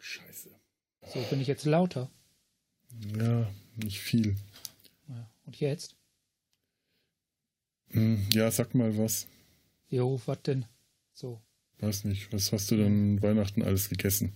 Scheiße. 0.00 0.50
So, 1.12 1.22
bin 1.30 1.40
ich 1.40 1.48
jetzt 1.48 1.64
lauter? 1.64 2.10
Ja, 3.18 3.50
nicht 3.76 4.00
viel. 4.00 4.36
Und 5.44 5.60
jetzt? 5.60 5.96
Hm, 7.90 8.26
Ja, 8.32 8.50
sag 8.50 8.74
mal 8.74 8.96
was. 8.96 9.26
Jo, 9.88 10.20
was 10.26 10.42
denn? 10.42 10.64
So. 11.12 11.40
Weiß 11.78 12.04
nicht. 12.04 12.32
Was 12.32 12.52
hast 12.52 12.70
du 12.70 12.76
denn 12.76 13.20
Weihnachten 13.22 13.62
alles 13.62 13.88
gegessen? 13.88 14.32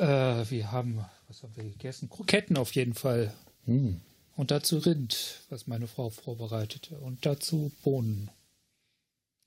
Äh, 0.00 0.50
wir 0.50 0.72
haben, 0.72 1.04
was 1.28 1.42
haben 1.42 1.54
wir 1.56 1.64
gegessen? 1.64 2.08
Kroketten 2.08 2.56
auf 2.56 2.74
jeden 2.74 2.94
Fall. 2.94 3.32
Hm. 3.66 4.00
Und 4.36 4.50
dazu 4.50 4.78
Rind, 4.78 5.40
was 5.50 5.66
meine 5.66 5.86
Frau 5.86 6.08
vorbereitete. 6.10 6.96
Und 6.98 7.26
dazu 7.26 7.70
Bohnen 7.82 8.30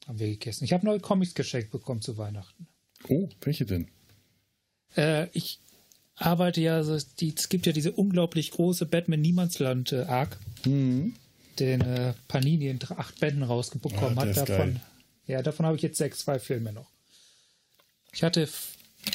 haben 0.07 0.19
wir 0.19 0.27
gegessen. 0.27 0.63
Ich 0.65 0.73
habe 0.73 0.85
neue 0.85 0.99
Comics 0.99 1.33
geschenkt 1.33 1.71
bekommen 1.71 2.01
zu 2.01 2.17
Weihnachten. 2.17 2.67
Oh, 3.09 3.27
welche 3.41 3.65
denn? 3.65 3.87
Äh, 4.95 5.27
ich 5.33 5.59
arbeite 6.15 6.61
ja, 6.61 6.75
also 6.75 6.97
die, 7.19 7.33
es 7.35 7.49
gibt 7.49 7.65
ja 7.65 7.71
diese 7.73 7.91
unglaublich 7.91 8.51
große 8.51 8.85
Batman 8.85 9.21
Niemandsland 9.21 9.91
äh, 9.91 10.03
Arc, 10.03 10.37
Hm. 10.63 11.15
den 11.59 11.81
äh, 11.81 12.13
Panini 12.27 12.67
in 12.67 12.79
acht 12.95 13.19
Bänden 13.19 13.43
rausbekommen 13.43 14.17
Ah, 14.17 14.21
hat. 14.27 14.37
Davon, 14.37 14.79
ja, 15.25 15.41
davon 15.41 15.65
habe 15.65 15.75
ich 15.75 15.81
jetzt 15.81 15.97
sechs, 15.97 16.19
zwei 16.19 16.37
Filme 16.37 16.71
noch. 16.71 16.87
Ich 18.11 18.21
hatte 18.21 18.47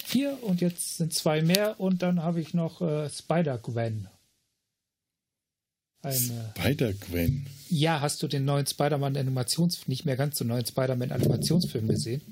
vier 0.05 0.39
und 0.43 0.61
jetzt 0.61 0.97
sind 0.99 1.13
zwei 1.15 1.43
mehr 1.43 1.79
und 1.81 2.03
dann 2.03 2.23
habe 2.23 2.41
ich 2.41 2.55
noch 2.55 2.81
äh, 2.81 3.09
Spider-Gwen. 3.09 4.09
Äh, 6.03 6.13
Spider-Gwen. 6.13 7.47
ja, 7.71 8.01
hast 8.01 8.23
du 8.23 8.29
den 8.29 8.45
neuen 8.45 8.67
Spider-Man 8.67 9.17
Animations, 9.17 9.89
nicht 9.89 10.05
mehr 10.05 10.17
ganz 10.17 10.39
so 10.39 10.45
neuen 10.45 10.65
Spider-Man 10.65 11.11
Animationsfilm 11.13 11.89
gesehen? 11.89 12.23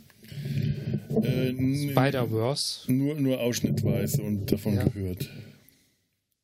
Äh, 1.23 1.53
Spider-Verse. 1.91 2.91
nur, 2.93 3.15
nur 3.17 3.41
ausschnittweise 3.41 4.23
und 4.23 4.51
davon 4.53 4.75
Ja. 4.77 4.85
gehört. 4.85 5.29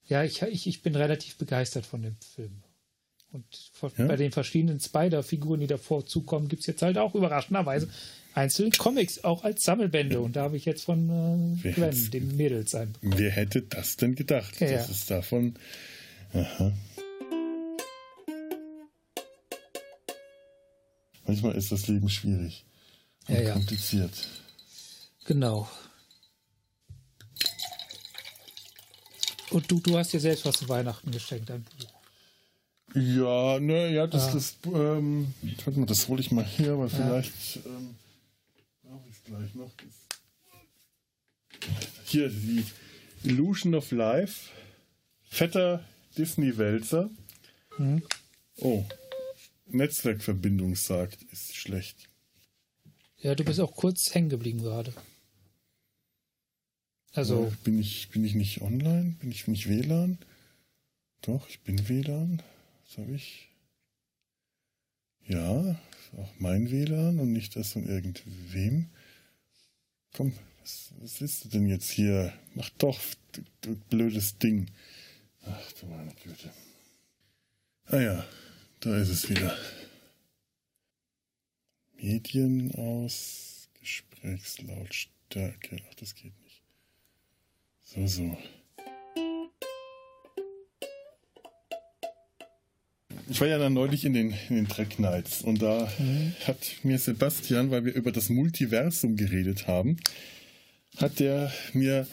Ja, 0.09 0.25
ich, 0.25 0.43
ich, 0.43 0.67
ich 0.67 0.83
bin 0.83 0.97
relativ 0.97 1.37
begeistert 1.37 1.87
von 1.87 2.03
dem 2.03 2.17
Film. 2.35 2.63
Und 3.31 3.45
von, 3.73 3.91
Ja? 3.97 4.07
bei 4.09 4.17
den 4.17 4.33
verschiedenen 4.33 4.79
Spider-Figuren, 4.81 5.61
die 5.61 5.67
davor 5.67 6.05
zukommen, 6.05 6.49
gibt 6.49 6.61
es 6.61 6.67
jetzt 6.67 6.83
halt 6.83 6.99
auch 6.99 7.15
überraschenderweise 7.15 7.89
einzelne 8.35 8.71
Comics, 8.71 9.23
auch 9.25 9.45
als 9.45 9.65
Sammelbände. 9.65 10.21
Und 10.21 10.37
da 10.37 10.43
habe 10.45 10.57
ich 10.57 10.65
jetzt 10.65 10.85
von 10.85 11.59
äh, 11.63 11.69
hätt's- 11.71 12.11
dem 12.11 12.37
Mädels, 12.37 12.75
ein. 12.75 12.95
Wer 13.01 13.31
hätte 13.31 13.63
das 13.63 13.97
denn 13.97 14.15
gedacht? 14.15 14.61
Ja, 14.61 14.71
Das 14.73 14.87
ja. 14.89 14.93
ist 14.93 15.11
davon. 15.11 15.55
Aha. 16.35 16.73
Manchmal 21.27 21.55
ist 21.55 21.71
das 21.73 21.87
Leben 21.89 22.09
schwierig 22.09 22.65
und 23.29 23.35
Ja, 23.37 23.43
ja. 23.43 23.53
kompliziert. 23.53 24.13
Genau. 25.25 25.69
Und 29.51 29.71
du, 29.71 29.79
du 29.81 29.99
hast 29.99 30.13
dir 30.13 30.21
selbst 30.21 30.45
was 30.47 30.57
zu 30.57 30.69
Weihnachten 30.69 31.11
geschenkt, 31.11 31.51
ein 31.51 31.63
Buch. 31.63 31.89
Ja, 32.95 33.59
ne, 33.61 33.91
ja, 33.93 34.07
das, 34.07 34.29
Ah. 34.29 34.33
das, 34.35 34.57
ähm, 34.67 35.33
warte 35.65 35.79
mal, 35.81 35.87
das 35.87 36.09
hole 36.09 36.21
ich 36.21 36.31
mal 36.31 36.45
her, 36.45 36.79
weil 36.79 36.89
vielleicht 36.89 37.57
ähm, 37.65 37.95
gleich 39.25 39.55
noch. 39.55 39.73
Hier, 42.05 42.29
die 42.29 42.65
Illusion 43.25 43.75
of 43.75 43.91
Life, 43.91 44.51
fetter 45.23 45.85
Disney-Wälzer. 46.17 47.11
Mhm. 47.79 48.03
Oh, 48.57 48.85
Netzwerkverbindung 49.67 50.77
sagt, 50.77 51.23
ist 51.33 51.55
schlecht. 51.57 52.09
Ja, 53.19 53.35
du 53.35 53.45
bist 53.45 53.61
auch 53.61 53.75
kurz 53.77 54.15
hängen 54.15 54.29
geblieben 54.29 54.61
gerade. 54.61 54.93
Also, 57.13 57.47
Äh, 57.47 57.65
bin, 57.65 57.79
ich, 57.79 58.09
bin 58.11 58.25
ich 58.25 58.35
nicht 58.35 58.63
online? 58.63 59.17
Bin 59.21 59.31
ich 59.31 59.47
nicht 59.47 59.69
WLAN? 59.69 60.19
Doch, 61.23 61.49
ich 61.49 61.61
bin 61.61 61.89
WLAN. 61.89 62.43
Was 62.87 62.99
habe 62.99 63.13
ich? 63.13 63.49
Ja, 65.27 65.81
auch 66.17 66.31
mein 66.39 66.71
WLAN 66.71 67.21
und 67.21 67.33
nicht 67.33 67.55
das 67.55 67.73
von 67.73 67.87
irgendwem. 67.87 68.91
Komm, 70.15 70.33
was, 70.61 70.93
was 71.01 71.21
willst 71.21 71.45
du 71.45 71.49
denn 71.49 71.67
jetzt 71.67 71.91
hier? 71.91 72.33
Mach 72.55 72.69
doch, 72.79 72.99
du, 73.33 73.43
du 73.63 73.77
blödes 73.91 74.39
Ding. 74.39 74.71
Ach 75.45 75.73
du 75.73 75.87
meine 75.87 76.15
Güte. 76.23 76.53
Ah 77.87 78.01
ja, 78.01 78.25
da 78.81 78.97
ist 78.97 79.09
es 79.09 79.29
wieder. 79.29 79.57
Medien 81.95 82.73
aus, 82.75 83.69
Gesprächslautstärke. 83.81 85.83
Ach, 85.89 85.95
das 85.95 86.15
geht 86.15 86.39
nicht. 86.43 86.63
So, 87.85 88.07
so. 88.07 88.37
Ich 93.33 93.41
war 93.41 93.49
ja 93.49 93.57
dann 93.57 93.73
neulich 93.73 94.05
in 94.05 94.13
den, 94.13 94.35
in 94.51 94.57
den 94.57 94.69
Track 94.69 94.99
Nights 94.99 95.41
und 95.41 95.63
da 95.63 95.91
hat 96.47 96.59
mir 96.83 96.99
Sebastian, 96.99 97.71
weil 97.71 97.87
wir 97.87 97.95
über 97.95 98.13
das 98.13 98.29
Multiversum 98.29 99.17
geredet 99.17 99.67
haben, 99.67 99.97
hat 100.99 101.19
der 101.19 101.51
mir 101.73 102.07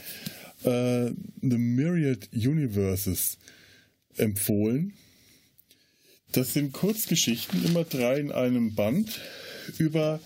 äh, 0.63 1.11
The 1.41 1.57
Myriad 1.57 2.29
Universes 2.33 3.37
empfohlen. 4.15 4.93
Das 6.31 6.53
sind 6.53 6.71
Kurzgeschichten, 6.71 7.65
immer 7.65 7.83
drei 7.83 8.21
in 8.21 8.31
einem 8.31 8.73
Band, 8.73 9.19
über 9.77 10.21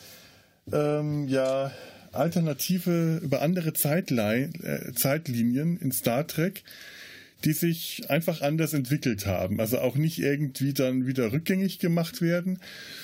ähm, 0.72 1.28
ja, 1.28 1.72
alternative, 2.12 3.20
über 3.24 3.42
andere 3.42 3.74
Zeitlein, 3.74 4.54
äh, 4.62 4.94
Zeitlinien 4.94 5.76
in 5.78 5.92
Star 5.92 6.28
Trek, 6.28 6.64
die 7.44 7.54
sich 7.54 8.10
einfach 8.10 8.42
anders 8.42 8.74
entwickelt 8.74 9.26
haben. 9.26 9.60
Also 9.60 9.80
auch 9.80 9.96
nicht 9.96 10.20
irgendwie 10.20 10.74
dann 10.74 11.06
wieder 11.08 11.32
rückgängig 11.32 11.80
gemacht 11.80 12.22
werden, 12.22 12.60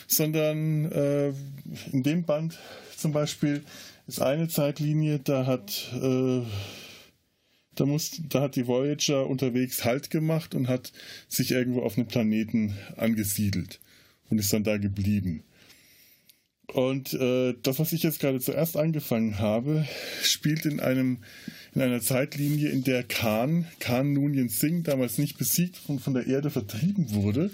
sondern 0.08 0.92
äh, 0.92 1.34
in 1.92 2.04
dem 2.04 2.24
Band 2.24 2.58
zum 2.96 3.12
Beispiel 3.12 3.64
ist 4.08 4.22
eine 4.22 4.48
Zeitlinie, 4.48 5.20
da 5.20 5.46
hat 5.46 5.92
äh, 6.02 6.42
da, 7.76 7.86
muss, 7.86 8.22
da 8.30 8.42
hat 8.42 8.56
die 8.56 8.68
Voyager 8.68 9.28
unterwegs 9.28 9.86
Halt 9.86 10.10
gemacht 10.10 10.54
und 10.54 10.68
hat 10.68 10.92
sich 11.28 11.52
irgendwo 11.52 11.82
auf 11.82 11.98
einem 11.98 12.08
Planeten 12.08 12.78
angesiedelt 12.98 13.80
und 14.30 14.40
ist 14.40 14.52
dann 14.52 14.64
da 14.64 14.78
geblieben. 14.78 15.44
Und 16.68 17.14
äh, 17.14 17.56
das, 17.64 17.80
was 17.80 17.94
ich 17.94 18.04
jetzt 18.04 18.20
gerade 18.20 18.40
zuerst 18.40 18.78
angefangen 18.78 19.40
habe, 19.40 19.88
spielt 20.22 20.66
in 20.66 20.80
einem 20.80 21.20
in 21.76 21.82
einer 21.82 22.02
Zeitlinie, 22.02 22.70
in 22.70 22.84
der 22.84 23.04
Khan, 23.04 23.68
Khan 23.80 24.14
Noonien 24.14 24.50
Singh, 24.50 24.84
damals 24.84 25.18
nicht 25.18 25.38
besiegt 25.38 25.82
und 25.88 26.00
von 26.00 26.14
der 26.14 26.28
Erde 26.28 26.50
vertrieben 26.50 27.14
wurde, 27.14 27.52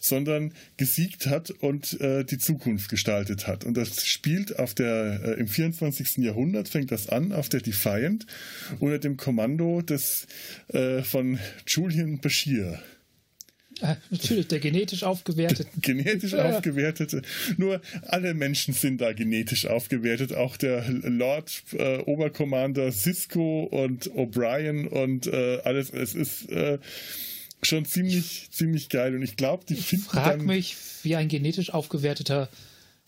sondern 0.00 0.52
gesiegt 0.76 1.26
hat 1.26 1.50
und 1.50 2.00
äh, 2.00 2.24
die 2.24 2.38
Zukunft 2.38 2.88
gestaltet 2.88 3.46
hat. 3.46 3.64
Und 3.64 3.76
das 3.76 4.06
spielt 4.06 4.58
auf 4.58 4.74
der 4.74 5.20
äh, 5.24 5.40
im 5.40 5.48
24. 5.48 6.18
Jahrhundert 6.18 6.68
fängt 6.68 6.92
das 6.92 7.08
an 7.08 7.32
auf 7.32 7.48
der 7.48 7.60
Defiant 7.60 8.26
unter 8.80 8.98
dem 8.98 9.16
Kommando 9.16 9.82
des 9.82 10.26
äh, 10.68 11.02
von 11.02 11.38
Julian 11.66 12.18
Bashir 12.20 12.80
äh, 13.80 13.94
natürlich, 14.10 14.48
der 14.48 14.58
genetisch 14.60 15.02
aufgewertet. 15.02 15.68
genetisch 15.82 16.32
Ja. 16.32 16.50
aufgewertete. 16.50 17.22
Nur 17.56 17.80
alle 18.06 18.34
Menschen 18.34 18.74
sind 18.74 19.00
da 19.00 19.12
genetisch 19.12 19.66
aufgewertet. 19.66 20.32
Auch 20.34 20.56
der 20.56 20.84
Lord 20.88 21.62
äh, 21.72 21.98
Oberkommander 21.98 22.92
Cisco 22.92 23.64
und 23.64 24.10
O'Brien 24.12 24.86
und 24.86 25.26
äh, 25.26 25.60
alles. 25.64 25.90
Es 25.90 26.14
ist 26.14 26.48
äh, 26.50 26.78
schon 27.62 27.84
ziemlich, 27.84 28.48
ziemlich 28.50 28.88
geil. 28.88 29.14
Und 29.14 29.22
ich 29.22 29.36
glaube, 29.36 29.64
die 29.68 29.74
finden 29.76 30.04
Frag 30.04 30.38
dann. 30.38 30.46
mich, 30.46 30.76
wie 31.02 31.16
ein 31.16 31.28
genetisch 31.28 31.70
aufgewerteter 31.74 32.48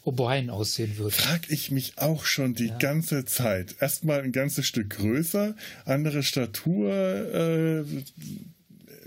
O'Brien 0.04 0.48
aussehen 0.48 0.96
würde. 0.96 1.10
Frag 1.10 1.50
ich 1.50 1.70
mich 1.70 1.92
auch 1.96 2.24
schon 2.24 2.54
die 2.54 2.72
ganze 2.78 3.26
Zeit. 3.26 3.76
Erstmal 3.80 4.22
ein 4.22 4.32
ganzes 4.32 4.66
Stück 4.66 4.90
größer, 4.90 5.54
andere 5.84 6.22
Statur, 6.22 6.90
äh, 6.90 7.84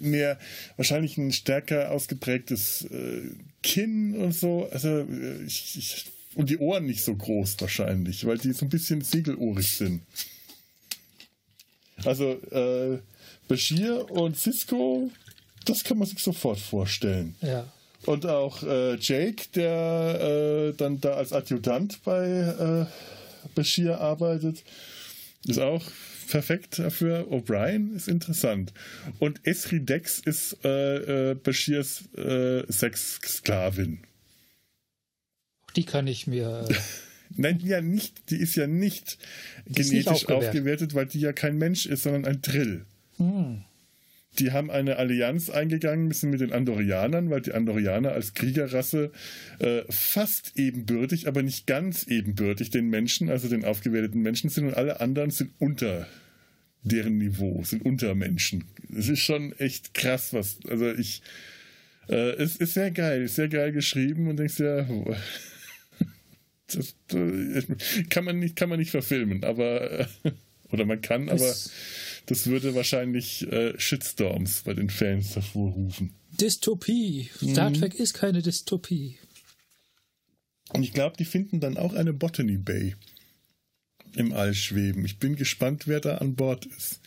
mehr, 0.04 0.40
wahrscheinlich 0.78 1.18
ein 1.18 1.32
stärker 1.32 1.92
ausgeprägtes 1.92 2.86
äh, 2.86 3.30
Kinn 3.62 4.16
und 4.16 4.34
so. 4.34 4.70
Also, 4.72 5.00
äh, 5.00 5.44
ich, 5.46 5.78
ich, 5.78 6.06
und 6.36 6.50
die 6.50 6.58
Ohren 6.58 6.86
nicht 6.86 7.04
so 7.04 7.16
groß 7.16 7.56
wahrscheinlich, 7.60 8.26
weil 8.26 8.38
die 8.38 8.54
so 8.54 8.66
ein 8.66 8.70
bisschen 8.70 9.02
segelohrig 9.02 9.72
sind. 9.72 10.02
Also, 12.04 12.32
äh, 12.52 13.00
Bashir 13.48 14.10
und 14.12 14.38
Cisco, 14.38 15.12
das 15.66 15.84
kann 15.84 15.98
man 15.98 16.08
sich 16.08 16.20
sofort 16.20 16.60
vorstellen. 16.60 17.36
Ja. 17.42 17.72
Und 18.06 18.26
auch 18.26 18.64
äh, 18.64 18.96
Jake, 18.96 19.46
der 19.56 20.72
äh, 20.72 20.74
dann 20.78 21.00
da 21.00 21.14
als 21.14 21.32
Adjutant 21.32 22.04
bei 22.04 22.28
äh, 22.28 22.86
Bashir 23.56 24.00
arbeitet, 24.00 24.64
ist 25.48 25.60
auch 25.60 25.84
perfekt 26.28 26.80
dafür. 26.80 27.28
O'Brien 27.32 27.96
ist 27.96 28.08
interessant. 28.08 28.74
Und 29.20 29.46
Esri 29.46 29.80
Dex 29.80 30.20
ist 30.20 30.58
äh, 30.64 31.32
äh, 31.32 31.36
Bashirs 31.36 32.04
äh, 32.16 32.64
Sexsklavin. 32.72 34.00
Die 35.76 35.86
kann 35.86 36.08
ich 36.08 36.28
mir. 36.28 36.66
Äh, 36.70 36.74
Nein, 37.36 37.60
ja 37.64 37.82
nicht. 37.82 38.30
Die 38.30 38.38
ist 38.38 38.56
ja 38.56 38.68
nicht 38.68 39.18
genetisch 39.66 39.92
nicht 39.92 40.08
aufgewertet. 40.08 40.48
aufgewertet. 40.48 40.94
weil 40.94 41.06
die 41.08 41.20
ja 41.20 41.34
kein 41.34 41.58
Mensch 41.58 41.86
ist, 41.86 42.04
sondern 42.04 42.26
ein 42.26 42.42
Drill. 42.42 42.86
Hm. 43.18 43.64
Die 44.40 44.52
haben 44.52 44.72
eine 44.72 44.98
Allianz 44.98 45.50
eingegangen 45.50 46.08
müssen 46.08 46.30
mit 46.30 46.42
den 46.42 46.52
Andorianern, 46.52 47.30
weil 47.30 47.42
die 47.42 47.54
Andorianer 47.54 48.14
als 48.14 48.34
Kriegerrasse 48.34 49.12
äh, 49.60 49.84
fast 49.90 50.54
ebenbürtig, 50.56 51.28
aber 51.28 51.44
nicht 51.44 51.68
ganz 51.68 52.04
ebenbürtig 52.08 52.72
den 52.72 52.90
Menschen, 52.90 53.30
also 53.30 53.48
den 53.48 53.64
aufgewerteten 53.64 54.22
Menschen 54.22 54.50
sind 54.50 54.68
und 54.68 54.74
alle 54.76 55.02
anderen 55.02 55.30
sind 55.30 55.52
unter 55.60 56.08
deren 56.84 57.18
Niveau, 57.18 57.64
sind 57.64 57.86
Untermenschen. 57.86 58.66
Es 58.96 59.10
ist 59.10 59.20
schon 59.20 59.54
echt 59.54 59.94
krass, 59.94 60.34
was, 60.34 60.58
also 60.68 60.92
ich, 60.92 61.22
äh, 62.10 62.34
es 62.34 62.58
ist 62.58 62.74
sehr 62.74 62.92
geil, 62.92 63.28
sehr 63.28 63.48
geil 63.48 63.72
geschrieben 63.72 64.28
und 64.28 64.38
denkst 64.38 64.60
ja, 64.60 64.84
das, 66.68 66.96
das, 67.08 67.68
kann 68.10 68.26
man 68.26 68.40
nicht, 68.40 68.56
kann 68.56 68.70
man 68.70 68.80
nicht 68.80 68.92
verfilmen, 68.92 69.44
aber, 69.44 70.00
äh, 70.00 70.06
oder 70.72 70.86
man 70.86 71.02
kann, 71.02 71.30
aber 71.30 71.54
das 72.26 72.48
würde 72.48 72.76
wahrscheinlich 72.76 73.46
äh, 73.52 73.78
Shitstorms 73.80 74.62
bei 74.64 74.74
den 74.74 74.90
Fans 74.90 75.36
hervorrufen. 75.36 76.14
Dystopie. 76.32 77.30
Star 77.36 77.70
mhm. 77.70 77.76
Trek 77.76 77.96
ist 77.96 78.14
keine 78.14 78.42
Dystopie. 78.42 79.18
Und 80.72 80.84
ich 80.84 80.94
glaube, 80.94 81.18
die 81.18 81.26
finden 81.26 81.60
dann 81.60 81.78
auch 81.78 81.94
eine 81.94 82.14
Botany 82.14 82.58
Bay 82.58 82.96
im 84.16 84.34
All 84.34 84.54
schweben. 84.54 85.06
Ich 85.06 85.20
bin 85.20 85.36
gespannt, 85.36 85.88
wer 85.88 86.00
da 86.00 86.18
an 86.18 86.36
Bord 86.36 86.66
ist. 86.66 87.02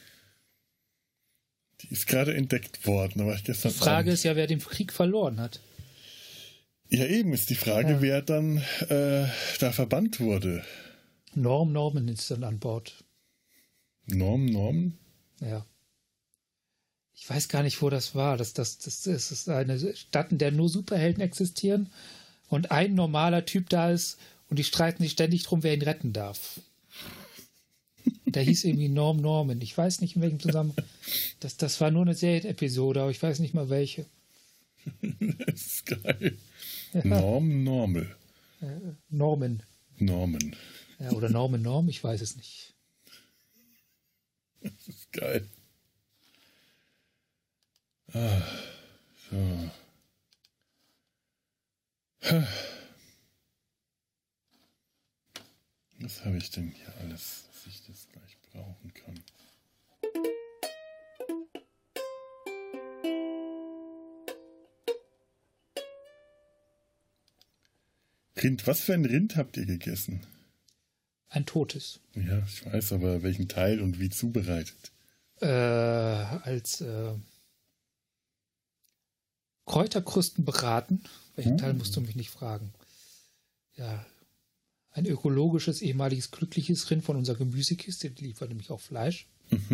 Die 1.82 1.88
ist 1.88 2.06
gerade 2.06 2.34
entdeckt 2.34 2.86
worden, 2.86 3.20
aber 3.20 3.34
ich 3.34 3.44
gestern. 3.44 3.72
Die 3.72 3.78
Frage 3.78 4.10
ist 4.10 4.22
ja, 4.22 4.36
wer 4.36 4.46
den 4.46 4.60
Krieg 4.60 4.92
verloren 4.92 5.40
hat. 5.40 5.60
Ja, 6.88 7.04
eben 7.06 7.32
ist 7.32 7.50
die 7.50 7.56
Frage, 7.56 7.94
ja. 7.94 8.02
wer 8.02 8.22
dann 8.22 8.58
äh, 8.88 9.26
da 9.58 9.72
verbannt 9.72 10.20
wurde. 10.20 10.64
Norm 11.34 11.72
Norman 11.72 12.08
ist 12.08 12.30
dann 12.30 12.44
an 12.44 12.58
Bord. 12.58 13.04
Norm 14.06 14.46
Norman? 14.46 14.96
Ja. 15.40 15.64
Ich 17.14 17.28
weiß 17.28 17.48
gar 17.48 17.62
nicht, 17.62 17.80
wo 17.82 17.90
das 17.90 18.14
war. 18.14 18.36
Das, 18.36 18.52
das, 18.52 18.78
das, 18.78 19.02
das 19.02 19.32
ist 19.32 19.48
eine 19.48 19.96
Stadt, 19.96 20.32
in 20.32 20.38
der 20.38 20.52
nur 20.52 20.68
Superhelden 20.68 21.22
existieren 21.22 21.90
und 22.48 22.70
ein 22.70 22.94
normaler 22.94 23.44
Typ 23.44 23.68
da 23.70 23.90
ist 23.90 24.18
und 24.48 24.58
die 24.58 24.64
streiten 24.64 25.02
sich 25.02 25.12
ständig 25.12 25.42
drum, 25.42 25.62
wer 25.62 25.74
ihn 25.74 25.82
retten 25.82 26.12
darf. 26.12 26.60
Der 28.26 28.42
hieß 28.42 28.64
irgendwie 28.64 28.88
Norm 28.88 29.16
Norman. 29.16 29.60
Ich 29.60 29.76
weiß 29.76 30.00
nicht, 30.00 30.14
in 30.14 30.22
welchem 30.22 30.40
Zusammenhang. 30.40 30.84
Das, 31.40 31.56
das 31.56 31.80
war 31.80 31.90
nur 31.90 32.02
eine 32.02 32.14
Serienepisode, 32.14 33.00
aber 33.00 33.10
ich 33.10 33.22
weiß 33.22 33.40
nicht 33.40 33.54
mal 33.54 33.70
welche. 33.70 34.06
Das 35.46 35.66
ist 35.66 35.86
geil. 35.86 36.36
Ja. 36.92 37.04
Norm 37.04 37.64
Normal. 37.64 38.14
Äh, 38.60 38.66
Norman. 39.10 39.62
Norman. 39.98 40.54
Ja, 41.00 41.10
oder 41.12 41.28
Norman 41.28 41.62
Norm, 41.62 41.88
ich 41.88 42.02
weiß 42.02 42.20
es 42.20 42.36
nicht. 42.36 42.74
Das 44.66 44.88
ist 44.88 45.12
geil. 45.12 45.48
Ah, 48.12 48.42
so. 49.30 49.70
Was 55.98 56.24
habe 56.24 56.36
ich 56.38 56.50
denn 56.50 56.70
hier 56.70 56.94
alles, 57.00 57.44
dass 57.52 57.66
ich 57.66 57.82
das 57.86 58.08
gleich 58.08 58.36
brauchen 58.52 58.92
kann? 58.94 59.22
Rind, 68.42 68.66
was 68.66 68.80
für 68.80 68.94
ein 68.94 69.04
Rind 69.04 69.36
habt 69.36 69.56
ihr 69.56 69.66
gegessen? 69.66 70.26
Ein 71.36 71.44
totes. 71.44 72.00
Ja, 72.14 72.42
ich 72.46 72.64
weiß, 72.64 72.94
aber 72.94 73.22
welchen 73.22 73.46
Teil 73.46 73.82
und 73.82 74.00
wie 74.00 74.08
zubereitet? 74.08 74.90
Äh, 75.42 75.46
als 75.46 76.80
äh, 76.80 77.12
Kräuterkrusten 79.66 80.46
beraten. 80.46 81.02
Welchen 81.34 81.50
hm. 81.52 81.58
Teil 81.58 81.74
musst 81.74 81.94
du 81.94 82.00
mich 82.00 82.16
nicht 82.16 82.30
fragen? 82.30 82.72
Ja, 83.76 84.06
ein 84.92 85.04
ökologisches, 85.04 85.82
ehemaliges, 85.82 86.30
glückliches 86.30 86.90
Rind 86.90 87.04
von 87.04 87.16
unserer 87.16 87.36
Gemüsekiste. 87.36 88.08
Die 88.08 88.24
liefert 88.24 88.48
nämlich 88.48 88.70
auch 88.70 88.80
Fleisch. 88.80 89.26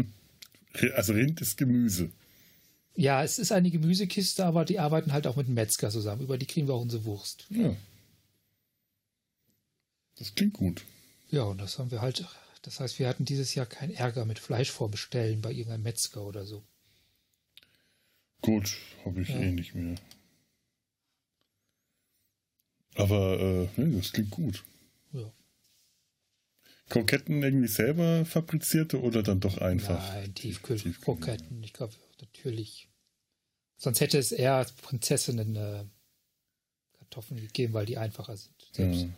Also 0.96 1.12
Rind 1.12 1.38
ist 1.42 1.58
Gemüse. 1.58 2.10
Ja, 2.96 3.22
es 3.22 3.38
ist 3.38 3.52
eine 3.52 3.70
Gemüsekiste, 3.70 4.46
aber 4.46 4.64
die 4.64 4.78
arbeiten 4.78 5.12
halt 5.12 5.26
auch 5.26 5.36
mit 5.36 5.46
Metzger 5.46 5.90
zusammen. 5.90 6.22
Über 6.22 6.38
die 6.38 6.46
kriegen 6.46 6.66
wir 6.66 6.72
auch 6.72 6.80
unsere 6.80 7.04
Wurst. 7.04 7.44
Ja. 7.50 7.76
Das 10.16 10.34
klingt 10.34 10.54
gut. 10.54 10.82
Ja, 11.32 11.44
und 11.44 11.60
das 11.60 11.78
haben 11.78 11.90
wir 11.90 12.02
halt. 12.02 12.24
Das 12.60 12.78
heißt, 12.78 13.00
wir 13.00 13.08
hatten 13.08 13.24
dieses 13.24 13.56
Jahr 13.56 13.66
keinen 13.66 13.94
Ärger 13.94 14.24
mit 14.24 14.38
Fleisch 14.38 14.70
vorbestellen 14.70 15.40
bei 15.40 15.50
irgendeinem 15.50 15.82
Metzger 15.82 16.22
oder 16.22 16.44
so. 16.44 16.62
Gut, 18.42 18.76
habe 19.04 19.22
ich 19.22 19.30
ja. 19.30 19.40
eh 19.40 19.50
nicht 19.50 19.74
mehr. 19.74 19.96
Aber 22.94 23.40
äh, 23.40 23.68
nee, 23.76 23.96
das 23.96 24.12
klingt 24.12 24.30
gut. 24.30 24.62
Ja. 25.12 25.32
Kroketten 26.90 27.42
irgendwie 27.42 27.68
selber 27.68 28.26
fabrizierte 28.26 29.00
oder 29.00 29.22
dann 29.22 29.40
doch 29.40 29.58
einfach? 29.58 30.06
Nein, 30.12 30.34
Tiefkühlkroketten. 30.34 31.62
Ich 31.64 31.72
glaube, 31.72 31.94
natürlich. 32.20 32.88
Sonst 33.76 34.00
hätte 34.00 34.18
es 34.18 34.32
eher 34.32 34.54
als 34.56 34.72
Prinzessinnen 34.72 35.56
äh, 35.56 35.84
Kartoffeln 36.98 37.40
gegeben, 37.40 37.72
weil 37.72 37.86
die 37.86 37.96
einfacher 37.96 38.36
sind. 38.36 38.54
Ja. 38.76 39.08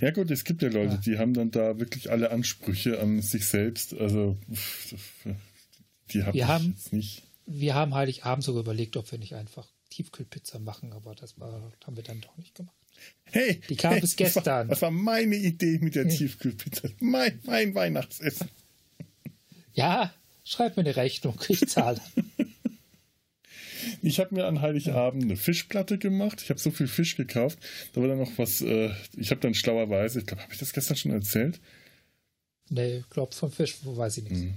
Ja 0.00 0.10
gut, 0.10 0.30
es 0.30 0.44
gibt 0.44 0.62
ja 0.62 0.68
Leute, 0.68 0.94
ja. 0.94 1.00
die 1.00 1.18
haben 1.18 1.34
dann 1.34 1.50
da 1.50 1.78
wirklich 1.78 2.10
alle 2.10 2.30
Ansprüche 2.30 3.00
an 3.00 3.22
sich 3.22 3.46
selbst. 3.46 3.94
Also 3.94 4.36
die 6.12 6.22
hab 6.22 6.34
wir 6.34 6.48
haben 6.48 6.74
jetzt 6.76 6.92
nicht. 6.92 7.22
Wir 7.46 7.74
haben 7.74 7.94
Heiligabend 7.94 8.44
sogar 8.44 8.62
überlegt, 8.62 8.96
ob 8.96 9.10
wir 9.10 9.18
nicht 9.18 9.34
einfach 9.34 9.68
Tiefkühlpizza 9.90 10.58
machen, 10.58 10.92
aber 10.92 11.14
das 11.14 11.38
war, 11.38 11.72
haben 11.84 11.96
wir 11.96 12.02
dann 12.02 12.20
doch 12.20 12.36
nicht 12.36 12.54
gemacht. 12.54 12.74
Hey, 13.24 13.60
die 13.68 13.76
kam 13.76 13.92
hey, 13.92 14.00
bis 14.00 14.16
gestern. 14.16 14.44
Das 14.44 14.52
war, 14.52 14.64
das 14.64 14.82
war, 14.82 14.90
meine 14.90 15.36
Idee 15.36 15.78
mit 15.80 15.94
der 15.94 16.08
Tiefkühlpizza. 16.08 16.88
Mein, 17.00 17.40
mein 17.44 17.74
Weihnachtsessen. 17.74 18.48
Ja, 19.74 20.12
schreib 20.44 20.76
mir 20.76 20.82
eine 20.82 20.96
Rechnung, 20.96 21.38
ich 21.48 21.66
zahle. 21.68 22.00
Ich 24.02 24.20
habe 24.20 24.34
mir 24.34 24.46
an 24.46 24.60
Heiligabend 24.60 25.24
eine 25.24 25.36
Fischplatte 25.36 25.98
gemacht. 25.98 26.40
Ich 26.42 26.50
habe 26.50 26.60
so 26.60 26.70
viel 26.70 26.88
Fisch 26.88 27.16
gekauft. 27.16 27.58
Da 27.92 28.00
war 28.00 28.08
dann 28.08 28.18
noch 28.18 28.32
was, 28.36 28.60
äh, 28.60 28.90
ich 29.16 29.30
habe 29.30 29.40
dann 29.40 29.54
schlauerweise, 29.54 30.20
ich 30.20 30.26
glaube, 30.26 30.42
habe 30.42 30.52
ich 30.52 30.58
das 30.58 30.72
gestern 30.72 30.96
schon 30.96 31.12
erzählt? 31.12 31.60
Nee, 32.68 33.04
glaube 33.10 33.32
vom 33.32 33.52
Fisch, 33.52 33.76
wo 33.84 33.96
weiß 33.96 34.18
ich 34.18 34.24
nicht. 34.24 34.42
Mhm. 34.42 34.54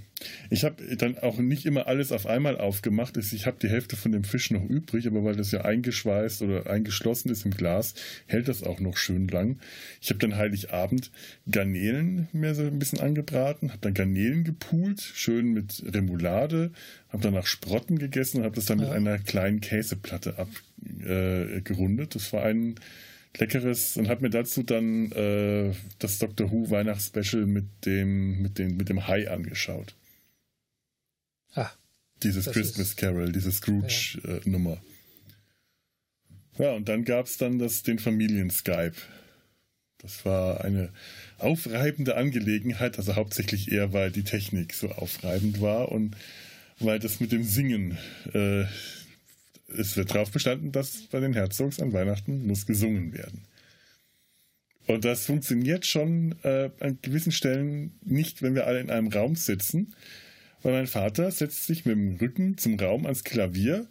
Ich 0.50 0.64
habe 0.64 0.96
dann 0.98 1.20
auch 1.20 1.38
nicht 1.38 1.66
immer 1.66 1.86
alles 1.88 2.12
auf 2.12 2.26
einmal 2.26 2.58
aufgemacht. 2.58 3.16
Ich 3.18 3.46
habe 3.46 3.58
die 3.62 3.70
Hälfte 3.70 3.96
von 3.96 4.12
dem 4.12 4.24
Fisch 4.24 4.50
noch 4.50 4.64
übrig, 4.64 5.06
aber 5.06 5.24
weil 5.24 5.36
das 5.36 5.52
ja 5.52 5.62
eingeschweißt 5.62 6.42
oder 6.42 6.68
eingeschlossen 6.68 7.30
ist 7.30 7.46
im 7.46 7.52
Glas, 7.52 7.94
hält 8.26 8.48
das 8.48 8.64
auch 8.64 8.80
noch 8.80 8.98
schön 8.98 9.28
lang. 9.28 9.60
Ich 10.02 10.10
habe 10.10 10.20
dann 10.20 10.36
Heiligabend 10.36 11.12
Garnelen 11.50 12.28
mir 12.34 12.56
so 12.56 12.64
ein 12.64 12.80
bisschen 12.80 13.00
angebraten, 13.00 13.70
habe 13.70 13.82
dann 13.82 13.94
Garnelen 13.94 14.44
gepult, 14.44 15.02
schön 15.02 15.54
mit 15.54 15.84
Remoulade, 15.86 16.72
habe 17.10 17.24
danach 17.24 17.46
Sprotten 17.46 18.00
gegessen 18.00 18.38
und 18.38 18.44
habe 18.44 18.56
das 18.56 18.66
dann 18.66 18.80
ja. 18.80 18.88
mit 18.88 18.96
einer 18.96 19.20
kleinen 19.20 19.62
Käseplatte 19.62 20.36
abgerundet. 20.38 22.08
Äh, 22.12 22.14
das 22.18 22.34
war 22.34 22.44
ein 22.44 22.76
Leckeres 23.38 23.96
und 23.98 24.10
habe 24.10 24.22
mir 24.24 24.30
dazu 24.30 24.64
dann 24.64 25.12
äh, 25.12 25.74
das 26.00 26.20
Doctor 26.20 26.52
Who 26.52 26.70
Weihnachtsspecial 26.70 27.46
mit 27.46 27.66
dem, 27.86 28.42
mit, 28.42 28.58
dem, 28.58 28.76
mit 28.76 28.90
dem 28.90 29.08
Hai 29.08 29.30
angeschaut. 29.30 29.96
Ah. 31.54 31.72
Dieses 32.24 32.52
Christmas 32.52 32.96
Carol, 32.96 33.32
diese 33.32 33.52
Scrooge-Nummer. 33.52 34.82
Ja. 36.58 36.66
Äh, 36.66 36.70
ja. 36.70 36.74
und 36.74 36.90
dann 36.90 37.06
gab 37.06 37.28
es 37.28 37.38
dann 37.38 37.60
das, 37.60 37.84
den 37.84 38.00
Familien-Skype. 38.00 38.96
Das 40.00 40.26
war 40.26 40.64
eine 40.64 40.90
aufreibende 41.38 42.16
Angelegenheit, 42.16 42.98
also 42.98 43.16
hauptsächlich 43.16 43.72
eher, 43.72 43.94
weil 43.94 44.12
die 44.12 44.24
Technik 44.24 44.74
so 44.74 44.90
aufreibend 44.90 45.62
war 45.62 45.92
und 45.92 46.16
weil 46.80 47.00
das 47.00 47.20
mit 47.20 47.32
dem 47.32 47.44
Singen 47.44 47.98
äh, 48.34 48.66
es 49.78 49.98
wird 49.98 50.14
darauf 50.14 50.32
bestanden, 50.32 50.72
dass 50.72 51.04
bei 51.12 51.20
den 51.20 51.34
Herzogs 51.34 51.80
an 51.80 51.94
Weihnachten 51.94 52.48
muss 52.48 52.66
gesungen 52.66 53.14
werden. 53.14 53.46
Und 54.88 55.06
das 55.06 55.26
funktioniert 55.26 55.86
schon 55.86 56.36
äh, 56.44 56.72
an 56.80 56.98
gewissen 57.02 57.32
Stellen 57.32 57.92
nicht, 58.04 58.42
wenn 58.42 58.56
wir 58.56 58.66
alle 58.66 58.80
in 58.80 58.90
einem 58.90 59.10
Raum 59.10 59.36
sitzen, 59.36 59.94
weil 60.64 60.74
mein 60.74 60.88
Vater 60.88 61.30
setzt 61.30 61.68
sich 61.68 61.86
mit 61.86 61.96
dem 61.96 62.16
Rücken 62.16 62.58
zum 62.58 62.80
Raum 62.80 63.06
ans 63.06 63.24
Klavier 63.24 63.88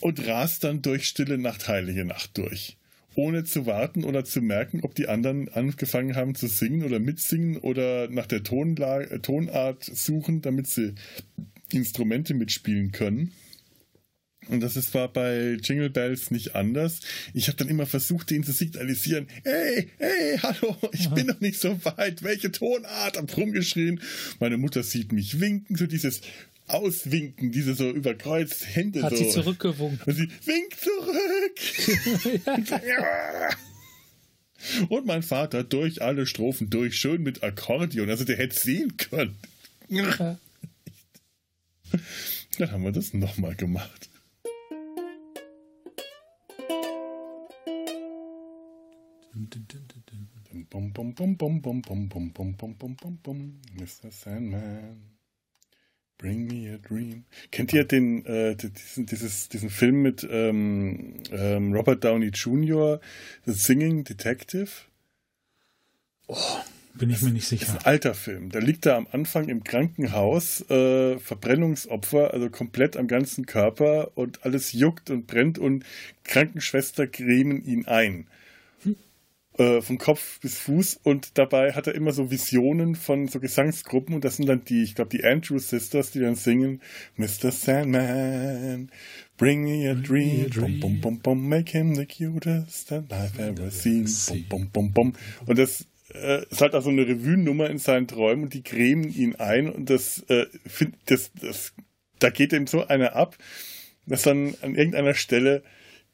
und 0.00 0.26
rast 0.26 0.64
dann 0.64 0.82
durch 0.82 1.06
Stille 1.06 1.38
Nacht, 1.38 1.66
Heilige 1.68 2.04
Nacht 2.04 2.36
durch. 2.36 2.76
ohne 3.14 3.44
zu 3.44 3.66
warten 3.66 4.04
oder 4.04 4.24
zu 4.24 4.40
merken, 4.40 4.80
ob 4.82 4.94
die 4.94 5.08
anderen 5.08 5.48
angefangen 5.50 6.16
haben 6.16 6.34
zu 6.34 6.46
singen 6.46 6.82
oder 6.84 6.98
mitsingen 6.98 7.58
oder 7.58 8.08
nach 8.08 8.26
der 8.26 8.42
Tonart 8.42 9.84
suchen, 9.84 10.40
damit 10.40 10.66
sie 10.66 10.94
Instrumente 11.70 12.34
mitspielen 12.34 12.92
können. 12.92 13.32
Und 14.48 14.60
das 14.60 14.76
ist, 14.76 14.92
war 14.94 15.08
bei 15.08 15.58
Jingle 15.62 15.90
Bells 15.90 16.30
nicht 16.30 16.54
anders. 16.54 17.00
Ich 17.32 17.48
habe 17.48 17.56
dann 17.58 17.68
immer 17.68 17.86
versucht, 17.86 18.30
den 18.30 18.44
zu 18.44 18.52
signalisieren. 18.52 19.28
Hey, 19.44 19.88
hey, 19.98 20.38
hallo, 20.42 20.76
ich 20.92 21.08
bin 21.10 21.26
noch 21.26 21.40
nicht 21.40 21.60
so 21.60 21.78
weit. 21.84 22.22
Welche 22.22 22.50
Tonart? 22.50 23.16
Hab 23.16 23.36
rumgeschrien. 23.36 24.00
Meine 24.40 24.56
Mutter 24.56 24.82
sieht 24.82 25.12
mich 25.12 25.40
winken, 25.40 25.76
so 25.76 25.86
dieses 25.86 26.20
Auswinken, 26.66 27.52
diese 27.52 27.74
so 27.74 27.90
überkreuzt 27.90 28.66
Hände. 28.74 29.02
Hat 29.02 29.16
so. 29.16 29.24
sie 29.24 29.30
zurückgewunken. 29.30 30.00
Und 30.04 30.14
sie 30.14 30.28
winkt 30.44 30.78
zurück. 30.80 31.58
Und 34.88 35.06
mein 35.06 35.22
Vater 35.22 35.64
durch 35.64 36.02
alle 36.02 36.26
Strophen 36.26 36.70
durch, 36.70 36.96
schön 36.96 37.22
mit 37.22 37.42
Akkordeon. 37.42 38.08
Also 38.10 38.24
der 38.24 38.36
hätte 38.36 38.58
sehen 38.58 38.96
können. 38.96 39.36
Ja. 39.88 40.38
Dann 42.58 42.70
haben 42.70 42.84
wir 42.84 42.92
das 42.92 43.14
nochmal 43.14 43.54
gemacht. 43.54 44.08
Bum, 50.70 50.92
bum, 50.92 51.14
bum, 51.14 51.36
bum, 51.36 51.60
bum, 51.62 51.82
bum, 51.82 52.08
bum, 52.08 52.32
bum, 52.32 52.54
bum, 52.54 52.74
bum, 52.76 52.96
bum, 52.96 53.18
bum. 53.22 53.60
Mr. 53.78 54.10
Sandman. 54.10 55.12
Bring 56.18 56.46
me 56.46 56.72
a 56.72 56.78
dream. 56.78 57.24
Kennt 57.50 57.72
ihr 57.72 57.84
den, 57.84 58.24
äh, 58.26 58.54
diesen, 58.54 59.06
dieses, 59.06 59.48
diesen 59.48 59.70
Film 59.70 60.02
mit 60.02 60.26
ähm, 60.30 61.14
ähm, 61.32 61.72
Robert 61.72 62.04
Downey 62.04 62.28
Jr., 62.28 63.00
The 63.44 63.52
Singing 63.52 64.04
Detective? 64.04 64.68
Bin 66.94 67.10
ich 67.10 67.22
mir 67.22 67.30
nicht 67.30 67.50
Das 67.50 67.52
ist 67.52 67.66
sicher. 67.66 67.78
ein 67.80 67.86
alter 67.86 68.14
Film. 68.14 68.50
Da 68.50 68.58
liegt 68.60 68.86
er 68.86 68.96
am 68.96 69.08
Anfang 69.10 69.48
im 69.48 69.64
Krankenhaus, 69.64 70.60
äh, 70.70 71.18
Verbrennungsopfer, 71.18 72.32
also 72.32 72.50
komplett 72.50 72.96
am 72.96 73.08
ganzen 73.08 73.46
Körper 73.46 74.16
und 74.16 74.44
alles 74.44 74.72
juckt 74.72 75.10
und 75.10 75.26
brennt 75.26 75.58
und 75.58 75.84
Krankenschwester 76.24 77.06
cremen 77.06 77.64
ihn 77.64 77.86
ein. 77.86 78.28
Äh, 79.58 79.82
von 79.82 79.98
Kopf 79.98 80.40
bis 80.40 80.56
Fuß 80.56 81.00
und 81.02 81.36
dabei 81.36 81.72
hat 81.72 81.86
er 81.86 81.94
immer 81.94 82.12
so 82.12 82.30
Visionen 82.30 82.94
von 82.94 83.28
so 83.28 83.38
Gesangsgruppen 83.38 84.14
und 84.14 84.24
das 84.24 84.36
sind 84.36 84.48
dann 84.48 84.64
die, 84.64 84.82
ich 84.82 84.94
glaube, 84.94 85.10
die 85.10 85.24
Andrew 85.24 85.58
Sisters, 85.58 86.10
die 86.10 86.20
dann 86.20 86.36
singen 86.36 86.80
Mr. 87.16 87.52
Sandman, 87.52 88.90
bring 89.36 89.62
me 89.64 89.90
a 89.90 89.94
dream, 89.94 90.48
bum, 90.48 90.80
bum, 90.80 91.00
bum, 91.00 91.18
bum, 91.18 91.48
make 91.50 91.70
him 91.70 91.94
the 91.94 92.06
cutest 92.06 92.88
that 92.88 93.04
I've 93.12 93.38
ever 93.38 93.70
seen, 93.70 94.08
bum, 94.26 94.44
bum, 94.48 94.70
bum, 94.72 94.92
bum. 94.92 95.12
Und 95.44 95.58
das 95.58 95.86
äh, 96.14 96.46
ist 96.48 96.62
halt 96.62 96.74
auch 96.74 96.82
so 96.82 96.88
eine 96.88 97.06
Revue-Nummer 97.06 97.68
in 97.68 97.76
seinen 97.76 98.08
Träumen 98.08 98.44
und 98.44 98.54
die 98.54 98.62
cremen 98.62 99.12
ihn 99.12 99.36
ein 99.36 99.68
und 99.68 99.90
das, 99.90 100.24
äh, 100.28 100.46
find, 100.66 100.96
das, 101.06 101.30
das, 101.38 101.74
da 102.20 102.30
geht 102.30 102.54
ihm 102.54 102.66
so 102.66 102.86
einer 102.86 103.16
ab, 103.16 103.36
dass 104.06 104.22
dann 104.22 104.54
an 104.62 104.74
irgendeiner 104.76 105.12
Stelle 105.12 105.62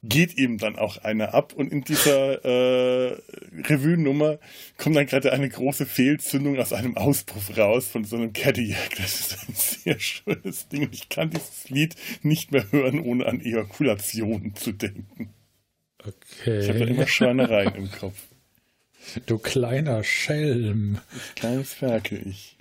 geht 0.02 0.38
ihm 0.38 0.58
dann 0.58 0.76
auch 0.76 0.98
einer 0.98 1.34
ab 1.34 1.52
und 1.54 1.72
in 1.72 1.82
dieser 1.82 2.44
äh, 2.44 3.18
Revue-Nummer 3.64 4.38
kommt 4.76 4.96
dann 4.96 5.06
gerade 5.06 5.32
eine 5.32 5.48
große 5.48 5.86
Fehlzündung 5.86 6.58
aus 6.58 6.72
einem 6.72 6.96
Auspuff 6.96 7.56
raus 7.56 7.88
von 7.88 8.04
so 8.04 8.16
einem 8.16 8.32
Cadillac. 8.32 8.96
Das 8.96 9.20
ist 9.20 9.48
ein 9.48 9.54
sehr 9.54 9.98
schönes 10.00 10.68
Ding 10.68 10.84
und 10.84 10.94
ich 10.94 11.08
kann 11.08 11.30
dieses 11.30 11.68
Lied 11.68 11.96
nicht 12.22 12.52
mehr 12.52 12.70
hören, 12.70 13.00
ohne 13.00 13.26
an 13.26 13.40
Ejakulationen 13.40 14.54
zu 14.54 14.72
denken. 14.72 15.34
Ich 16.00 16.06
habe 16.68 16.78
da 16.78 16.84
Okay. 16.84 16.90
immer 16.90 17.06
Schweinereien 17.08 17.74
im 17.74 17.90
Kopf. 17.90 18.28
Du 19.26 19.38
kleiner 19.38 20.04
Schelm. 20.04 21.00
Kleines 21.34 21.74
Ferkel, 21.74 22.24
ich. 22.26 22.56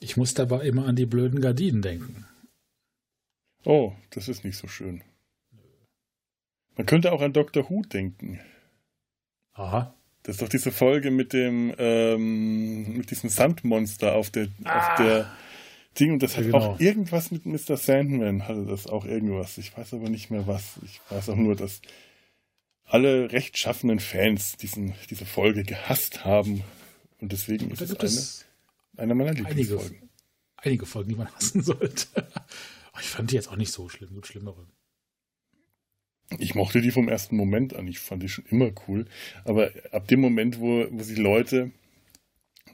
Ich 0.00 0.16
muss 0.16 0.34
dabei 0.34 0.64
immer 0.64 0.86
an 0.86 0.96
die 0.96 1.06
blöden 1.06 1.40
Gardinen 1.40 1.82
denken. 1.82 2.26
Oh, 3.64 3.92
das 4.10 4.28
ist 4.28 4.44
nicht 4.44 4.56
so 4.58 4.68
schön. 4.68 5.02
Man 6.76 6.86
könnte 6.86 7.12
auch 7.12 7.20
an 7.20 7.32
Dr. 7.32 7.68
Who 7.68 7.82
denken. 7.82 8.40
Aha. 9.54 9.94
Das 10.22 10.36
ist 10.36 10.42
doch 10.42 10.48
diese 10.48 10.70
Folge 10.72 11.10
mit 11.10 11.32
dem, 11.32 11.74
ähm, 11.78 12.96
mit 12.96 13.10
diesem 13.10 13.28
Sandmonster 13.28 14.14
auf 14.14 14.30
der, 14.30 14.48
auf 14.64 14.94
der 14.98 15.30
Ding. 15.98 16.12
Und 16.12 16.22
das 16.22 16.36
hat 16.36 16.44
Ja, 16.44 16.52
genau. 16.52 16.58
auch 16.74 16.80
irgendwas 16.80 17.30
mit 17.32 17.44
Mr. 17.44 17.76
Sandman, 17.76 18.46
hatte 18.46 18.64
das 18.64 18.86
auch 18.86 19.04
irgendwas. 19.04 19.58
Ich 19.58 19.76
weiß 19.76 19.94
aber 19.94 20.08
nicht 20.08 20.30
mehr 20.30 20.46
was. 20.46 20.78
Ich 20.84 21.00
weiß 21.10 21.28
auch 21.30 21.36
nur, 21.36 21.56
dass 21.56 21.82
alle 22.84 23.32
rechtschaffenen 23.32 24.00
Fans 24.00 24.56
diesen, 24.56 24.94
diese 25.10 25.26
Folge 25.26 25.64
gehasst 25.64 26.24
haben. 26.24 26.62
Und 27.20 27.32
deswegen 27.32 27.70
ist 27.70 27.80
es 27.82 27.90
eine, 27.96 28.04
es 28.08 28.44
eine 28.96 29.14
meiner 29.14 29.30
einige, 29.30 29.48
Lieblingsfolgen. 29.48 30.08
einige 30.56 30.86
Folgen, 30.86 31.08
die 31.10 31.16
man 31.16 31.28
hassen 31.34 31.62
sollte. 31.62 32.06
Ich 33.00 33.08
fand 33.08 33.30
die 33.30 33.36
jetzt 33.36 33.48
auch 33.48 33.56
nicht 33.56 33.72
so 33.72 33.88
schlimm. 33.88 34.12
Gibt 34.12 34.26
schlimmere. 34.26 34.66
Ich 36.38 36.54
mochte 36.54 36.80
die 36.80 36.90
vom 36.90 37.08
ersten 37.08 37.36
Moment 37.36 37.74
an. 37.74 37.86
Ich 37.88 37.98
fand 37.98 38.22
die 38.22 38.28
schon 38.28 38.44
immer 38.50 38.70
cool. 38.88 39.06
Aber 39.44 39.70
ab 39.90 40.08
dem 40.08 40.20
Moment, 40.20 40.60
wo, 40.60 40.86
wo 40.90 41.02
sich 41.02 41.18
Leute 41.18 41.70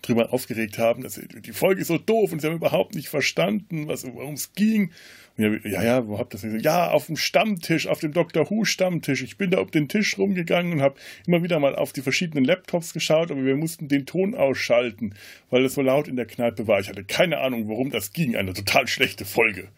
drüber 0.02 0.32
aufgeregt 0.32 0.78
haben, 0.78 1.02
dass 1.02 1.20
die 1.20 1.52
Folge 1.52 1.80
ist 1.80 1.88
so 1.88 1.98
doof 1.98 2.32
und 2.32 2.40
sie 2.40 2.46
haben 2.46 2.56
überhaupt 2.56 2.94
nicht 2.94 3.08
verstanden, 3.08 3.88
worum 3.88 4.34
es 4.34 4.52
ging. 4.54 4.92
Und 5.36 5.64
ja, 5.64 5.82
ja, 5.82 6.06
wo 6.06 6.18
habt 6.18 6.34
ihr 6.34 6.38
das 6.40 6.44
nicht? 6.44 6.64
Ja, 6.64 6.90
auf 6.90 7.06
dem 7.06 7.16
Stammtisch, 7.16 7.86
auf 7.86 8.00
dem 8.00 8.12
Dr. 8.12 8.50
Who 8.50 8.64
Stammtisch. 8.64 9.22
Ich 9.22 9.36
bin 9.38 9.50
da 9.50 9.58
auf 9.58 9.70
den 9.70 9.88
Tisch 9.88 10.18
rumgegangen 10.18 10.74
und 10.74 10.82
habe 10.82 10.96
immer 11.26 11.42
wieder 11.42 11.60
mal 11.60 11.76
auf 11.76 11.92
die 11.92 12.02
verschiedenen 12.02 12.44
Laptops 12.44 12.92
geschaut, 12.92 13.30
aber 13.30 13.44
wir 13.44 13.56
mussten 13.56 13.88
den 13.88 14.06
Ton 14.06 14.34
ausschalten, 14.34 15.14
weil 15.50 15.64
es 15.64 15.74
so 15.74 15.82
laut 15.82 16.08
in 16.08 16.16
der 16.16 16.26
Kneipe 16.26 16.66
war. 16.66 16.80
Ich 16.80 16.88
hatte 16.88 17.04
keine 17.04 17.38
Ahnung, 17.38 17.68
worum 17.68 17.90
das 17.90 18.12
ging. 18.12 18.36
Eine 18.36 18.52
total 18.52 18.88
schlechte 18.88 19.24
Folge. 19.24 19.68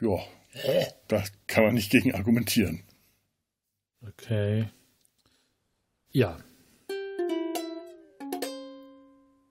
Ja, 0.00 0.18
da 1.08 1.24
kann 1.46 1.64
man 1.64 1.74
nicht 1.74 1.90
gegen 1.90 2.14
argumentieren. 2.14 2.82
Okay. 4.06 4.68
Ja. 6.12 6.38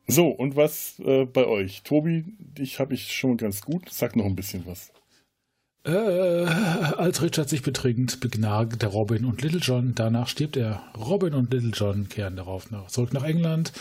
So, 0.08 0.28
und 0.30 0.56
was 0.56 1.00
äh, 1.00 1.26
bei 1.26 1.46
euch? 1.46 1.84
Tobi, 1.84 2.24
dich 2.40 2.80
habe 2.80 2.94
ich 2.94 3.14
schon 3.14 3.38
ganz 3.38 3.62
gut. 3.62 3.90
Sag 3.92 4.16
noch 4.16 4.26
ein 4.26 4.36
bisschen 4.38 4.66
was. 4.66 4.92
Äh, 5.84 5.92
als 6.46 7.22
Richard 7.22 7.50
sich 7.50 7.62
betrinkt, 7.62 8.20
begnagt 8.22 8.82
der 8.82 8.90
Robin 8.90 9.26
und 9.26 9.42
Little 9.42 9.60
John. 9.60 9.94
Danach 9.96 10.28
stirbt 10.30 10.56
er. 10.58 10.82
Robin 10.98 11.34
und 11.34 11.52
Little 11.54 11.72
John 11.72 12.08
kehren 12.10 12.38
darauf 12.38 12.72
nach, 12.72 12.88
zurück 12.88 13.14
nach 13.14 13.24
England, 13.24 13.74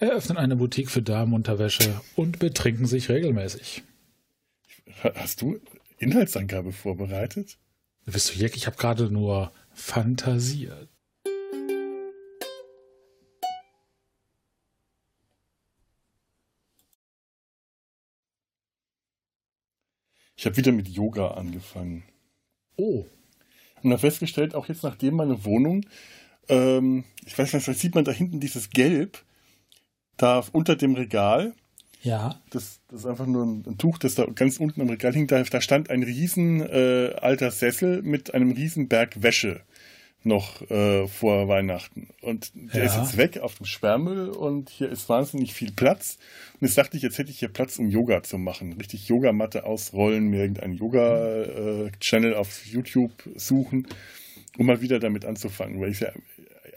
eröffnen 0.00 0.38
eine 0.38 0.56
Boutique 0.56 0.90
für 0.90 1.02
Damenunterwäsche 1.02 2.00
und 2.14 2.38
betrinken 2.38 2.86
sich 2.86 3.08
regelmäßig. 3.10 3.82
Ha- 5.04 5.12
Hast 5.14 5.42
du 5.42 5.58
Inhaltsangabe 5.98 6.72
vorbereitet? 6.72 7.58
Wisst 8.04 8.34
du, 8.34 8.38
Jack, 8.38 8.56
ich 8.56 8.66
habe 8.66 8.76
gerade 8.76 9.10
nur 9.10 9.52
fantasiert. 9.72 10.88
Ich 20.36 20.44
habe 20.44 20.56
wieder 20.58 20.70
mit 20.70 20.88
Yoga 20.88 21.28
angefangen. 21.28 22.04
Oh, 22.76 23.06
Und 23.82 23.90
habe 23.90 23.98
festgestellt, 23.98 24.54
auch 24.54 24.68
jetzt 24.68 24.82
nachdem 24.82 25.14
meine 25.14 25.44
Wohnung, 25.44 25.86
ähm, 26.48 27.04
ich 27.24 27.36
weiß 27.36 27.52
nicht, 27.52 27.64
vielleicht 27.64 27.80
sieht 27.80 27.94
man 27.94 28.04
da 28.04 28.12
hinten 28.12 28.38
dieses 28.38 28.70
Gelb, 28.70 29.24
da 30.18 30.44
unter 30.52 30.76
dem 30.76 30.94
Regal, 30.94 31.54
ja. 32.06 32.40
das, 32.50 32.80
das 32.88 33.00
ist 33.00 33.06
einfach 33.06 33.26
nur 33.26 33.44
ein, 33.44 33.64
ein 33.66 33.78
Tuch, 33.78 33.98
das 33.98 34.14
da 34.14 34.24
ganz 34.26 34.58
unten 34.58 34.80
am 34.80 34.88
Regal 34.88 35.12
hing, 35.12 35.26
da, 35.26 35.42
da 35.42 35.60
stand 35.60 35.90
ein 35.90 36.02
riesen 36.02 36.60
äh, 36.60 37.14
alter 37.20 37.50
Sessel 37.50 38.02
mit 38.02 38.32
einem 38.34 38.52
riesen 38.52 38.88
Berg 38.88 39.22
Wäsche 39.22 39.60
noch 40.22 40.60
äh, 40.70 41.06
vor 41.06 41.46
Weihnachten. 41.46 42.08
Und 42.20 42.50
der 42.54 42.84
Ja. 42.84 42.86
ist 42.86 42.96
jetzt 42.96 43.16
weg 43.16 43.38
auf 43.38 43.54
dem 43.56 43.66
Sperrmüll 43.66 44.30
und 44.30 44.70
hier 44.70 44.90
ist 44.90 45.08
wahnsinnig 45.08 45.54
viel 45.54 45.70
Platz. 45.72 46.18
Und 46.54 46.66
jetzt 46.66 46.76
dachte 46.76 46.96
ich, 46.96 47.02
jetzt 47.04 47.18
hätte 47.18 47.30
ich 47.30 47.38
hier 47.38 47.48
Platz, 47.48 47.78
um 47.78 47.88
Yoga 47.88 48.22
zu 48.24 48.36
machen. 48.36 48.72
Richtig 48.72 49.06
Yogamatte 49.08 49.64
ausrollen, 49.64 50.26
mir 50.28 50.40
irgendeinen 50.40 50.74
Yoga-Channel 50.74 52.34
auf 52.34 52.66
YouTube 52.66 53.12
suchen, 53.36 53.86
um 54.58 54.66
mal 54.66 54.80
wieder 54.80 54.98
damit 54.98 55.24
anzufangen, 55.24 55.80
weil 55.80 55.90
ich 55.90 56.00
es 56.00 56.08
ja 56.08 56.12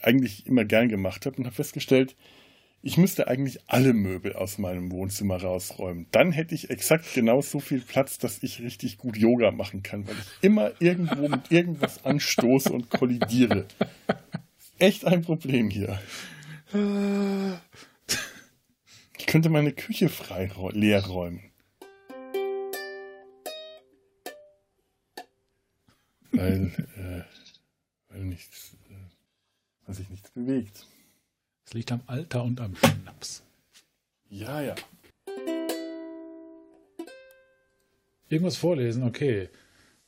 eigentlich 0.04 0.46
immer 0.46 0.64
gern 0.66 0.88
gemacht 0.88 1.26
habe 1.26 1.38
und 1.38 1.46
habe 1.46 1.56
festgestellt, 1.56 2.16
ich 2.82 2.98
müsste 2.98 3.28
eigentlich 3.28 3.60
alle 3.68 3.94
Möbel 3.94 4.34
aus 4.34 4.58
meinem 4.58 4.92
Wohnzimmer 4.92 5.42
rausräumen. 5.42 6.08
Dann 6.12 6.32
hätte 6.32 6.56
ich 6.56 6.70
exakt 6.70 7.14
genau 7.14 7.42
so 7.42 7.60
viel 7.60 7.82
Platz, 7.82 8.18
dass 8.18 8.42
ich 8.42 8.62
richtig 8.62 8.98
gut 8.98 9.18
Yoga 9.18 9.52
machen 9.52 9.84
kann, 9.84 10.08
weil 10.08 10.16
ich 10.16 10.44
immer 10.44 10.72
irgendwo 10.80 11.28
mit 11.28 11.52
irgendwas 11.52 12.06
anstoße 12.06 12.72
und 12.72 12.90
kollidiere. 12.90 13.66
Echt 14.78 15.06
ein 15.06 15.24
Problem 15.24 15.70
hier. 15.70 16.00
Ich 19.18 19.26
könnte 19.26 19.50
meine 19.50 19.74
Küche 19.74 20.08
frei 20.08 20.50
leer 20.72 21.06
räumen. 21.06 21.42
Weil, 26.32 26.72
äh, 26.96 28.14
weil 28.14 28.24
nichts. 28.24 28.78
Äh, 28.90 28.94
weil 29.86 29.96
sich 29.96 30.10
nichts 30.10 30.30
bewegt. 30.30 30.86
Es 31.70 31.76
liegt 31.76 31.92
am 31.92 32.02
Alter 32.08 32.44
und 32.44 32.60
am 32.62 32.76
Schnaps. 32.76 33.44
Ja, 34.28 34.60
ja. 34.60 34.74
Irgendwas 38.28 38.58
vorlesen, 38.58 39.04
okay. 39.04 39.50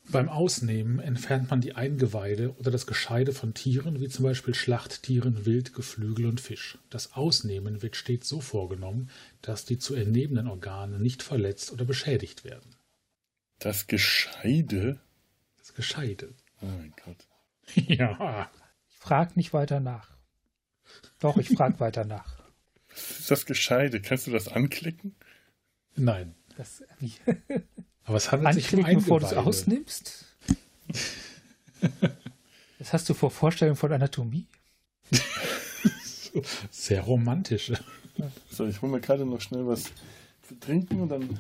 Beim 0.10 0.28
Ausnehmen 0.28 0.98
entfernt 0.98 1.52
man 1.52 1.62
die 1.62 1.76
Eingeweide 1.76 2.56
oder 2.58 2.72
das 2.72 2.88
Gescheide 2.88 3.32
von 3.32 3.54
Tieren, 3.54 4.00
wie 4.00 4.10
zum 4.10 4.24
Beispiel 4.24 4.56
Schlachttieren, 4.56 5.46
Wild, 5.46 5.76
Geflügel 5.76 6.26
und 6.26 6.42
Fisch. 6.42 6.80
Das 6.90 7.14
Ausnehmen 7.14 7.84
wird 7.84 7.96
stets 7.96 8.28
so 8.28 8.42
vorgenommen, 8.42 9.12
dass 9.44 9.64
die 9.64 9.78
zu 9.78 9.94
entnehmenden 9.94 10.48
Organe 10.48 10.98
nicht 10.98 11.22
verletzt 11.22 11.72
oder 11.72 11.86
beschädigt 11.86 12.44
werden. 12.44 12.76
Das 13.60 13.86
Gescheide? 13.86 15.00
Das 15.60 15.76
Gescheide. 15.76 16.34
Oh 16.64 16.66
mein 16.66 16.96
Gott. 17.06 17.28
ja. 17.88 18.50
Ich 18.90 18.98
frage 18.98 19.34
nicht 19.36 19.54
weiter 19.54 19.80
nach. 19.80 20.11
Doch, 21.20 21.38
ich 21.38 21.50
frage 21.50 21.80
weiter 21.80 22.06
nach. 22.06 22.42
Ist 22.96 23.32
das 23.32 23.46
Gescheide? 23.46 24.02
Kannst 24.02 24.28
du 24.28 24.32
das 24.32 24.48
anklicken? 24.48 25.16
Nein. 25.96 26.36
Das, 26.58 26.84
wie? 27.00 27.14
Aber 28.04 28.18
es 28.18 28.32
handelt 28.32 28.54
sich 28.56 28.74
um 28.74 28.80
Anklicken, 28.80 29.04
bevor 29.04 29.20
du 29.20 29.26
es 29.28 29.34
ausnimmst? 29.34 30.26
Was 32.80 32.94
hast 32.94 33.10
du 33.10 33.14
vor 33.14 33.30
Vorstellungen 33.32 33.78
von 33.78 33.92
Anatomie? 33.94 34.48
Sehr 36.72 37.02
romantische. 37.02 37.80
So, 38.50 38.66
ich 38.66 38.82
hole 38.82 38.92
mir 38.94 39.02
gerade 39.02 39.26
noch 39.26 39.42
schnell 39.42 39.68
was 39.68 39.92
zu 40.48 40.60
trinken 40.60 41.02
und 41.02 41.10
dann 41.10 41.40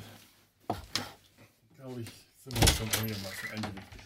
glaube 1.77 2.01
ich, 2.01 2.09
sind 2.43 2.59
wir 2.59 2.67
schon 2.67 2.89
einigermaßen 3.01 3.49
eingerichtet. 3.51 4.00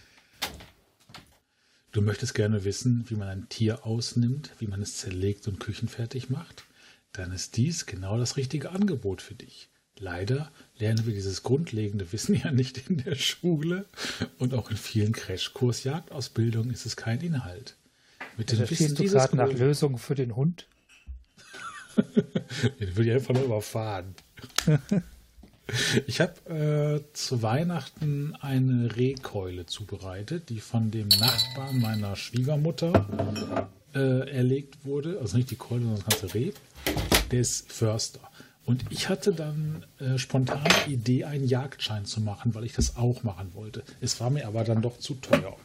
Du 1.96 2.02
möchtest 2.02 2.34
gerne 2.34 2.66
wissen, 2.66 3.06
wie 3.08 3.16
man 3.16 3.30
ein 3.30 3.48
Tier 3.48 3.86
ausnimmt, 3.86 4.52
wie 4.60 4.68
man 4.68 4.82
es 4.82 4.98
zerlegt 4.98 5.48
und 5.48 5.62
küchenfertig 5.62 6.30
macht? 6.30 6.66
Dann 7.14 7.32
ist 7.32 7.56
dies 7.56 7.86
genau 7.86 8.18
das 8.18 8.36
richtige 8.36 8.72
Angebot 8.72 9.22
für 9.22 9.34
dich. 9.34 9.70
Leider 9.98 10.52
lernen 10.78 11.06
wir 11.06 11.14
dieses 11.14 11.42
grundlegende 11.42 12.12
Wissen 12.12 12.36
ja 12.44 12.52
nicht 12.52 12.90
in 12.90 12.98
der 12.98 13.16
Schule 13.16 13.86
und 14.40 14.54
auch 14.54 14.72
in 14.72 14.76
vielen 14.76 15.14
Crashkurs 15.14 15.86
Jagdausbildung 15.86 16.70
ist 16.70 16.86
es 16.86 16.98
kein 16.98 17.22
Inhalt. 17.22 17.78
Mit 18.36 18.52
dem 18.52 18.70
Wissen 18.70 18.94
du 18.94 19.04
gerade 19.06 19.38
nach 19.38 19.54
Lösungen 19.54 19.98
für 19.98 20.16
den 20.16 20.36
Hund? 20.36 20.68
Den 21.96 22.98
will 22.98 23.08
ich 23.08 23.14
einfach 23.14 23.34
nur 23.34 23.46
überfahren. 23.46 24.16
Ich 26.06 26.22
habe 26.22 27.04
äh, 27.04 27.14
zu 27.14 27.42
Weihnachten 27.42 28.36
eine 28.40 28.96
Rehkeule 28.96 29.66
zubereitet, 29.66 30.50
die 30.50 30.60
von 30.60 30.92
dem 30.92 31.08
Nachbarn 31.08 31.80
meiner 31.80 32.16
Schwiegermutter 32.16 33.08
äh, 33.96 34.30
erlegt 34.30 34.86
wurde. 34.86 35.20
Also 35.20 35.38
nicht 35.38 35.50
die 35.50 35.56
Keule, 35.56 35.82
sondern 35.82 36.04
das 36.06 36.20
ganze 36.20 36.36
Reh. 36.36 36.52
Der 37.32 37.40
ist 37.40 37.72
Förster. 37.72 38.20
Und 38.66 38.84
ich 38.90 39.10
hatte 39.10 39.34
dann 39.34 39.86
äh, 40.00 40.18
spontan 40.18 40.64
die 40.88 40.94
Idee, 40.94 41.26
einen 41.26 41.48
Jagdschein 41.48 42.06
zu 42.06 42.22
machen, 42.22 42.56
weil 42.56 42.64
ich 42.64 42.74
das 42.74 42.98
auch 42.98 43.24
machen 43.24 43.54
wollte. 43.54 43.84
Es 44.02 44.20
war 44.20 44.30
mir 44.30 44.48
aber 44.48 44.64
dann 44.64 44.82
doch 44.82 45.00
zu 45.00 45.16
teuer. 45.16 45.56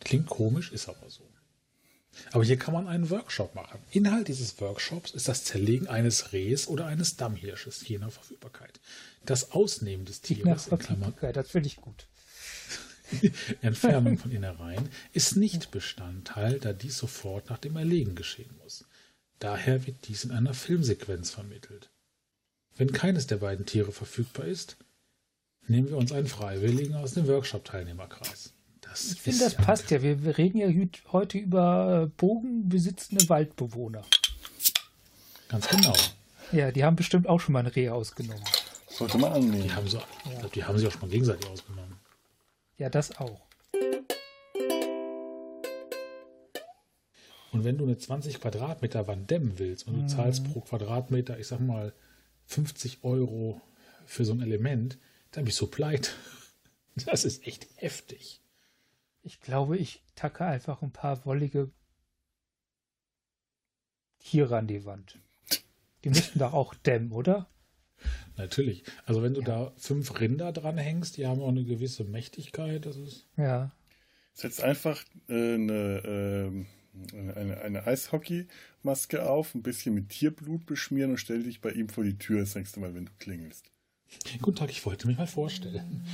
Klingt 0.00 0.26
komisch, 0.26 0.72
ist 0.72 0.88
aber 0.88 1.08
so. 1.08 1.22
Aber 2.30 2.44
hier 2.44 2.56
kann 2.56 2.74
man 2.74 2.86
einen 2.86 3.10
Workshop 3.10 3.54
machen. 3.54 3.80
Inhalt 3.90 4.28
dieses 4.28 4.60
Workshops 4.60 5.10
ist 5.10 5.28
das 5.28 5.44
Zerlegen 5.44 5.88
eines 5.88 6.32
Rehs 6.32 6.68
oder 6.68 6.86
eines 6.86 7.16
Dammhirsches, 7.16 7.86
je 7.86 7.98
nach 7.98 8.10
Verfügbarkeit. 8.10 8.80
Das 9.26 9.52
Ausnehmen 9.52 10.04
des 10.04 10.20
Tieres, 10.20 10.68
in 10.68 10.78
Klammern 10.78 11.14
das 11.32 11.50
finde 11.50 11.66
ich 11.66 11.76
gut. 11.76 12.06
Entfernung 13.60 14.18
von 14.18 14.30
Innereien, 14.30 14.88
ist 15.12 15.36
nicht 15.36 15.70
Bestandteil, 15.70 16.58
da 16.58 16.72
dies 16.72 16.96
sofort 16.96 17.50
nach 17.50 17.58
dem 17.58 17.76
Erlegen 17.76 18.14
geschehen 18.14 18.54
muss. 18.62 18.84
Daher 19.38 19.86
wird 19.86 20.08
dies 20.08 20.24
in 20.24 20.30
einer 20.30 20.54
Filmsequenz 20.54 21.30
vermittelt. 21.30 21.90
Wenn 22.76 22.92
keines 22.92 23.26
der 23.26 23.36
beiden 23.36 23.66
Tiere 23.66 23.92
verfügbar 23.92 24.46
ist, 24.46 24.76
nehmen 25.66 25.90
wir 25.90 25.96
uns 25.96 26.12
einen 26.12 26.28
Freiwilligen 26.28 26.94
aus 26.94 27.14
dem 27.14 27.26
Workshop-Teilnehmerkreis. 27.26 28.54
Das 28.92 29.12
Ich 29.12 29.22
finde, 29.22 29.38
das 29.44 29.54
passt 29.54 29.90
ja. 29.90 30.02
Wir, 30.02 30.22
wir 30.22 30.36
reden 30.36 30.58
ja 30.58 30.68
heute 31.12 31.38
über 31.38 32.02
äh, 32.02 32.06
bogenbesitzende 32.18 33.26
Waldbewohner. 33.30 34.02
Ganz 35.48 35.66
genau. 35.68 35.94
Ja, 36.52 36.70
die 36.70 36.84
haben 36.84 36.96
bestimmt 36.96 37.26
auch 37.26 37.40
schon 37.40 37.54
mal 37.54 37.60
ein 37.60 37.68
Reh 37.68 37.88
ausgenommen. 37.88 38.44
Sollte 38.88 39.16
man 39.16 39.32
annehmen. 39.32 39.62
Die 39.62 39.72
haben, 39.72 39.88
sie, 39.88 39.98
ich 40.26 40.38
glaub, 40.38 40.52
die 40.52 40.64
haben 40.64 40.76
sie 40.76 40.86
auch 40.86 40.92
schon 40.92 41.00
mal 41.00 41.10
gegenseitig 41.10 41.48
ausgenommen. 41.48 41.96
Ja, 42.76 42.90
das 42.90 43.16
auch. 43.16 43.40
Und 47.52 47.64
wenn 47.64 47.78
du 47.78 47.84
eine 47.84 47.96
20 47.96 48.40
Quadratmeter 48.40 49.06
Wand 49.06 49.30
dämmen 49.30 49.58
willst 49.58 49.86
und 49.86 50.02
du 50.02 50.06
zahlst 50.06 50.44
pro 50.52 50.60
Quadratmeter, 50.60 51.38
ich 51.38 51.46
sag 51.46 51.60
mal, 51.60 51.94
50 52.44 53.04
Euro 53.04 53.62
für 54.04 54.26
so 54.26 54.32
ein 54.32 54.42
Element, 54.42 54.98
dann 55.30 55.46
bist 55.46 55.60
du 55.60 55.66
pleite. 55.66 56.10
Das 57.06 57.24
ist 57.24 57.46
echt 57.46 57.68
heftig. 57.76 58.41
Ich 59.22 59.40
glaube, 59.40 59.78
ich 59.78 60.02
tacke 60.14 60.44
einfach 60.44 60.82
ein 60.82 60.90
paar 60.90 61.24
wollige 61.24 61.70
Tiere 64.18 64.56
an 64.56 64.66
die 64.66 64.84
Wand. 64.84 65.18
Die 66.04 66.08
müssten 66.08 66.38
doch 66.38 66.52
auch 66.52 66.74
dämmen, 66.74 67.12
oder? 67.12 67.48
Natürlich. 68.36 68.84
Also 69.06 69.22
wenn 69.22 69.34
du 69.34 69.42
da 69.42 69.72
fünf 69.76 70.18
Rinder 70.20 70.52
dran 70.52 70.78
hängst, 70.78 71.16
die 71.16 71.26
haben 71.26 71.40
auch 71.40 71.48
eine 71.48 71.64
gewisse 71.64 72.04
Mächtigkeit. 72.04 72.84
Das 72.86 72.96
ist 72.96 73.28
Ja. 73.36 73.70
Setz 74.32 74.60
einfach 74.60 75.04
äh, 75.28 75.54
eine, 75.54 76.02
ähm, 76.04 76.66
eine, 77.12 77.36
eine, 77.36 77.60
eine 77.60 77.86
Eishockeymaske 77.86 79.28
auf, 79.28 79.54
ein 79.54 79.62
bisschen 79.62 79.94
mit 79.94 80.08
Tierblut 80.08 80.66
beschmieren 80.66 81.12
und 81.12 81.18
stell 81.18 81.42
dich 81.42 81.60
bei 81.60 81.70
ihm 81.70 81.88
vor 81.88 82.02
die 82.02 82.18
Tür 82.18 82.40
das 82.40 82.54
nächste 82.54 82.80
Mal, 82.80 82.94
wenn 82.94 83.06
du 83.06 83.12
klingelst. 83.18 83.70
Guten 84.40 84.56
Tag, 84.56 84.70
ich 84.70 84.84
wollte 84.84 85.06
mich 85.06 85.18
mal 85.18 85.26
vorstellen. 85.26 86.06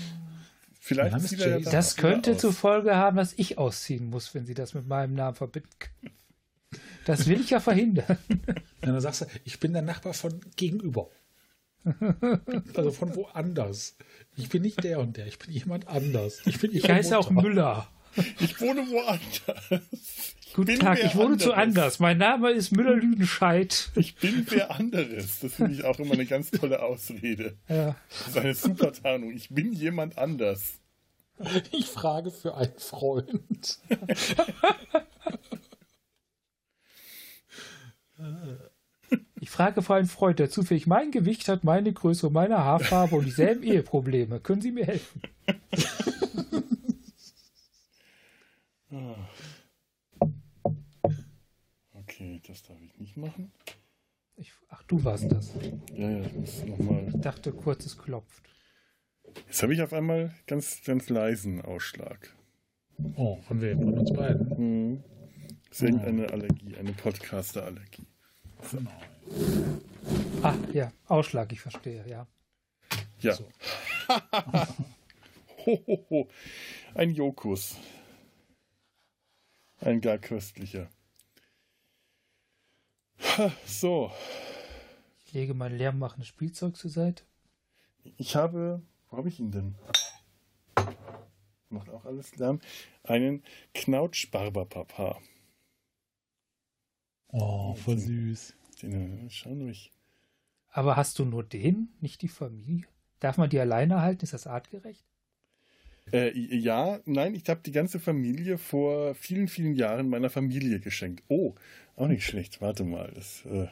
Vielleicht 0.89 1.17
ist 1.17 1.33
Jay. 1.33 1.63
dann 1.63 1.73
Das 1.73 1.93
auch 1.95 2.01
könnte 2.01 2.33
aus. 2.33 2.39
zur 2.39 2.53
Folge 2.53 2.97
haben, 2.97 3.17
dass 3.19 3.35
ich 3.37 3.59
ausziehen 3.59 4.09
muss, 4.11 4.35
wenn 4.35 4.47
sie 4.47 4.55
das 4.55 4.75
mit 4.75 4.87
meinem 4.87 5.15
Namen 5.15 5.35
verbinden 5.37 5.69
können. 5.79 6.15
Das 7.05 7.27
will 7.27 7.41
ich 7.41 7.51
ja 7.51 7.61
verhindern. 7.61 8.19
Ja, 8.81 8.93
dann 8.93 9.01
sagst 9.01 9.23
du, 9.23 9.27
ich 9.45 9.59
bin 9.59 9.73
der 9.73 9.83
Nachbar 9.83 10.15
von 10.15 10.41
gegenüber. 10.57 11.09
Also 12.75 12.93
von 12.93 13.15
woanders. 13.17 13.97
Ich 14.37 14.49
bin 14.49 14.63
nicht 14.63 14.83
der 14.85 15.01
und 15.01 15.17
der, 15.17 15.27
ich 15.27 15.39
bin 15.39 15.53
jemand 15.53 15.89
anders. 15.89 16.41
Ich 16.47 16.61
bin 16.61 16.75
Ich 16.75 16.89
heiße 16.89 17.19
auch 17.19 17.29
Mutter. 17.31 17.49
Müller. 17.49 17.89
Ich 18.41 18.61
wohne 18.61 18.83
woanders. 18.89 19.83
Guten 20.55 20.67
bin 20.67 20.79
Tag, 20.81 21.03
ich 21.05 21.15
wohne 21.17 21.37
zu 21.39 21.53
anderes. 21.53 21.79
anders. 21.79 21.99
Mein 21.99 22.19
Name 22.19 22.51
ist 22.53 22.71
Müller-Lüdenscheid. 22.73 23.91
Ich 23.97 24.15
bin 24.17 24.47
wer 24.49 24.71
anderes. 24.71 25.41
Das 25.41 25.55
finde 25.55 25.73
ich 25.73 25.85
auch 25.85 25.99
immer 25.99 26.15
eine 26.15 26.27
ganz 26.27 26.51
tolle 26.51 26.81
Ausrede. 26.83 27.57
Ja. 27.69 27.97
Das 28.09 28.29
ist 28.29 28.37
eine 28.39 28.55
super 28.55 28.93
Tarnung. 28.93 29.33
Ich 29.33 29.51
bin 29.51 29.73
jemand 29.73 30.19
anders. 30.19 30.78
Ich 31.73 31.87
frage 31.87 32.31
für 32.31 32.55
einen 32.55 32.79
Freund. 32.79 33.79
Ich 39.41 39.51
frage 39.51 39.81
für 39.81 39.95
einen 39.95 40.09
Freund, 40.09 40.41
der 40.41 40.51
zufällig 40.51 40.87
mein 40.87 41.11
Gewicht 41.13 41.49
hat, 41.49 41.65
meine 41.65 41.93
Größe, 41.93 42.29
meine 42.31 42.59
Haarfarbe 42.59 43.17
und 43.17 43.25
dieselben 43.25 43.63
Eheprobleme. 43.63 44.41
Können 44.41 44.61
Sie 44.61 44.73
mir 44.73 44.85
helfen? 44.85 45.23
Okay, 51.93 52.41
das 52.47 52.63
darf 52.63 52.81
ich 52.81 52.99
nicht 52.99 53.17
machen. 53.17 53.53
Ich, 54.37 54.53
ach, 54.71 54.83
du 54.85 55.05
warst 55.05 55.31
das. 55.31 55.53
Ja, 55.95 56.11
ja, 56.11 56.21
ich 56.25 56.33
muss 56.33 56.65
nochmal. 56.65 57.07
Ich 57.09 57.21
dachte, 57.21 57.53
kurz 57.53 57.87
es 57.87 57.97
klopft. 57.99 58.43
Jetzt 59.47 59.63
habe 59.63 59.73
ich 59.75 59.83
auf 59.83 59.93
einmal 59.93 60.35
ganz, 60.47 60.83
ganz 60.85 61.09
leisen 61.09 61.61
Ausschlag. 61.63 62.35
Oh, 63.15 63.37
von 63.43 63.61
wem? 63.61 63.79
Von 63.79 63.99
uns 63.99 64.13
beiden. 64.13 64.57
Hm. 64.57 65.05
Das 65.69 65.79
ist 65.79 65.83
irgendeine 65.83 66.31
Allergie, 66.31 66.77
eine 66.77 66.93
Podcaster-Allergie. 66.93 68.07
Genau. 68.71 68.91
Ah, 70.43 70.55
ja, 70.73 70.93
Ausschlag, 71.07 71.53
ich 71.53 71.61
verstehe, 71.61 72.05
ja. 72.09 72.27
Ja. 73.21 73.35
So. 73.35 73.49
Ho, 75.67 75.83
ho, 75.87 76.07
ho. 76.11 76.29
Ein 76.95 77.11
Jokus. 77.11 77.77
Ein 79.81 80.01
gar 80.01 80.19
köstlicher. 80.19 80.89
Ha, 83.37 83.53
So, 83.67 84.11
Ich 85.27 85.33
lege 85.35 85.55
mein 85.55 85.77
leermachendes 85.77 86.29
Spielzeug 86.29 86.77
zur 86.77 86.91
Seite. 86.91 87.25
ich 88.17 88.35
habe, 88.35 88.81
wo 89.11 89.17
habe 89.17 89.29
ich 89.29 89.41
ihn 89.41 89.51
denn? 89.51 89.75
Macht 91.71 91.91
auch 91.91 92.05
alles 92.05 92.37
Lärm. 92.37 92.61
Einen 93.05 93.43
Knautschbarberpapa. 93.75 95.19
Oh, 97.29 97.75
voll 97.75 97.99
süß. 97.99 98.55
Den 98.83 99.27
äh, 99.27 99.31
schauen 99.31 99.69
euch. 99.69 99.93
Aber 100.71 100.97
hast 100.97 101.19
du 101.19 101.25
nur 101.25 101.43
den, 101.43 101.89
nicht 102.01 102.23
die 102.23 102.29
Familie? 102.29 102.87
Darf 103.21 103.37
man 103.37 103.51
die 103.51 103.59
alleine 103.59 104.01
halten? 104.01 104.25
Ist 104.25 104.33
das 104.33 104.47
artgerecht? 104.47 105.05
Äh, 106.13 106.39
ja, 106.39 107.01
nein, 107.05 107.35
ich 107.35 107.49
habe 107.49 107.61
die 107.61 107.73
ganze 107.73 108.01
Familie 108.01 108.57
vor 108.57 109.15
vielen, 109.15 109.49
vielen 109.49 109.75
Jahren 109.75 110.09
meiner 110.09 110.31
Familie 110.31 110.81
geschenkt. 110.81 111.23
Oh, 111.29 111.55
auch 111.97 112.09
nicht 112.09 112.25
schlecht. 112.25 112.61
Warte 112.63 112.85
mal. 112.85 113.11
Das, 113.15 113.45
äh, 113.45 113.69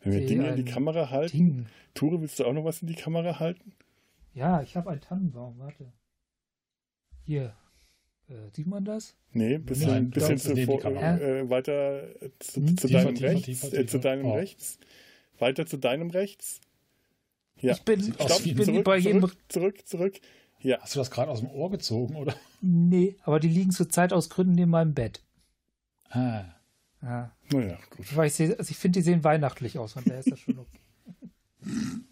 wenn 0.00 0.12
wir 0.12 0.26
Dinge 0.26 0.48
in 0.48 0.56
die 0.56 0.64
Kamera 0.64 1.10
halten. 1.10 1.36
Ding. 1.36 1.66
Ture, 1.94 2.20
willst 2.20 2.40
du 2.40 2.44
auch 2.44 2.52
noch 2.52 2.64
was 2.64 2.82
in 2.82 2.88
die 2.88 2.94
Kamera 2.94 3.38
halten? 3.38 3.72
Ja, 4.34 4.62
ich 4.62 4.76
habe 4.76 4.90
einen 4.90 5.00
Tannenbaum, 5.00 5.58
warte. 5.58 5.92
Hier. 7.24 7.54
Äh, 8.28 8.34
sieht 8.54 8.66
man 8.66 8.84
das? 8.84 9.14
Nee, 9.32 9.58
bisschen, 9.58 9.90
Nein, 9.90 10.10
bisschen 10.10 10.36
die 10.36 10.62
zuvor, 10.64 10.80
Kamera. 10.80 11.18
äh, 11.18 11.48
weiter 11.50 12.22
äh, 12.22 12.30
zu, 12.38 12.56
Hm, 12.60 12.76
zu 12.78 12.86
tiefer, 12.88 13.02
deinem 13.04 13.14
tiefer, 13.14 13.28
rechts. 13.32 13.44
tiefer, 13.44 13.78
Äh, 13.78 13.86
zu 13.86 13.98
deinem 14.00 14.24
Oh. 14.26 14.34
rechts. 14.34 14.78
Weiter 15.38 15.66
zu 15.66 15.76
deinem 15.76 16.10
rechts. 16.10 16.60
Ja. 17.60 17.72
Ich 17.72 17.82
bin, 17.82 18.14
aus 18.18 18.44
ich 18.44 18.54
bin 18.54 18.64
zurück, 18.64 18.84
bei 18.84 18.96
jedem. 18.96 19.20
zurück, 19.20 19.36
zurück, 19.48 19.86
zurück. 19.86 20.20
Ja, 20.60 20.78
Hast 20.80 20.94
du 20.94 21.00
das 21.00 21.10
gerade 21.10 21.30
aus 21.30 21.40
dem 21.40 21.50
Ohr 21.50 21.70
gezogen, 21.70 22.14
oder? 22.16 22.34
Nee, 22.60 23.16
aber 23.22 23.40
die 23.40 23.48
liegen 23.48 23.72
zurzeit 23.72 24.12
aus 24.12 24.30
Gründen 24.30 24.54
neben 24.54 24.70
meinem 24.70 24.94
Bett. 24.94 25.22
Ah. 26.10 26.44
Ja. 27.02 27.32
naja, 27.52 27.78
gut. 27.96 28.16
Weil 28.16 28.28
ich, 28.28 28.34
seh- 28.34 28.56
also 28.56 28.70
ich 28.70 28.76
finde, 28.76 29.00
die 29.00 29.04
sehen 29.04 29.24
weihnachtlich 29.24 29.76
aus, 29.78 29.94
von 29.94 30.04
daher 30.04 30.20
ist 30.20 30.30
das 30.30 30.38
schon 30.38 30.58
okay. 30.60 30.78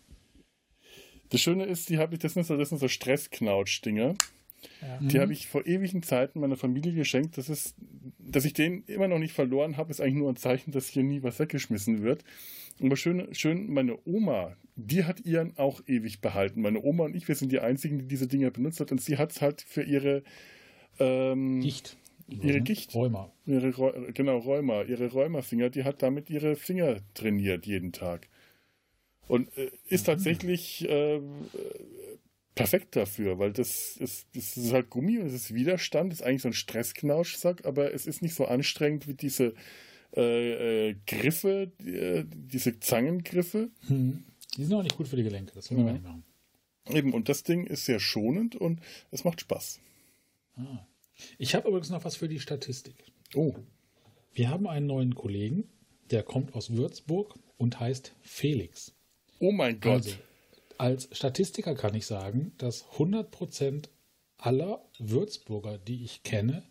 Das 1.31 1.41
Schöne 1.41 1.65
ist, 1.65 1.89
die 1.89 1.99
habe 1.99 2.15
ich, 2.15 2.21
das 2.21 2.35
sind 2.35 2.47
so, 2.47 2.57
das 2.57 2.69
sind 2.69 2.79
so 2.79 2.89
Stressknautsch-Dinger. 2.89 4.15
Ja. 4.83 4.99
Die 5.01 5.21
habe 5.21 5.33
ich 5.33 5.47
vor 5.47 5.67
ewigen 5.67 6.03
Zeiten 6.03 6.41
meiner 6.41 6.57
Familie 6.57 6.93
geschenkt. 6.93 7.39
Das 7.39 7.49
ist, 7.49 7.75
dass 8.19 8.45
ich 8.45 8.53
den 8.53 8.85
immer 8.85 9.09
noch 9.09 9.19
nicht 9.19 9.33
verloren 9.33 9.77
habe, 9.77 9.91
ist 9.91 10.01
eigentlich 10.01 10.17
nur 10.17 10.29
ein 10.29 10.37
Zeichen, 10.37 10.73
dass 10.73 10.89
hier 10.89 11.03
nie 11.03 11.23
was 11.23 11.39
weggeschmissen 11.39 12.03
wird. 12.03 12.25
Aber 12.83 12.97
schön, 12.97 13.35
schön, 13.35 13.73
meine 13.73 13.99
Oma, 14.07 14.57
die 14.77 15.05
hat 15.05 15.21
ihren 15.21 15.57
auch 15.57 15.81
ewig 15.87 16.21
behalten. 16.21 16.63
Meine 16.63 16.83
Oma 16.83 17.05
und 17.05 17.17
ich, 17.17 17.29
wir 17.29 17.35
sind 17.35 17.53
die 17.53 17.61
einzigen, 17.61 17.99
die 17.99 18.07
diese 18.07 18.27
Dinger 18.27 18.51
benutzt 18.51 18.81
hat. 18.81 18.91
Und 18.93 19.01
sie 19.01 19.19
hat 19.19 19.33
es 19.33 19.41
halt 19.41 19.63
für 19.63 19.83
ihre, 19.83 20.23
ähm, 20.99 21.61
Gicht. 21.61 21.97
Ihre 22.29 22.61
Gicht. 22.61 22.95
Rheuma. 22.95 23.33
ihre 23.45 23.73
genau, 24.13 24.39
Rheuma, 24.39 24.83
ihre 24.83 25.09
Rheumafinger, 25.09 25.69
die 25.69 25.85
hat 25.85 26.03
damit 26.03 26.31
ihre 26.31 26.55
Finger 26.55 26.99
trainiert 27.15 27.67
jeden 27.67 27.93
Tag. 27.93 28.29
Und 29.31 29.57
äh, 29.57 29.71
ist 29.87 30.07
tatsächlich 30.07 30.87
äh, 30.89 31.17
äh, 31.17 31.21
perfekt 32.55 32.97
dafür, 32.97 33.39
weil 33.39 33.53
das 33.53 33.97
ist, 33.97 34.27
das 34.35 34.57
ist 34.57 34.73
halt 34.73 34.91
Gummi 34.91 35.19
und 35.19 35.27
es 35.27 35.35
ist 35.35 35.55
Widerstand, 35.55 36.13
ist 36.13 36.23
eigentlich 36.23 36.43
so 36.43 36.49
ein 36.49 36.53
Stressknauschsack, 36.53 37.65
aber 37.65 37.95
es 37.95 38.07
ist 38.07 38.23
nicht 38.23 38.35
so 38.35 38.47
anstrengend 38.47 39.07
wie 39.07 39.15
diese 39.15 39.55
äh, 40.17 40.89
äh, 40.91 40.97
Griffe, 41.07 41.71
die, 41.81 41.95
äh, 41.95 42.25
diese 42.29 42.81
Zangengriffe. 42.81 43.71
Hm. 43.87 44.25
Die 44.57 44.65
sind 44.65 44.75
auch 44.75 44.83
nicht 44.83 44.97
gut 44.97 45.07
für 45.07 45.17
die 45.17 45.23
Gelenke, 45.23 45.53
das 45.55 45.71
wollen 45.71 45.85
wir 45.87 45.93
Mhm. 45.93 45.93
nicht 45.93 46.05
machen. 46.05 46.25
Eben, 46.93 47.13
und 47.15 47.29
das 47.29 47.45
Ding 47.45 47.67
ist 47.67 47.85
sehr 47.85 48.01
schonend 48.01 48.57
und 48.57 48.81
es 49.13 49.23
macht 49.23 49.41
Spaß. 49.43 49.79
Ah. 50.57 50.87
Ich 51.39 51.55
habe 51.55 51.69
übrigens 51.69 51.91
noch 51.91 52.05
was 52.05 52.17
für 52.17 52.29
die 52.29 52.41
Statistik. 52.41 52.97
Oh, 53.35 53.55
Wir 54.35 54.49
haben 54.51 54.67
einen 54.67 54.87
neuen 54.87 55.15
Kollegen, 55.15 55.69
der 56.11 56.23
kommt 56.25 56.55
aus 56.55 56.71
Würzburg 56.71 57.35
und 57.59 57.79
heißt 57.79 58.15
Felix. 58.23 58.93
Oh 59.41 59.53
mein 59.53 59.81
Gott. 59.81 60.07
Also, 60.07 60.17
als 60.79 61.09
Statistiker 61.13 61.75
kann 61.75 61.95
ich 61.95 62.07
sagen, 62.07 62.53
dass 62.59 62.87
100% 62.97 63.89
aller 64.39 64.83
Würzburger, 64.99 65.77
die 65.77 66.05
ich 66.05 66.23
kenne, 66.23 66.63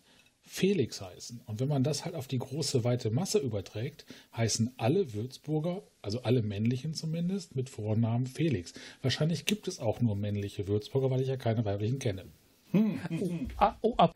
Felix 0.42 1.00
heißen. 1.00 1.42
Und 1.46 1.60
wenn 1.60 1.68
man 1.68 1.84
das 1.84 2.04
halt 2.04 2.16
auf 2.16 2.26
die 2.26 2.40
große, 2.40 2.82
weite 2.82 3.10
Masse 3.10 3.38
überträgt, 3.38 4.04
heißen 4.36 4.74
alle 4.78 5.12
Würzburger, 5.14 5.84
also 6.02 6.22
alle 6.22 6.42
männlichen 6.42 6.92
zumindest, 6.92 7.54
mit 7.54 7.70
Vornamen 7.70 8.26
Felix. 8.26 8.74
Wahrscheinlich 9.00 9.44
gibt 9.44 9.68
es 9.68 9.78
auch 9.78 10.00
nur 10.00 10.16
männliche 10.16 10.66
Würzburger, 10.66 11.08
weil 11.08 11.20
ich 11.20 11.28
ja 11.28 11.36
keine 11.36 11.64
weiblichen 11.64 12.00
kenne. 12.00 12.24
Ah, 13.58 13.76
oh, 13.80 13.94
ab. 13.96 14.12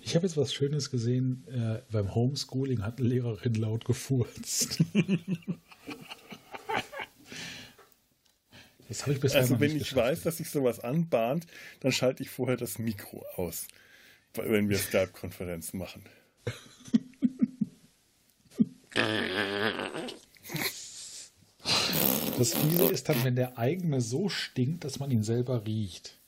Ich 0.00 0.14
habe 0.16 0.26
jetzt 0.26 0.36
was 0.36 0.54
Schönes 0.54 0.90
gesehen. 0.90 1.44
Äh, 1.48 1.82
beim 1.90 2.14
Homeschooling 2.14 2.82
hat 2.82 2.98
eine 2.98 3.08
Lehrerin 3.08 3.54
laut 3.54 3.84
gefurzt. 3.84 4.78
Das 8.86 9.02
habe 9.02 9.14
ich 9.14 9.20
bisher 9.20 9.40
Also 9.40 9.54
noch 9.54 9.60
wenn 9.60 9.72
nicht 9.72 9.82
ich 9.82 9.88
geschafft. 9.88 10.06
weiß, 10.08 10.22
dass 10.24 10.36
sich 10.36 10.50
sowas 10.50 10.78
anbahnt, 10.80 11.46
dann 11.80 11.90
schalte 11.90 12.22
ich 12.22 12.28
vorher 12.28 12.58
das 12.58 12.78
Mikro 12.78 13.24
aus, 13.34 13.66
wenn 14.34 14.68
wir 14.68 14.76
Skype-Konferenzen 14.76 15.78
machen. 15.78 16.04
Das 22.38 22.54
Fiese 22.54 22.84
ist 22.92 23.08
dann, 23.08 23.22
wenn 23.24 23.36
der 23.36 23.58
eigene 23.58 24.00
so 24.00 24.28
stinkt, 24.28 24.84
dass 24.84 24.98
man 24.98 25.10
ihn 25.10 25.22
selber 25.22 25.64
riecht. 25.66 26.18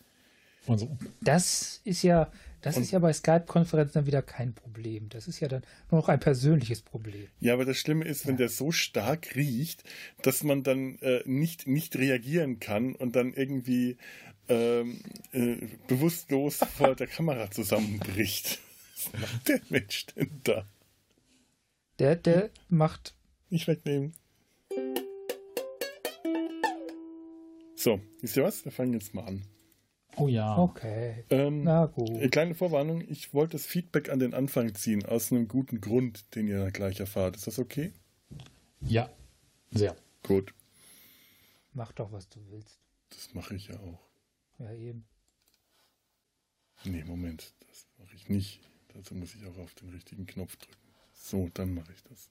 Und 0.66 0.78
so, 0.78 0.96
Das 1.20 1.80
ist 1.84 2.02
ja, 2.02 2.30
das 2.66 2.78
ist 2.78 2.90
ja 2.90 2.98
bei 2.98 3.12
Skype-Konferenzen 3.12 3.94
dann 3.94 4.06
wieder 4.06 4.22
kein 4.22 4.52
Problem. 4.52 5.08
Das 5.08 5.28
ist 5.28 5.38
ja 5.38 5.46
dann 5.46 5.62
nur 5.88 6.00
noch 6.00 6.08
ein 6.08 6.18
persönliches 6.18 6.82
Problem. 6.82 7.28
Ja, 7.38 7.52
aber 7.52 7.64
das 7.64 7.76
Schlimme 7.76 8.04
ist, 8.04 8.26
wenn 8.26 8.36
der 8.36 8.48
so 8.48 8.72
stark 8.72 9.36
riecht, 9.36 9.84
dass 10.22 10.42
man 10.42 10.64
dann 10.64 10.98
äh, 10.98 11.22
nicht, 11.26 11.68
nicht 11.68 11.94
reagieren 11.94 12.58
kann 12.58 12.96
und 12.96 13.14
dann 13.14 13.32
irgendwie 13.32 13.98
ähm, 14.48 14.98
äh, 15.30 15.58
bewusstlos 15.86 16.56
vor 16.76 16.96
der 16.96 17.06
Kamera 17.06 17.52
zusammenbricht. 17.52 18.58
Was 18.96 19.12
macht 19.20 19.48
der 19.48 19.60
Mensch 19.68 20.06
denn 20.06 20.30
da? 20.42 20.66
Der, 22.00 22.16
der 22.16 22.50
macht. 22.68 23.14
Nicht 23.48 23.68
wegnehmen. 23.68 24.12
So, 27.76 28.00
wisst 28.20 28.36
ihr 28.36 28.42
was? 28.42 28.64
Wir 28.64 28.72
fangen 28.72 28.94
jetzt 28.94 29.14
mal 29.14 29.22
an. 29.22 29.44
Oh 30.16 30.28
ja. 30.28 30.56
Okay. 30.58 31.24
Ähm, 31.30 31.62
Na 31.64 31.84
Äh, 31.84 31.88
gut. 31.88 32.30
Kleine 32.32 32.54
Vorwarnung, 32.54 33.02
ich 33.08 33.32
wollte 33.34 33.52
das 33.52 33.66
Feedback 33.66 34.08
an 34.10 34.18
den 34.18 34.34
Anfang 34.34 34.74
ziehen, 34.74 35.04
aus 35.06 35.30
einem 35.32 35.48
guten 35.48 35.80
Grund, 35.80 36.34
den 36.34 36.48
ihr 36.48 36.58
dann 36.58 36.72
gleich 36.72 37.00
erfahrt. 37.00 37.36
Ist 37.36 37.46
das 37.46 37.58
okay? 37.58 37.92
Ja, 38.80 39.10
sehr. 39.70 39.96
Gut, 40.22 40.52
Mach 41.72 41.92
doch, 41.92 42.10
was 42.12 42.28
du 42.30 42.40
willst. 42.50 42.78
das 43.10 43.34
mache 43.34 43.54
ich 43.54 43.68
ja 43.68 43.74
auch. 43.80 44.00
Ja, 44.58 44.72
eben. 44.72 45.04
Nee, 46.84 47.04
Moment, 47.04 47.52
das 47.68 47.86
mache 47.98 48.14
ich 48.16 48.28
nicht. 48.28 48.60
Dazu 48.94 49.14
muss 49.14 49.34
ich 49.34 49.46
auch 49.46 49.58
auf 49.58 49.74
den 49.74 49.90
richtigen 49.90 50.26
Knopf 50.26 50.56
drücken. 50.56 50.76
So, 51.14 51.50
dann 51.54 51.74
mache 51.74 51.92
ich 51.92 52.02
das. 52.04 52.30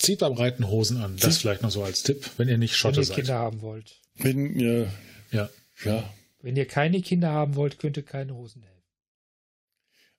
Zieht 0.00 0.20
beim 0.20 0.32
Reiten 0.32 0.66
Hosen 0.68 0.96
an. 0.96 1.16
Das 1.20 1.38
vielleicht 1.38 1.60
noch 1.62 1.70
so 1.70 1.82
als 1.84 2.02
Tipp, 2.02 2.28
wenn 2.38 2.48
ihr 2.48 2.56
nicht 2.58 2.72
Wenn 2.72 2.78
Schotte 2.78 3.00
ihr 3.00 3.04
seid. 3.04 3.16
Kinder 3.16 3.38
haben 3.38 3.60
wollt. 3.60 4.00
Wenn 4.16 4.58
ihr, 4.58 4.90
Ja. 5.30 5.48
ja, 5.84 6.10
Wenn 6.40 6.56
ihr 6.56 6.66
keine 6.66 7.00
Kinder 7.02 7.30
haben 7.30 7.54
wollt, 7.54 7.78
könnt 7.78 7.96
ihr 7.98 8.02
keine 8.02 8.34
Hosen 8.34 8.62
helfen. 8.62 8.82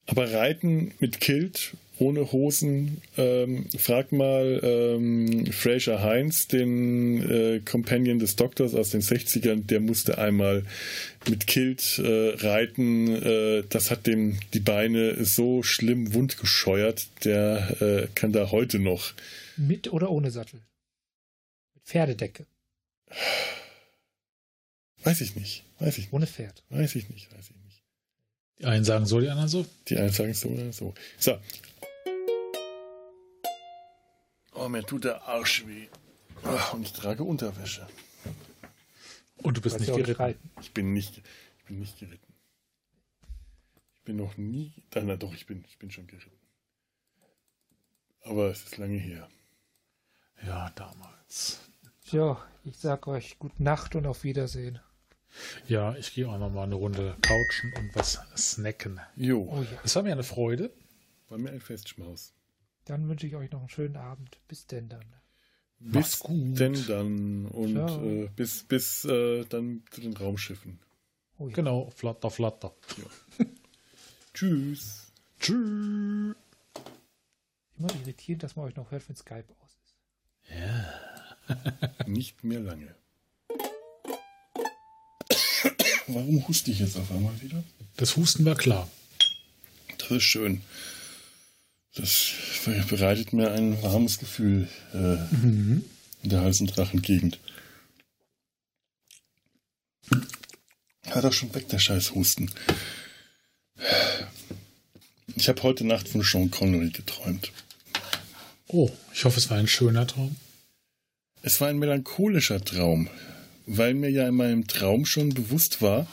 aber 0.07 0.31
Reiten 0.31 0.93
mit 0.99 1.19
Kilt, 1.19 1.73
ohne 2.01 2.31
Hosen, 2.31 2.99
ähm, 3.15 3.67
frag 3.77 4.11
mal 4.11 4.59
ähm, 4.63 5.45
Fraser 5.51 6.01
Heinz, 6.01 6.47
den 6.47 7.21
äh, 7.29 7.59
Companion 7.59 8.17
des 8.17 8.35
Doktors 8.35 8.73
aus 8.73 8.89
den 8.89 9.01
60ern, 9.01 9.67
der 9.67 9.79
musste 9.79 10.17
einmal 10.17 10.65
mit 11.29 11.45
Kilt 11.45 11.99
äh, 11.99 12.33
reiten. 12.37 13.07
Äh, 13.07 13.63
das 13.69 13.91
hat 13.91 14.07
dem 14.07 14.39
die 14.53 14.59
Beine 14.59 15.23
so 15.23 15.61
schlimm 15.61 16.15
wundgescheuert, 16.15 17.07
der 17.23 17.79
äh, 17.81 18.07
kann 18.15 18.33
da 18.33 18.49
heute 18.51 18.79
noch. 18.79 19.13
Mit 19.57 19.93
oder 19.93 20.09
ohne 20.09 20.31
Sattel? 20.31 20.59
Mit 21.75 21.83
Pferdedecke. 21.85 22.45
Weiß 25.03 25.21
ich 25.21 25.35
nicht, 25.35 25.63
weiß 25.79 25.97
ich 25.99 26.05
nicht, 26.05 26.13
Ohne 26.13 26.25
Pferd. 26.25 26.63
weiß 26.69 26.95
ich 26.95 27.09
nicht, 27.09 27.31
weiß 27.31 27.45
ich 27.51 27.55
nicht. 27.63 27.83
Die 28.59 28.65
einen 28.65 28.85
sagen 28.85 29.05
so, 29.05 29.19
die 29.21 29.29
anderen 29.29 29.49
so. 29.49 29.65
Die 29.87 29.97
einen 29.97 30.11
sagen 30.11 30.33
so 30.33 30.49
oder 30.49 30.73
so. 30.73 30.93
So. 31.19 31.37
Oh, 34.61 34.69
mir 34.69 34.83
tut 34.83 35.05
der 35.05 35.23
Arsch 35.23 35.65
weh. 35.65 35.87
Und 36.71 36.83
ich 36.83 36.93
trage 36.93 37.23
Unterwäsche. 37.23 37.87
Und 39.37 39.57
du 39.57 39.61
bist 39.61 39.79
nicht 39.79 39.91
geritten. 39.91 40.21
reiten. 40.21 40.51
Ich 40.61 40.71
bin 40.71 40.93
nicht, 40.93 41.17
ich 41.17 41.65
bin 41.65 41.79
nicht 41.79 41.97
geritten. 41.99 42.33
Ich 43.95 44.01
bin 44.03 44.17
noch 44.17 44.37
nie, 44.37 44.71
na, 44.93 45.01
na 45.01 45.15
doch, 45.15 45.33
ich 45.33 45.47
bin, 45.47 45.65
ich 45.67 45.79
bin 45.79 45.89
schon 45.89 46.05
geritten. 46.05 46.37
Aber 48.23 48.51
es 48.51 48.61
ist 48.63 48.77
lange 48.77 48.99
her. 48.99 49.27
Ja, 50.45 50.69
damals. 50.75 51.59
Ja, 52.11 52.45
ich 52.63 52.77
sag 52.77 53.07
euch 53.07 53.39
gute 53.39 53.63
Nacht 53.63 53.95
und 53.95 54.05
auf 54.05 54.23
Wiedersehen. 54.23 54.79
Ja, 55.67 55.95
ich 55.95 56.13
gehe 56.13 56.29
auch 56.29 56.37
noch 56.37 56.51
mal 56.51 56.65
eine 56.65 56.75
Runde 56.75 57.15
couchen 57.23 57.73
und 57.77 57.95
was 57.95 58.19
snacken. 58.37 58.99
Jo, 59.15 59.41
Oh 59.51 59.63
ja. 59.63 59.79
Es 59.83 59.95
war 59.95 60.03
mir 60.03 60.11
eine 60.11 60.23
Freude. 60.23 60.71
war 61.29 61.39
mir 61.39 61.49
ein 61.49 61.61
Festschmaus. 61.61 62.33
Dann 62.85 63.07
wünsche 63.07 63.27
ich 63.27 63.35
euch 63.35 63.51
noch 63.51 63.59
einen 63.59 63.69
schönen 63.69 63.95
Abend. 63.95 64.39
Bis 64.47 64.67
denn 64.67 64.89
dann. 64.89 65.05
Bis 65.79 66.19
gut. 66.19 66.59
denn 66.59 66.85
dann 66.87 67.45
und 67.47 67.75
äh, 67.75 68.29
bis, 68.35 68.63
bis 68.63 69.03
äh, 69.05 69.45
dann 69.45 69.83
zu 69.89 70.01
den 70.01 70.15
Raumschiffen. 70.15 70.79
Oh 71.39 71.47
ja. 71.47 71.55
Genau, 71.55 71.89
flatter, 71.89 72.29
flatter. 72.29 72.75
Tschüss. 74.33 75.11
Tschüss. 75.39 76.35
Nur 77.77 77.95
irritierend, 77.95 78.43
dass 78.43 78.55
man 78.55 78.65
euch 78.65 78.75
noch 78.75 78.91
hört, 78.91 79.09
wenn 79.09 79.15
Skype 79.15 79.45
aus 79.63 79.77
ist. 79.83 79.95
Ja. 80.55 82.05
Nicht 82.05 82.43
mehr 82.43 82.59
lange. 82.59 82.95
Warum 86.07 86.47
huste 86.47 86.71
ich 86.71 86.79
jetzt 86.79 86.97
auf 86.97 87.09
einmal 87.11 87.41
wieder? 87.41 87.63
Das 87.97 88.17
Husten 88.17 88.45
war 88.45 88.55
klar. 88.55 88.87
Das 89.97 90.11
ist 90.11 90.23
schön. 90.23 90.61
Das 91.95 92.31
bereitet 92.89 93.33
mir 93.33 93.51
ein 93.51 93.81
warmes 93.83 94.17
Gefühl 94.17 94.69
äh, 94.93 94.97
mhm. 95.35 95.83
in 96.23 96.29
der 96.29 96.41
Hals- 96.41 96.61
und 96.61 96.75
Drachengegend. 96.75 97.39
Hör 101.03 101.21
doch 101.21 101.33
schon 101.33 101.53
weg, 101.53 101.67
der 101.67 101.79
scheiß 101.79 102.15
Husten. 102.15 102.49
Ich 105.35 105.49
habe 105.49 105.63
heute 105.63 105.85
Nacht 105.85 106.07
von 106.07 106.21
Sean 106.23 106.49
Connery 106.51 106.89
geträumt. 106.89 107.51
Oh, 108.67 108.89
ich 109.13 109.25
hoffe, 109.25 109.39
es 109.39 109.49
war 109.49 109.57
ein 109.57 109.67
schöner 109.67 110.07
Traum. 110.07 110.37
Es 111.41 111.59
war 111.59 111.67
ein 111.67 111.79
melancholischer 111.79 112.63
Traum, 112.63 113.09
weil 113.65 113.93
mir 113.95 114.09
ja 114.09 114.27
in 114.27 114.35
meinem 114.35 114.67
Traum 114.67 115.05
schon 115.05 115.33
bewusst 115.33 115.81
war, 115.81 116.07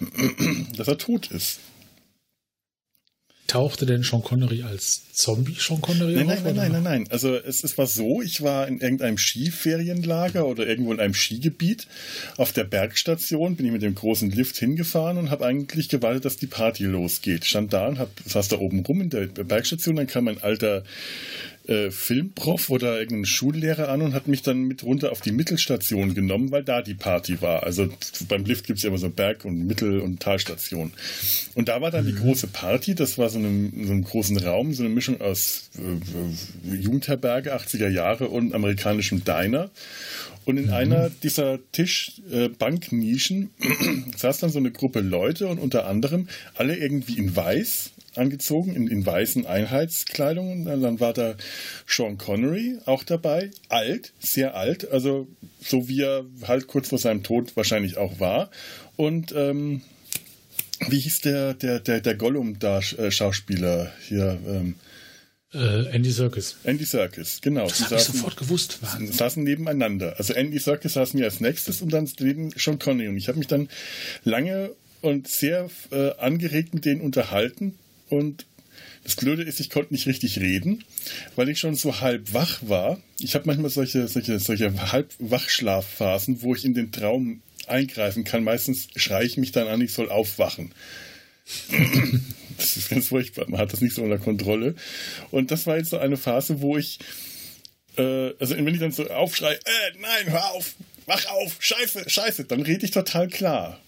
dass 0.76 0.88
er 0.88 0.96
tot 0.96 1.30
ist. 1.30 1.58
Tauchte 3.48 3.86
denn 3.86 4.02
Sean 4.02 4.22
Connery 4.22 4.62
als 4.62 5.04
Zombie 5.14 5.56
Sean 5.58 5.80
Connery 5.80 6.16
nein, 6.16 6.30
auf? 6.30 6.44
Nein, 6.44 6.54
nein, 6.54 6.72
nein, 6.72 6.82
nein, 6.82 7.06
Also 7.10 7.34
es, 7.34 7.64
es 7.64 7.78
war 7.78 7.86
so, 7.86 8.20
ich 8.20 8.42
war 8.42 8.68
in 8.68 8.78
irgendeinem 8.80 9.16
Skiferienlager 9.16 10.46
oder 10.46 10.66
irgendwo 10.66 10.92
in 10.92 11.00
einem 11.00 11.14
Skigebiet. 11.14 11.86
Auf 12.36 12.52
der 12.52 12.64
Bergstation 12.64 13.56
bin 13.56 13.64
ich 13.64 13.72
mit 13.72 13.80
dem 13.80 13.94
großen 13.94 14.30
Lift 14.30 14.58
hingefahren 14.58 15.16
und 15.16 15.30
habe 15.30 15.46
eigentlich 15.46 15.88
gewartet, 15.88 16.26
dass 16.26 16.36
die 16.36 16.46
Party 16.46 16.84
losgeht. 16.84 17.46
Stand 17.46 17.72
da 17.72 17.88
und 17.88 17.98
hab, 17.98 18.10
saß 18.26 18.48
da 18.48 18.58
oben 18.58 18.84
rum 18.84 19.00
in 19.00 19.10
der 19.10 19.26
Bergstation, 19.26 19.96
dann 19.96 20.06
kam 20.06 20.28
ein 20.28 20.42
alter 20.42 20.84
äh, 21.68 21.90
Filmprof 21.90 22.70
oder 22.70 22.98
irgendein 22.98 23.26
Schullehrer 23.26 23.90
an 23.90 24.00
und 24.02 24.14
hat 24.14 24.26
mich 24.26 24.42
dann 24.42 24.62
mit 24.62 24.82
runter 24.82 25.12
auf 25.12 25.20
die 25.20 25.32
Mittelstation 25.32 26.14
genommen, 26.14 26.50
weil 26.50 26.64
da 26.64 26.80
die 26.80 26.94
Party 26.94 27.42
war. 27.42 27.62
Also 27.62 27.88
beim 28.26 28.44
Lift 28.44 28.66
gibt 28.66 28.78
es 28.78 28.82
ja 28.82 28.88
immer 28.88 28.98
so 28.98 29.10
Berg- 29.10 29.44
und 29.44 29.66
Mittel- 29.66 30.00
und 30.00 30.20
Talstation. 30.20 30.92
Und 31.54 31.68
da 31.68 31.80
war 31.80 31.90
dann 31.90 32.04
mhm. 32.04 32.08
die 32.08 32.14
große 32.14 32.46
Party, 32.46 32.94
das 32.94 33.18
war 33.18 33.28
so, 33.28 33.38
eine, 33.38 33.70
so 33.84 33.92
einem 33.92 34.02
großen 34.02 34.38
Raum, 34.38 34.72
so 34.72 34.82
eine 34.82 34.92
Mischung 34.92 35.20
aus 35.20 35.70
äh, 35.76 36.74
Jugendherberge 36.74 37.54
80er 37.54 37.88
Jahre 37.88 38.28
und 38.28 38.54
amerikanischem 38.54 39.24
Diner. 39.24 39.70
Und 40.46 40.56
in 40.56 40.68
mhm. 40.68 40.72
einer 40.72 41.10
dieser 41.10 41.58
Tischbanknischen 41.72 43.50
äh, 43.60 44.16
saß 44.16 44.38
dann 44.38 44.48
so 44.48 44.58
eine 44.58 44.70
Gruppe 44.70 45.00
Leute 45.00 45.48
und 45.48 45.58
unter 45.58 45.86
anderem 45.86 46.28
alle 46.54 46.76
irgendwie 46.76 47.18
in 47.18 47.36
weiß, 47.36 47.90
angezogen, 48.18 48.74
in, 48.74 48.88
in 48.88 49.04
weißen 49.04 49.46
Einheitskleidungen. 49.46 50.64
Dann 50.64 51.00
war 51.00 51.12
da 51.12 51.36
Sean 51.86 52.18
Connery 52.18 52.78
auch 52.86 53.04
dabei, 53.04 53.50
alt, 53.68 54.12
sehr 54.18 54.54
alt, 54.54 54.90
also 54.90 55.28
so 55.60 55.88
wie 55.88 56.02
er 56.02 56.24
halt 56.46 56.66
kurz 56.66 56.88
vor 56.88 56.98
seinem 56.98 57.22
Tod 57.22 57.56
wahrscheinlich 57.56 57.96
auch 57.96 58.20
war. 58.20 58.50
Und 58.96 59.32
ähm, 59.32 59.82
wie 60.88 61.00
hieß 61.00 61.22
der, 61.22 61.54
der, 61.54 61.80
der, 61.80 62.00
der 62.00 62.14
Gollum-Schauspieler 62.14 63.92
hier? 64.06 64.38
Ähm, 64.46 64.74
Uh, 65.54 65.88
Andy 65.90 66.10
Serkis. 66.10 66.56
Andy 66.64 66.84
Serkis, 66.84 67.40
genau. 67.40 67.66
Das 67.68 67.80
habe 67.80 67.94
ich 67.94 68.02
sofort 68.02 68.36
gewusst. 68.36 68.82
Wahnsinn. 68.82 69.10
saßen 69.10 69.42
nebeneinander. 69.42 70.14
Also 70.18 70.34
Andy 70.34 70.58
Serkis 70.58 70.92
saß 70.92 71.14
mir 71.14 71.24
als 71.24 71.40
nächstes 71.40 71.80
und 71.80 71.90
dann 71.90 72.06
neben 72.20 72.50
Sean 72.50 72.78
Connery. 72.78 73.08
Und 73.08 73.16
ich 73.16 73.28
habe 73.28 73.38
mich 73.38 73.46
dann 73.46 73.70
lange 74.24 74.72
und 75.00 75.26
sehr 75.26 75.70
äh, 75.90 76.10
angeregt 76.18 76.74
mit 76.74 76.84
denen 76.84 77.00
unterhalten, 77.00 77.78
und 78.08 78.46
das 79.04 79.16
Blöde 79.16 79.42
ist, 79.42 79.60
ich 79.60 79.70
konnte 79.70 79.94
nicht 79.94 80.06
richtig 80.06 80.38
reden, 80.38 80.84
weil 81.34 81.48
ich 81.48 81.58
schon 81.58 81.74
so 81.74 82.00
halb 82.00 82.34
wach 82.34 82.60
war. 82.62 83.00
Ich 83.18 83.34
habe 83.34 83.46
manchmal 83.46 83.70
solche, 83.70 84.06
solche, 84.06 84.38
solche 84.38 84.92
halb 84.92 85.14
Wachschlafphasen, 85.18 86.42
wo 86.42 86.54
ich 86.54 86.64
in 86.64 86.74
den 86.74 86.92
Traum 86.92 87.42
eingreifen 87.66 88.24
kann. 88.24 88.44
Meistens 88.44 88.88
schreie 88.96 89.24
ich 89.24 89.36
mich 89.36 89.52
dann 89.52 89.68
an, 89.68 89.80
ich 89.80 89.92
soll 89.92 90.10
aufwachen. 90.10 90.72
das 92.58 92.76
ist 92.76 92.90
ganz 92.90 93.08
furchtbar. 93.08 93.46
Man 93.48 93.60
hat 93.60 93.72
das 93.72 93.80
nicht 93.80 93.94
so 93.94 94.02
unter 94.02 94.18
Kontrolle. 94.18 94.74
Und 95.30 95.50
das 95.50 95.66
war 95.66 95.78
jetzt 95.78 95.90
so 95.90 95.98
eine 95.98 96.16
Phase, 96.16 96.60
wo 96.60 96.76
ich, 96.76 96.98
äh, 97.96 98.34
also 98.38 98.56
wenn 98.56 98.68
ich 98.68 98.80
dann 98.80 98.92
so 98.92 99.08
aufschreie, 99.08 99.56
äh, 99.56 99.98
nein, 100.00 100.32
hör 100.32 100.50
auf, 100.50 100.74
wach 101.06 101.24
auf, 101.26 101.56
scheiße, 101.60 102.08
scheiße, 102.08 102.44
dann 102.44 102.62
rede 102.62 102.84
ich 102.84 102.90
total 102.90 103.28
klar. 103.28 103.80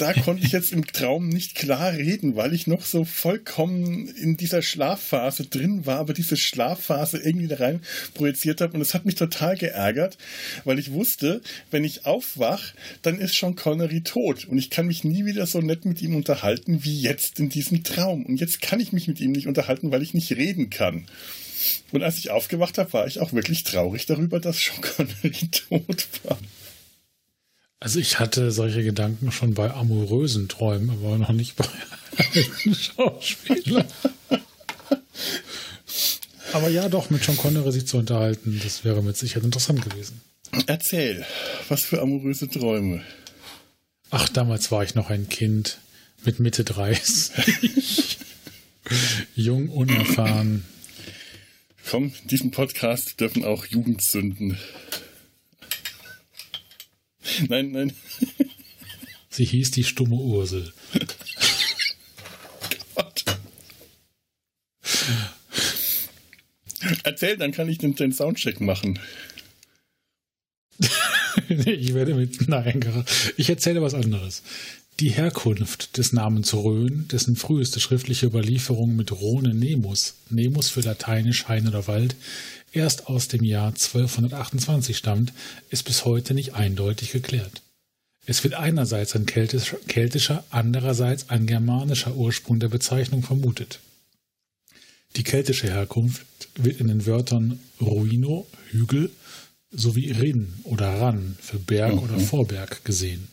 Da 0.00 0.14
konnte 0.14 0.46
ich 0.46 0.52
jetzt 0.52 0.72
im 0.72 0.86
Traum 0.86 1.28
nicht 1.28 1.54
klar 1.54 1.92
reden, 1.92 2.34
weil 2.34 2.54
ich 2.54 2.66
noch 2.66 2.86
so 2.86 3.04
vollkommen 3.04 4.08
in 4.08 4.38
dieser 4.38 4.62
Schlafphase 4.62 5.44
drin 5.44 5.84
war, 5.84 5.98
aber 5.98 6.14
diese 6.14 6.38
Schlafphase 6.38 7.18
irgendwie 7.18 7.48
da 7.48 7.56
rein 7.56 7.82
projiziert 8.14 8.62
habe. 8.62 8.72
Und 8.72 8.80
es 8.80 8.94
hat 8.94 9.04
mich 9.04 9.16
total 9.16 9.58
geärgert, 9.58 10.16
weil 10.64 10.78
ich 10.78 10.92
wusste, 10.92 11.42
wenn 11.70 11.84
ich 11.84 12.06
aufwach, 12.06 12.72
dann 13.02 13.18
ist 13.18 13.34
Sean 13.34 13.56
Connery 13.56 14.00
tot. 14.00 14.46
Und 14.46 14.56
ich 14.56 14.70
kann 14.70 14.86
mich 14.86 15.04
nie 15.04 15.26
wieder 15.26 15.44
so 15.44 15.60
nett 15.60 15.84
mit 15.84 16.00
ihm 16.00 16.16
unterhalten 16.16 16.82
wie 16.82 16.98
jetzt 16.98 17.38
in 17.38 17.50
diesem 17.50 17.84
Traum. 17.84 18.24
Und 18.24 18.40
jetzt 18.40 18.62
kann 18.62 18.80
ich 18.80 18.94
mich 18.94 19.06
mit 19.06 19.20
ihm 19.20 19.32
nicht 19.32 19.48
unterhalten, 19.48 19.92
weil 19.92 20.02
ich 20.02 20.14
nicht 20.14 20.32
reden 20.32 20.70
kann. 20.70 21.04
Und 21.92 22.02
als 22.02 22.16
ich 22.16 22.30
aufgewacht 22.30 22.78
habe, 22.78 22.90
war 22.94 23.06
ich 23.06 23.20
auch 23.20 23.34
wirklich 23.34 23.64
traurig 23.64 24.06
darüber, 24.06 24.40
dass 24.40 24.64
Sean 24.64 24.80
Connery 24.80 25.48
tot 25.68 26.08
war. 26.24 26.38
Also 27.80 27.98
ich 27.98 28.18
hatte 28.18 28.50
solche 28.52 28.84
Gedanken 28.84 29.32
schon 29.32 29.54
bei 29.54 29.72
amorösen 29.72 30.48
Träumen, 30.48 30.90
aber 30.90 31.16
noch 31.16 31.32
nicht 31.32 31.56
bei 31.56 31.64
einem 32.18 32.74
Schauspieler. 32.74 33.86
aber 36.52 36.68
ja, 36.68 36.90
doch, 36.90 37.08
mit 37.08 37.24
John 37.24 37.38
Connery 37.38 37.72
sich 37.72 37.86
zu 37.86 37.96
unterhalten, 37.96 38.60
das 38.62 38.84
wäre 38.84 39.02
mit 39.02 39.16
Sicherheit 39.16 39.44
interessant 39.44 39.82
gewesen. 39.88 40.20
Erzähl, 40.66 41.24
was 41.70 41.82
für 41.82 42.02
amoröse 42.02 42.50
Träume. 42.50 43.02
Ach, 44.10 44.28
damals 44.28 44.70
war 44.70 44.82
ich 44.84 44.94
noch 44.94 45.08
ein 45.08 45.30
Kind 45.30 45.78
mit 46.24 46.38
Mitte 46.38 46.64
30. 46.64 48.18
Jung, 49.36 49.70
unerfahren. 49.70 50.64
Komm, 51.88 52.12
in 52.22 52.28
diesem 52.28 52.50
Podcast 52.50 53.20
dürfen 53.20 53.44
auch 53.44 53.64
Jugendsünden 53.64 54.58
Nein, 57.48 57.72
nein. 57.72 57.92
Sie 59.28 59.44
hieß 59.44 59.70
die 59.70 59.84
stumme 59.84 60.16
Ursel. 60.16 60.72
Gott. 62.94 63.24
Erzähl, 67.04 67.36
dann 67.36 67.52
kann 67.52 67.68
ich 67.68 67.78
den, 67.78 67.94
den 67.94 68.12
Soundcheck 68.12 68.60
machen. 68.60 68.98
ich 71.48 71.94
werde 71.94 72.14
mit. 72.14 72.48
Nein, 72.48 73.04
ich 73.36 73.48
erzähle 73.50 73.82
was 73.82 73.94
anderes. 73.94 74.42
Die 74.98 75.10
Herkunft 75.10 75.96
des 75.96 76.12
Namens 76.12 76.52
Rhön, 76.52 77.08
dessen 77.08 77.36
früheste 77.36 77.80
schriftliche 77.80 78.26
Überlieferung 78.26 78.96
mit 78.96 79.12
Rhone 79.12 79.54
Nemus, 79.54 80.14
Nemus 80.28 80.68
für 80.68 80.80
lateinisch 80.80 81.48
Hain 81.48 81.68
oder 81.68 81.86
Wald, 81.86 82.16
erst 82.72 83.06
aus 83.06 83.28
dem 83.28 83.42
Jahr 83.42 83.68
1228 83.68 84.96
stammt, 84.96 85.32
ist 85.70 85.84
bis 85.84 86.04
heute 86.04 86.34
nicht 86.34 86.54
eindeutig 86.54 87.12
geklärt. 87.12 87.62
Es 88.26 88.44
wird 88.44 88.54
einerseits 88.54 89.16
ein 89.16 89.26
keltischer, 89.26 89.78
keltischer, 89.88 90.44
andererseits 90.50 91.30
ein 91.30 91.46
germanischer 91.46 92.14
Ursprung 92.14 92.60
der 92.60 92.68
Bezeichnung 92.68 93.22
vermutet. 93.22 93.80
Die 95.16 95.24
keltische 95.24 95.68
Herkunft 95.68 96.26
wird 96.54 96.80
in 96.80 96.88
den 96.88 97.06
Wörtern 97.06 97.58
Ruino, 97.80 98.46
Hügel, 98.70 99.10
sowie 99.72 100.10
Rin 100.12 100.54
oder 100.64 101.00
Ran 101.00 101.36
für 101.40 101.58
Berg 101.58 101.94
mhm. 101.94 101.98
oder 102.00 102.18
Vorberg 102.20 102.84
gesehen. 102.84 103.28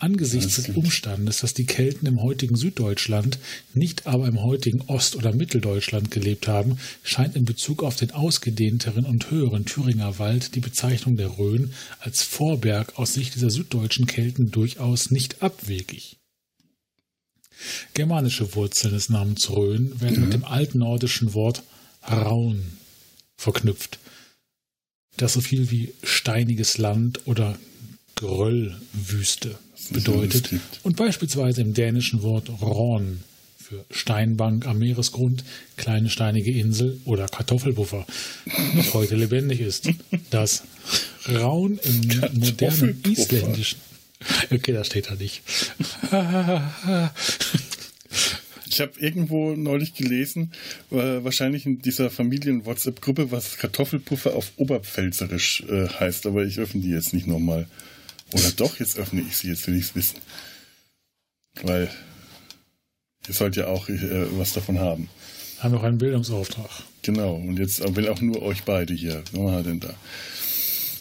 Angesichts 0.00 0.54
des 0.54 0.76
Umstandes, 0.76 1.40
dass 1.40 1.54
die 1.54 1.66
Kelten 1.66 2.06
im 2.06 2.22
heutigen 2.22 2.54
Süddeutschland, 2.54 3.40
nicht 3.74 4.06
aber 4.06 4.28
im 4.28 4.40
heutigen 4.42 4.82
Ost- 4.82 5.16
oder 5.16 5.34
Mitteldeutschland 5.34 6.12
gelebt 6.12 6.46
haben, 6.46 6.78
scheint 7.02 7.34
in 7.34 7.44
Bezug 7.44 7.82
auf 7.82 7.96
den 7.96 8.12
ausgedehnteren 8.12 9.04
und 9.04 9.32
höheren 9.32 9.64
Thüringer 9.64 10.20
Wald 10.20 10.54
die 10.54 10.60
Bezeichnung 10.60 11.16
der 11.16 11.36
Rhön 11.36 11.72
als 11.98 12.22
Vorberg 12.22 12.96
aus 12.96 13.14
Sicht 13.14 13.34
dieser 13.34 13.50
süddeutschen 13.50 14.06
Kelten 14.06 14.52
durchaus 14.52 15.10
nicht 15.10 15.42
abwegig. 15.42 16.16
Germanische 17.94 18.54
Wurzeln 18.54 18.94
des 18.94 19.08
Namens 19.08 19.50
Rhön 19.50 20.00
werden 20.00 20.18
mhm. 20.18 20.24
mit 20.26 20.32
dem 20.32 20.44
altnordischen 20.44 21.34
Wort 21.34 21.64
Raun 22.08 22.62
verknüpft, 23.36 23.98
das 25.16 25.32
so 25.32 25.40
viel 25.40 25.72
wie 25.72 25.92
steiniges 26.04 26.78
Land 26.78 27.26
oder 27.26 27.58
Gröllwüste 28.14 29.58
bedeutet 29.92 30.50
und 30.82 30.96
beispielsweise 30.96 31.62
im 31.62 31.74
dänischen 31.74 32.22
Wort 32.22 32.50
Ron 32.60 33.20
für 33.56 33.84
Steinbank 33.90 34.66
am 34.66 34.78
Meeresgrund, 34.78 35.44
kleine 35.76 36.08
steinige 36.08 36.52
Insel 36.52 37.00
oder 37.04 37.26
Kartoffelbuffer 37.26 38.06
noch 38.74 38.94
heute 38.94 39.16
lebendig 39.16 39.60
ist. 39.60 39.90
Das 40.30 40.62
Raun 41.28 41.78
im 41.82 42.38
modernen 42.38 43.02
Isländischen. 43.06 43.80
Okay, 44.50 44.72
das 44.72 44.86
steht 44.86 45.10
da 45.10 45.14
nicht. 45.14 45.42
Ich 48.70 48.80
habe 48.80 48.92
irgendwo 49.00 49.54
neulich 49.56 49.94
gelesen, 49.94 50.52
äh, 50.92 51.24
wahrscheinlich 51.24 51.66
in 51.66 51.80
dieser 51.80 52.10
Familien-WhatsApp-Gruppe, 52.10 53.32
was 53.32 53.56
Kartoffelpuffer 53.56 54.36
auf 54.36 54.52
Oberpfälzerisch 54.56 55.64
äh, 55.68 55.88
heißt, 55.88 56.26
aber 56.26 56.44
ich 56.44 56.58
öffne 56.58 56.82
die 56.82 56.90
jetzt 56.90 57.12
nicht 57.12 57.26
nochmal. 57.26 57.66
Oder 58.32 58.50
doch, 58.52 58.78
jetzt 58.78 58.98
öffne 58.98 59.22
ich 59.22 59.36
sie, 59.36 59.48
jetzt 59.48 59.66
will 59.66 59.76
ich 59.76 59.86
es 59.86 59.94
wissen. 59.94 60.18
Weil 61.62 61.90
ihr 63.26 63.34
sollt 63.34 63.56
ja 63.56 63.66
auch 63.66 63.88
äh, 63.88 64.38
was 64.38 64.52
davon 64.52 64.78
haben. 64.78 65.08
Haben 65.58 65.74
noch 65.74 65.82
einen 65.82 65.98
Bildungsauftrag. 65.98 66.70
Genau, 67.02 67.34
und 67.34 67.58
jetzt 67.58 67.80
will 67.96 68.08
auch 68.08 68.20
nur 68.20 68.42
euch 68.42 68.64
beide 68.64 68.94
hier. 68.94 69.22
Was 69.24 69.40
machen 69.40 69.56
wir 69.56 69.62
denn 69.62 69.80
da? 69.80 69.94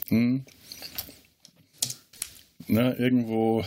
Hm? 0.07 0.45
Na, 2.67 2.97
irgendwo. 2.97 3.65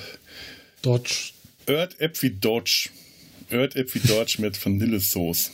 Dodge. 0.82 1.32
Erdäpfel 1.66 2.30
Dodge. 2.30 2.90
Erdäpfel 3.50 4.00
Dodge 4.02 4.36
mit 4.40 4.64
Vanillesauce. 4.64 5.50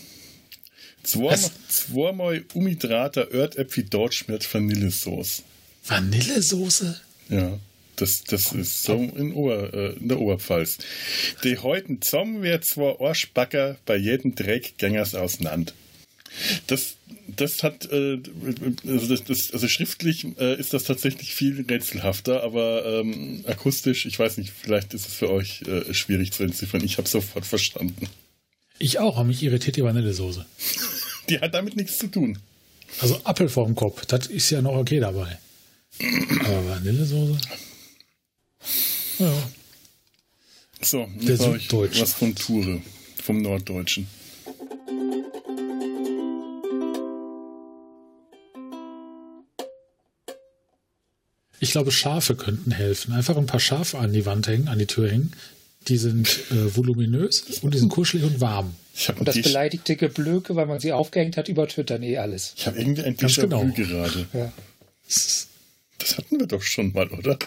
Zweimal, 1.02 2.44
umhydrater 2.54 3.30
Erdäpfel 3.32 3.84
Dodge 3.84 4.24
mit 4.28 4.52
Vanillesauce. 4.52 5.42
Vanillesoße? 5.84 7.00
Ja, 7.28 7.58
das, 7.96 8.22
das 8.24 8.52
ist 8.52 8.82
so 8.82 8.94
in, 8.94 9.32
Ober, 9.32 9.72
äh, 9.74 9.96
in 9.96 10.08
der 10.08 10.20
Oberpfalz. 10.20 10.78
Die 11.44 11.58
heuten 11.58 12.00
zusammen 12.02 12.42
wird 12.42 12.64
zwar 12.64 13.00
Arschbacker 13.00 13.76
bei 13.86 13.96
jedem 13.96 14.34
Dreck 14.34 14.78
gängers 14.78 15.14
auseinander. 15.14 15.72
Das, 16.66 16.96
das 17.28 17.62
hat, 17.62 17.90
äh, 17.90 18.18
also, 18.86 19.06
das, 19.08 19.24
das, 19.24 19.50
also 19.52 19.68
schriftlich 19.68 20.26
äh, 20.38 20.58
ist 20.58 20.74
das 20.74 20.84
tatsächlich 20.84 21.34
viel 21.34 21.64
rätselhafter, 21.68 22.42
aber 22.42 22.84
ähm, 22.84 23.44
akustisch, 23.46 24.06
ich 24.06 24.18
weiß 24.18 24.38
nicht, 24.38 24.52
vielleicht 24.52 24.94
ist 24.94 25.08
es 25.08 25.14
für 25.14 25.30
euch 25.30 25.62
äh, 25.62 25.92
schwierig 25.94 26.32
zu 26.32 26.42
entziffern. 26.42 26.84
Ich 26.84 26.98
habe 26.98 27.08
sofort 27.08 27.46
verstanden. 27.46 28.08
Ich 28.78 28.98
auch, 28.98 29.16
aber 29.16 29.24
mich 29.24 29.42
irritiert 29.42 29.76
die 29.76 29.82
Vanillesoße. 29.82 30.44
Die 31.28 31.40
hat 31.40 31.54
damit 31.54 31.74
nichts 31.74 31.98
zu 31.98 32.06
tun. 32.06 32.38
Also 33.00 33.20
Apfel 33.24 33.48
vorm 33.48 33.74
Kopf, 33.74 34.06
das 34.06 34.28
ist 34.28 34.50
ja 34.50 34.62
noch 34.62 34.76
okay 34.76 35.00
dabei. 35.00 35.38
Aber 36.44 36.68
Vanillesoße? 36.68 37.36
Ja. 39.18 39.32
So, 40.82 41.08
Der 41.22 41.30
jetzt 41.34 41.46
habe 41.46 41.56
ich 41.56 41.62
Süddeutsche. 41.64 42.02
was 42.02 42.12
von 42.12 42.34
Ture, 42.34 42.82
vom 43.22 43.40
Norddeutschen. 43.42 44.06
Ich 51.58 51.70
glaube, 51.70 51.90
Schafe 51.90 52.34
könnten 52.36 52.70
helfen. 52.70 53.12
Einfach 53.14 53.36
ein 53.36 53.46
paar 53.46 53.60
Schafe 53.60 53.98
an 53.98 54.12
die 54.12 54.26
Wand 54.26 54.46
hängen, 54.46 54.68
an 54.68 54.78
die 54.78 54.86
Tür 54.86 55.10
hängen. 55.10 55.32
Die 55.88 55.96
sind 55.96 56.40
äh, 56.50 56.76
voluminös 56.76 57.42
und 57.62 57.72
die 57.72 57.78
sind 57.78 57.88
kuschelig 57.88 58.24
und 58.24 58.40
warm. 58.40 58.74
Ich 58.94 59.08
habe 59.08 59.20
Und 59.20 59.28
das 59.28 59.40
beleidigte 59.40 59.96
Geblöke, 59.96 60.56
weil 60.56 60.66
man 60.66 60.80
sie 60.80 60.92
aufgehängt 60.92 61.36
hat, 61.36 61.48
übertwittern 61.48 62.02
eh 62.02 62.18
alles. 62.18 62.54
ich 62.56 62.66
hab 62.66 62.76
irgendwie 62.76 63.04
ein 63.04 63.16
Déjà-vu 63.16 63.42
genau. 63.42 63.64
gerade. 63.72 64.26
Ja. 64.32 64.52
Das 65.06 66.18
hatten 66.18 66.40
wir 66.40 66.46
doch 66.46 66.62
schon 66.62 66.92
mal, 66.92 67.08
oder? 67.08 67.38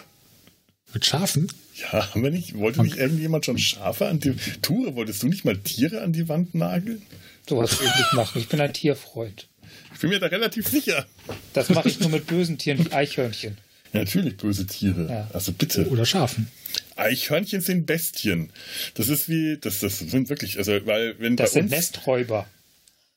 Mit 0.92 1.06
Schafen? 1.06 1.48
Ja, 1.92 2.08
wir 2.14 2.30
nicht, 2.30 2.58
wollte 2.58 2.82
nicht 2.82 2.96
irgendjemand 2.96 3.46
schon 3.46 3.58
Schafe 3.58 4.08
an 4.08 4.20
die 4.20 4.34
Ture? 4.60 4.96
Wolltest 4.96 5.22
du 5.22 5.28
nicht 5.28 5.44
mal 5.44 5.56
Tiere 5.56 6.02
an 6.02 6.12
die 6.12 6.28
Wand 6.28 6.54
nageln? 6.54 7.02
Sowas 7.48 7.80
will 7.80 7.88
ich 7.88 7.96
nicht 7.96 8.12
machen. 8.12 8.40
Ich 8.40 8.48
bin 8.48 8.60
ein 8.60 8.72
Tierfreund. 8.72 9.48
Ich 9.94 10.00
bin 10.00 10.10
mir 10.10 10.18
da 10.18 10.26
relativ 10.26 10.68
sicher. 10.68 11.06
Das 11.52 11.68
mache 11.70 11.88
ich 11.88 12.00
nur 12.00 12.10
mit 12.10 12.26
bösen 12.26 12.58
Tieren 12.58 12.84
wie 12.84 12.92
Eichhörnchen. 12.92 13.56
Ja, 13.92 14.00
natürlich 14.00 14.36
böse 14.36 14.66
Tiere. 14.66 15.08
Ja. 15.08 15.30
Also 15.32 15.52
bitte. 15.52 15.88
Oder 15.88 16.06
Schafen. 16.06 16.48
Eichhörnchen 16.96 17.60
sind 17.60 17.86
Bestien. 17.86 18.50
Das 18.94 19.08
ist 19.08 19.28
wie, 19.28 19.58
das, 19.60 19.80
das 19.80 19.98
sind 19.98 20.28
wirklich, 20.28 20.58
also, 20.58 20.72
weil, 20.86 21.18
wenn 21.18 21.36
Das 21.36 21.52
sind 21.52 21.70
Nesträuber. 21.70 22.46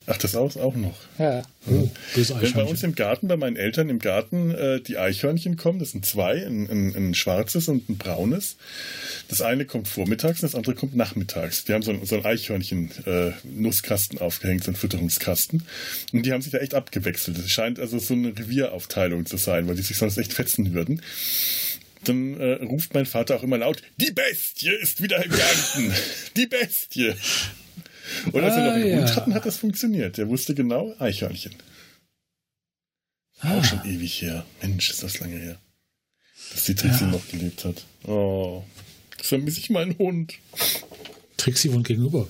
Ach, 0.07 0.17
das 0.17 0.35
auch, 0.35 0.55
auch 0.57 0.75
noch. 0.75 0.97
Ja. 1.17 1.43
Oh, 1.69 1.89
böse 2.13 2.35
Wenn 2.41 2.53
bei 2.53 2.63
uns 2.63 2.83
im 2.83 2.93
Garten, 2.95 3.27
bei 3.27 3.37
meinen 3.37 3.55
Eltern 3.55 3.87
im 3.89 3.99
Garten, 3.99 4.51
äh, 4.53 4.81
die 4.81 4.97
Eichhörnchen 4.97 5.55
kommen, 5.57 5.79
das 5.79 5.91
sind 5.91 6.05
zwei, 6.05 6.45
ein, 6.45 6.69
ein, 6.69 6.95
ein 6.95 7.13
schwarzes 7.15 7.67
und 7.69 7.87
ein 7.89 7.97
braunes. 7.97 8.57
Das 9.29 9.41
eine 9.41 9.65
kommt 9.65 9.87
vormittags 9.87 10.41
und 10.43 10.47
das 10.51 10.55
andere 10.55 10.75
kommt 10.75 10.95
nachmittags. 10.95 11.63
Die 11.65 11.73
haben 11.73 11.81
so, 11.83 11.91
ein- 11.91 12.05
so 12.05 12.15
ein 12.15 12.25
Eichhörnchen-Nusskasten 12.25 14.19
aufgehängt, 14.19 14.63
so 14.63 14.71
ein 14.71 14.75
Fütterungskasten. 14.75 15.63
Und 16.11 16.25
die 16.25 16.31
haben 16.33 16.41
sich 16.41 16.51
da 16.51 16.57
echt 16.59 16.73
abgewechselt. 16.73 17.37
Es 17.37 17.49
scheint 17.51 17.79
also 17.79 17.99
so 17.99 18.13
eine 18.13 18.29
Revieraufteilung 18.37 19.25
zu 19.25 19.37
sein, 19.37 19.67
weil 19.67 19.75
die 19.75 19.81
sich 19.83 19.97
sonst 19.97 20.17
echt 20.17 20.33
fetzen 20.33 20.73
würden. 20.73 21.01
Dann 22.03 22.37
äh, 22.37 22.53
ruft 22.63 22.93
mein 22.93 23.05
Vater 23.05 23.37
auch 23.37 23.43
immer 23.43 23.57
laut, 23.57 23.81
die 24.01 24.11
Bestie 24.11 24.71
ist 24.81 25.01
wieder 25.01 25.23
im 25.23 25.31
Garten. 25.31 25.93
Die 26.35 26.47
Bestie. 26.47 27.13
Und 28.31 28.43
als 28.43 28.55
wir 28.55 28.63
noch 28.63 28.73
einen 28.73 28.93
Ah, 28.93 28.97
Hund 28.99 29.09
ja. 29.09 29.15
hatten, 29.15 29.33
hat 29.33 29.45
das 29.45 29.57
funktioniert. 29.57 30.17
Der 30.17 30.29
wusste 30.29 30.53
genau 30.55 30.93
Eichhörnchen. 30.99 31.53
Ah. 33.39 33.57
Auch 33.57 33.63
schon 33.63 33.83
ewig 33.85 34.21
her. 34.21 34.45
Mensch, 34.61 34.89
ist 34.89 35.03
das 35.03 35.19
lange 35.19 35.37
her. 35.37 35.59
Dass 36.51 36.65
die 36.65 36.75
Trixie 36.75 37.05
Ja. 37.05 37.11
noch 37.11 37.27
gelebt 37.29 37.65
hat. 37.65 37.83
Oh, 38.05 38.63
vermisse 39.17 39.59
ich 39.59 39.69
meinen 39.69 39.97
Hund. 39.97 40.33
Trixie 41.37 41.71
wohnt 41.73 41.87
gegenüber. 41.87 42.27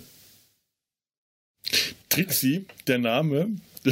Trixie, 2.09 2.65
der 2.87 2.99
Name, 2.99 3.55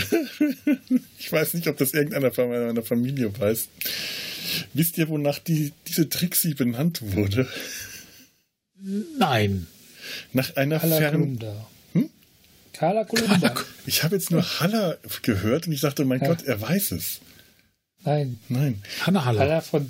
ich 1.19 1.31
weiß 1.31 1.53
nicht, 1.55 1.67
ob 1.67 1.77
das 1.77 1.93
irgendeiner 1.93 2.31
von 2.31 2.49
meiner 2.49 2.83
Familie 2.83 3.37
weiß. 3.37 3.67
Wisst 4.73 4.97
ihr, 4.97 5.09
wonach 5.09 5.39
die, 5.39 5.73
diese 5.87 6.07
Trixie 6.07 6.53
benannt 6.53 7.01
wurde? 7.01 7.47
Nein. 9.17 9.67
Nach 10.33 10.55
einer 10.55 10.79
Fern... 10.79 11.39
Carla 12.81 13.03
Kolumda. 13.03 13.53
Ich 13.85 14.01
habe 14.03 14.15
jetzt 14.15 14.31
nur 14.31 14.41
Haller 14.59 14.97
gehört 15.21 15.67
und 15.67 15.73
ich 15.73 15.81
dachte, 15.81 16.03
mein 16.03 16.19
Ja. 16.19 16.29
Gott, 16.29 16.41
er 16.45 16.59
weiß 16.59 16.93
es. 16.93 17.19
Nein. 18.03 18.39
Nein, 18.49 18.81
Hanna 19.01 19.23
Haller. 19.23 19.37
Carla 19.37 19.61
von 19.61 19.87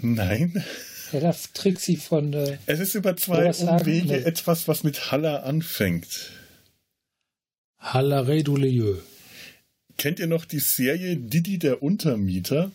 nein. 0.00 0.64
ja, 1.12 1.32
Trixie 1.54 1.96
von 1.96 2.32
äh, 2.32 2.58
Es 2.66 2.80
ist 2.80 2.96
über 2.96 3.16
zwei 3.16 3.48
Umwege 3.52 4.24
etwas, 4.26 4.66
was 4.66 4.82
mit 4.82 5.12
Haller 5.12 5.44
anfängt. 5.44 6.30
Haller 7.78 8.24
du 8.42 8.56
Lieu. 8.56 8.96
Kennt 9.96 10.18
ihr 10.18 10.26
noch 10.26 10.44
die 10.44 10.58
Serie 10.58 11.14
Didi 11.16 11.58
der 11.60 11.80
Untermieter? 11.80 12.72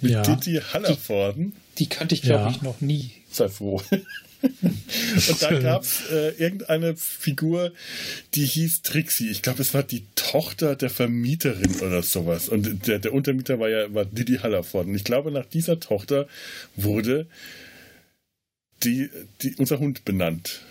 Mit 0.00 0.12
Ja. 0.12 0.22
Didi 0.22 0.62
Hallervorden? 0.72 1.52
die 1.76 1.90
kannte 1.90 2.14
ich 2.14 2.22
glaube 2.22 2.44
Ja. 2.44 2.50
ich 2.52 2.62
noch 2.62 2.80
nie. 2.80 3.10
Sei 3.30 3.50
froh. 3.50 3.82
Und 5.28 5.42
da 5.42 5.58
gab 5.60 5.82
es 5.82 6.02
äh, 6.10 6.30
irgendeine 6.38 6.96
Figur, 6.96 7.72
die 8.34 8.44
hieß 8.44 8.82
Trixie. 8.82 9.30
Ich 9.30 9.42
glaube, 9.42 9.62
es 9.62 9.74
war 9.74 9.82
die 9.82 10.04
Tochter 10.14 10.76
der 10.76 10.90
Vermieterin 10.90 11.80
oder 11.80 12.02
sowas. 12.02 12.48
Und 12.48 12.86
der, 12.86 12.98
der 12.98 13.12
Untermieter 13.12 13.58
war 13.58 13.68
ja 13.68 13.92
war 13.94 14.04
Didi 14.04 14.38
Hallervorden. 14.38 14.94
Ich 14.94 15.04
glaube, 15.04 15.30
nach 15.30 15.46
dieser 15.46 15.80
Tochter 15.80 16.26
wurde 16.76 17.26
die, 18.82 19.10
die, 19.42 19.54
unser 19.56 19.78
Hund 19.78 20.04
benannt. 20.04 20.62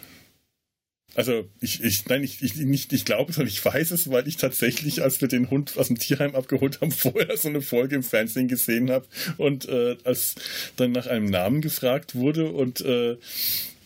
Also 1.15 1.49
ich, 1.59 1.83
ich 1.83 2.05
nein, 2.05 2.23
ich, 2.23 2.41
ich 2.43 2.55
nicht 2.55 2.93
ich 2.93 3.03
glaube, 3.03 3.33
sondern 3.33 3.51
ich 3.51 3.63
weiß 3.63 3.91
es, 3.91 4.09
weil 4.11 4.27
ich 4.27 4.37
tatsächlich, 4.37 5.01
als 5.01 5.21
wir 5.21 5.27
den 5.27 5.49
Hund 5.49 5.77
aus 5.77 5.87
dem 5.87 5.97
Tierheim 5.97 6.35
abgeholt 6.35 6.81
haben, 6.81 6.91
vorher 6.93 7.35
so 7.35 7.49
eine 7.49 7.61
Folge 7.61 7.95
im 7.95 8.03
Fernsehen 8.03 8.47
gesehen 8.47 8.91
habe 8.91 9.05
und 9.37 9.67
äh, 9.67 9.97
als 10.03 10.35
dann 10.75 10.91
nach 10.91 11.07
einem 11.07 11.25
Namen 11.25 11.61
gefragt 11.61 12.15
wurde 12.15 12.51
und 12.51 12.81
äh, 12.81 13.17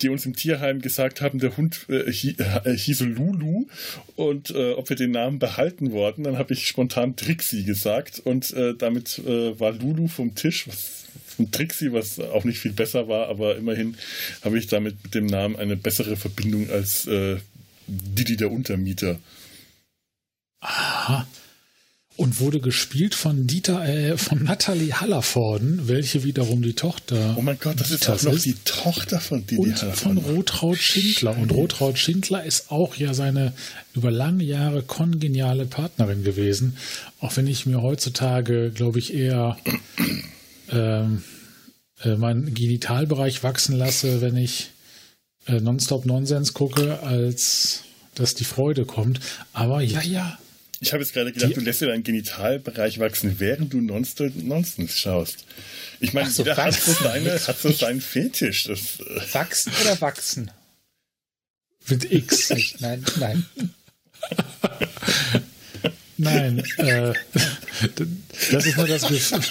die 0.03 0.09
uns 0.09 0.25
im 0.25 0.35
Tierheim 0.35 0.81
gesagt 0.81 1.21
haben, 1.21 1.39
der 1.39 1.57
Hund 1.57 1.85
äh, 1.89 2.11
hie, 2.11 2.35
äh, 2.37 2.75
hieße 2.75 3.05
Lulu 3.05 3.67
und 4.15 4.51
äh, 4.51 4.73
ob 4.73 4.89
wir 4.89 4.95
den 4.95 5.11
Namen 5.11 5.39
behalten 5.39 5.91
wollten, 5.91 6.23
dann 6.23 6.37
habe 6.37 6.53
ich 6.53 6.67
spontan 6.67 7.15
Trixie 7.15 7.63
gesagt 7.63 8.19
und 8.23 8.51
äh, 8.53 8.75
damit 8.75 9.19
äh, 9.19 9.59
war 9.59 9.71
Lulu 9.71 10.07
vom 10.07 10.35
Tisch, 10.35 10.67
was 10.67 11.05
ein 11.39 11.51
Trixie, 11.51 11.93
was 11.93 12.19
auch 12.19 12.43
nicht 12.43 12.59
viel 12.59 12.73
besser 12.73 13.07
war, 13.07 13.27
aber 13.27 13.55
immerhin 13.55 13.95
habe 14.43 14.59
ich 14.59 14.67
damit 14.67 15.01
mit 15.03 15.15
dem 15.15 15.25
Namen 15.25 15.55
eine 15.55 15.75
bessere 15.75 16.17
Verbindung 16.17 16.69
als 16.69 17.07
äh, 17.07 17.37
Didi 17.87 18.37
der 18.37 18.51
Untermieter. 18.51 19.19
Aha. 20.59 21.27
Und 22.15 22.39
wurde 22.39 22.59
gespielt 22.59 23.15
von 23.15 23.47
Dieter, 23.47 23.87
äh, 23.87 24.17
von 24.17 24.43
Natalie 24.43 24.93
Hallervorden, 24.93 25.87
welche 25.87 26.23
wiederum 26.23 26.61
die 26.61 26.73
Tochter 26.73 27.35
Oh 27.37 27.41
mein 27.41 27.57
Gott, 27.59 27.79
das 27.79 27.89
ist 27.89 28.07
auch 28.07 28.17
Dieters 28.17 28.33
noch 28.33 28.39
die 28.39 28.55
Tochter 28.65 29.19
von 29.19 29.45
Didi 29.47 29.57
und 29.57 29.79
von. 29.79 30.17
Rotraud 30.19 30.77
Schindler. 30.77 31.35
Und 31.37 31.51
Rotraud 31.51 31.97
Schindler 31.97 32.43
ist 32.43 32.69
auch 32.71 32.95
ja 32.95 33.15
seine 33.15 33.53
über 33.95 34.11
lange 34.11 34.43
Jahre 34.43 34.83
kongeniale 34.83 35.65
Partnerin 35.65 36.23
gewesen. 36.23 36.77
Auch 37.19 37.35
wenn 37.35 37.47
ich 37.47 37.65
mir 37.65 37.81
heutzutage, 37.81 38.69
glaube 38.69 38.99
ich, 38.99 39.13
eher 39.13 39.57
ähm, 40.71 41.23
äh, 42.03 42.15
meinen 42.15 42.53
Genitalbereich 42.53 43.43
wachsen 43.43 43.75
lasse, 43.75 44.21
wenn 44.21 44.37
ich 44.37 44.71
äh, 45.47 45.59
Nonstop 45.59 46.05
Nonsens 46.05 46.53
gucke, 46.53 47.01
als 47.01 47.83
dass 48.15 48.35
die 48.35 48.43
Freude 48.43 48.85
kommt. 48.85 49.19
Aber 49.53 49.81
ja, 49.81 50.01
ja, 50.01 50.37
Ich 50.83 50.91
habe 50.91 51.01
jetzt 51.01 51.13
gerade 51.13 51.31
gedacht, 51.31 51.51
Die- 51.51 51.55
du 51.55 51.61
lässt 51.61 51.79
dir 51.81 51.87
deinen 51.87 52.03
Genitalbereich 52.03 52.99
wachsen, 52.99 53.39
während 53.39 53.71
du 53.71 53.79
Nonstop 53.79 54.35
Nonsens 54.35 54.97
schaust. 54.97 55.45
Ich 56.01 56.11
meine, 56.11 56.29
so, 56.29 56.43
jeder 56.43 56.57
hat 56.57 56.73
so, 56.73 56.91
seine, 56.91 57.39
hat 57.39 57.57
so 57.57 57.71
seinen 57.71 58.01
Fetisch. 58.01 58.63
Das, 58.65 58.99
äh, 58.99 59.33
Wachsen 59.33 59.71
oder 59.81 60.01
wachsen? 60.01 60.51
Mit 61.87 62.11
X. 62.11 62.49
Nein, 62.79 63.05
nein. 63.17 63.45
Nein, 66.17 66.63
äh, 66.77 67.13
das 68.51 68.65
ist 68.65 68.77
nur 68.77 68.87
das 68.87 69.07
Gefühl. 69.07 69.41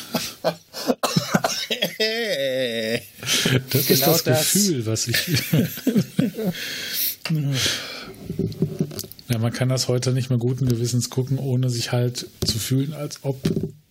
Das 3.70 3.80
ist 3.80 3.88
Genau 3.88 4.06
das, 4.12 4.24
das. 4.24 4.52
Gefühl, 4.52 4.86
was 4.86 5.08
ich. 5.08 5.16
ja, 9.32 9.38
man 9.38 9.52
kann 9.52 9.70
das 9.70 9.88
heute 9.88 10.12
nicht 10.12 10.28
mehr 10.28 10.38
guten 10.38 10.68
Gewissens 10.68 11.08
gucken, 11.08 11.38
ohne 11.38 11.70
sich 11.70 11.90
halt 11.90 12.26
zu 12.44 12.58
fühlen, 12.58 12.92
als 12.92 13.20
ob 13.22 13.38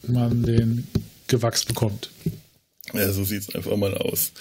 man 0.08 0.44
den 0.44 0.88
Gewachs 1.28 1.66
bekommt. 1.66 2.12
Ja, 2.94 3.12
so 3.12 3.24
sieht's 3.24 3.54
einfach 3.56 3.76
mal 3.76 3.98
aus. 3.98 4.32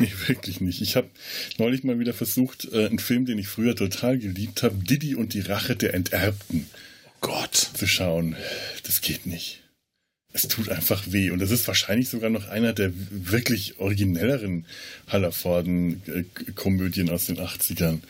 Nee, 0.00 0.12
wirklich 0.26 0.60
nicht. 0.60 0.82
Ich 0.82 0.96
habe 0.96 1.08
neulich 1.56 1.84
mal 1.84 2.00
wieder 2.00 2.12
versucht, 2.12 2.68
äh, 2.72 2.86
einen 2.86 2.98
Film, 2.98 3.26
den 3.26 3.38
ich 3.38 3.46
früher 3.46 3.76
total 3.76 4.18
geliebt 4.18 4.64
habe, 4.64 4.74
Didi 4.74 5.14
und 5.14 5.34
die 5.34 5.40
Rache 5.40 5.76
der 5.76 5.94
Enterbten, 5.94 6.66
Gott. 7.20 7.54
zu 7.54 7.86
schauen. 7.86 8.34
Das 8.82 9.02
geht 9.02 9.24
nicht. 9.24 9.63
Es 10.34 10.48
tut 10.48 10.68
einfach 10.68 11.04
weh. 11.06 11.30
Und 11.30 11.38
das 11.38 11.52
ist 11.52 11.66
wahrscheinlich 11.68 12.08
sogar 12.08 12.28
noch 12.28 12.48
einer 12.48 12.72
der 12.72 12.90
wirklich 13.10 13.78
originelleren 13.78 14.66
Hallerforden-Komödien 15.08 17.08
aus 17.08 17.26
den 17.26 17.38
80ern. 17.38 18.00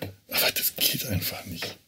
Aber 0.00 0.50
das 0.52 0.74
geht 0.76 1.06
einfach 1.06 1.46
nicht. 1.46 1.78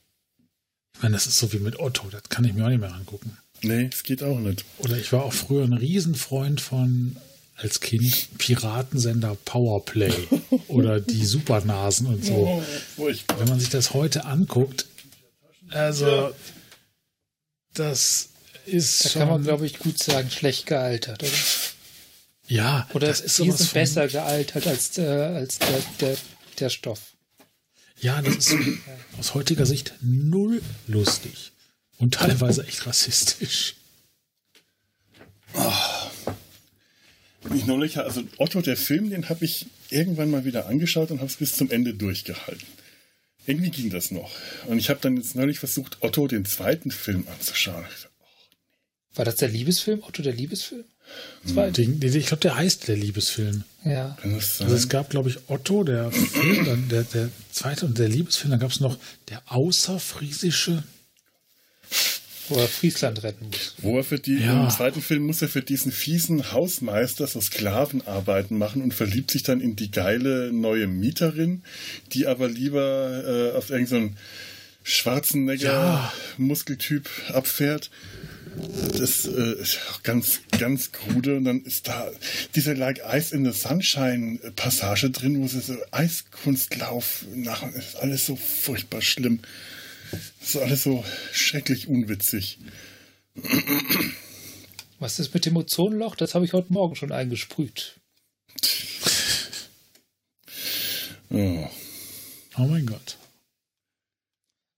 Ich 0.94 1.02
meine, 1.02 1.14
das 1.14 1.26
ist 1.26 1.38
so 1.38 1.52
wie 1.52 1.58
mit 1.58 1.80
Otto, 1.80 2.06
das 2.10 2.22
kann 2.28 2.44
ich 2.44 2.54
mir 2.54 2.64
auch 2.64 2.68
nicht 2.68 2.80
mehr 2.80 2.94
angucken. 2.94 3.36
Nee, 3.62 3.90
es 3.92 4.04
geht 4.04 4.22
auch 4.22 4.38
nicht. 4.38 4.64
Oder 4.78 4.96
ich 4.96 5.12
war 5.12 5.24
auch 5.24 5.32
früher 5.32 5.64
ein 5.64 5.72
Riesenfreund 5.72 6.60
von, 6.60 7.16
als 7.56 7.80
Kind, 7.80 8.28
Piratensender 8.38 9.36
Powerplay 9.44 10.14
oder 10.68 11.00
die 11.00 11.26
Supernasen 11.26 12.06
und 12.06 12.24
so. 12.24 12.62
Furchtbar. 12.94 13.40
Wenn 13.40 13.48
man 13.48 13.58
sich 13.58 13.70
das 13.70 13.94
heute 13.94 14.26
anguckt, 14.26 14.86
also 15.70 16.32
das 17.74 18.28
ist 18.66 19.04
Da 19.04 19.08
schon, 19.10 19.20
kann 19.20 19.28
man, 19.28 19.42
glaube 19.42 19.66
ich, 19.66 19.78
gut 19.78 19.98
sagen, 20.02 20.30
schlecht 20.30 20.66
gealtert, 20.66 21.22
oder? 21.22 21.32
ja, 22.48 22.88
Oder 22.94 23.08
das 23.08 23.20
ist 23.20 23.38
die 23.38 23.50
sind 23.50 23.72
besser 23.72 24.08
gealtert 24.08 24.66
als, 24.66 24.98
äh, 24.98 25.02
als 25.02 25.58
der, 25.58 25.82
der, 26.00 26.16
der 26.58 26.70
Stoff. 26.70 27.14
Ja, 28.00 28.20
das 28.20 28.36
ist 28.36 28.54
aus 29.18 29.34
heutiger 29.34 29.64
Sicht 29.64 29.94
null 30.02 30.60
lustig 30.86 31.52
und 31.98 32.14
teilweise 32.14 32.66
echt 32.66 32.86
rassistisch. 32.86 33.74
Ich 37.54 37.64
neulich, 37.64 37.96
also 37.98 38.22
Otto, 38.36 38.60
der 38.60 38.76
Film, 38.76 39.10
den 39.10 39.28
habe 39.28 39.44
ich 39.44 39.66
irgendwann 39.88 40.30
mal 40.30 40.44
wieder 40.44 40.66
angeschaut 40.66 41.10
und 41.10 41.18
habe 41.18 41.28
es 41.28 41.36
bis 41.36 41.56
zum 41.56 41.70
Ende 41.70 41.94
durchgehalten. 41.94 42.66
Irgendwie 43.46 43.70
ging 43.70 43.90
das 43.90 44.10
noch. 44.10 44.32
Und 44.66 44.78
ich 44.78 44.90
habe 44.90 45.00
dann 45.00 45.16
jetzt 45.16 45.36
neulich 45.36 45.60
versucht, 45.60 45.98
Otto 46.02 46.26
den 46.26 46.44
zweiten 46.44 46.90
Film 46.90 47.26
anzuschauen. 47.32 47.84
Ich 47.94 48.00
so, 48.02 48.08
War 49.16 49.24
das 49.24 49.36
der 49.36 49.48
Liebesfilm? 49.48 50.02
Otto 50.02 50.22
der 50.22 50.32
Liebesfilm? 50.34 50.84
Zwei. 51.46 51.70
Den, 51.70 52.00
den, 52.00 52.14
ich 52.14 52.26
glaube, 52.26 52.40
der 52.42 52.56
heißt 52.56 52.88
der 52.88 52.96
Liebesfilm. 52.96 53.64
Ja. 53.84 54.16
Also 54.22 54.74
es 54.74 54.88
gab, 54.88 55.10
glaube 55.10 55.28
ich, 55.30 55.38
Otto, 55.48 55.84
der 55.84 56.10
Film, 56.12 56.64
dann 56.64 56.88
der, 56.88 57.02
der 57.04 57.30
zweite 57.52 57.86
und 57.86 57.98
der 57.98 58.08
Liebesfilm. 58.08 58.50
Dann 58.50 58.60
gab 58.60 58.70
es 58.70 58.80
noch 58.80 58.98
der 59.30 59.42
außerfriesische. 59.46 60.82
Wo 62.48 62.56
er 62.56 62.68
Friesland 62.68 63.24
retten 63.24 63.46
muss. 63.46 63.74
Wo 63.78 63.96
er 63.96 64.04
für 64.04 64.20
die, 64.20 64.36
Ja. 64.38 64.64
im 64.64 64.70
zweiten 64.70 65.02
Film 65.02 65.24
muss 65.26 65.42
er 65.42 65.48
für 65.48 65.62
diesen 65.62 65.90
fiesen 65.90 66.52
Hausmeister 66.52 67.26
so 67.26 67.40
Sklavenarbeiten 67.40 68.56
machen 68.56 68.82
und 68.82 68.94
verliebt 68.94 69.32
sich 69.32 69.42
dann 69.42 69.60
in 69.60 69.74
die 69.74 69.90
geile 69.90 70.52
neue 70.52 70.86
Mieterin, 70.86 71.62
die 72.12 72.26
aber 72.28 72.48
lieber 72.48 73.50
äh, 73.52 73.56
auf 73.56 73.70
irgendeinen 73.70 74.10
so 74.10 74.14
Schwarzenegger 74.84 75.64
Ja. 75.72 76.12
Muskeltyp 76.38 77.08
abfährt. 77.32 77.90
Das 78.98 79.26
äh, 79.26 79.60
ist 79.60 79.78
auch 79.90 80.02
ganz, 80.02 80.40
ganz 80.58 80.92
krude. 80.92 81.36
Und 81.36 81.44
dann 81.44 81.62
ist 81.62 81.88
da 81.88 82.10
diese 82.54 82.72
Like 82.72 83.00
Ice 83.06 83.34
in 83.34 83.44
the 83.44 83.58
Sunshine 83.58 84.38
Passage 84.56 85.10
drin, 85.10 85.42
wo 85.42 85.46
sie 85.46 85.60
so 85.60 85.76
Eiskunstlauf 85.90 87.24
machen. 87.34 87.72
Das 87.74 87.88
ist 87.88 87.96
alles 87.96 88.26
so 88.26 88.36
furchtbar 88.36 89.02
schlimm. 89.02 89.40
Das 90.40 90.54
ist 90.54 90.56
alles 90.56 90.82
so 90.82 91.04
schrecklich 91.32 91.88
unwitzig. 91.88 92.58
Was 94.98 95.18
ist 95.18 95.34
mit 95.34 95.44
dem 95.44 95.56
Ozonloch? 95.56 96.16
Das 96.16 96.34
habe 96.34 96.44
ich 96.44 96.52
heute 96.52 96.72
Morgen 96.72 96.96
schon 96.96 97.12
eingesprüht. 97.12 98.00
Oh. 101.30 101.68
Oh 102.58 102.62
mein 102.62 102.86
Gott. 102.86 103.18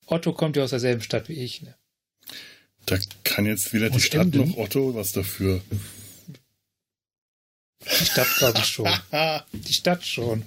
Otto 0.07 0.33
kommt 0.33 0.57
ja 0.57 0.65
aus 0.65 0.71
derselben 0.71 1.03
Stadt 1.03 1.29
wie 1.29 1.35
ich. 1.35 1.63
Ne? 1.63 1.75
Da 2.89 2.99
kann 3.23 3.45
jetzt 3.45 3.75
weder 3.75 3.91
die 3.91 4.01
Stadt 4.01 4.23
Emden? 4.23 4.49
noch 4.49 4.57
Otto 4.57 4.95
was 4.95 5.13
dafür. 5.13 5.61
Die 7.83 8.05
Stadt 8.07 8.29
glaube 8.39 8.59
ich 8.59 8.67
schon. 8.67 8.89
Die 9.53 9.73
Stadt 9.75 10.05
schon. 10.05 10.43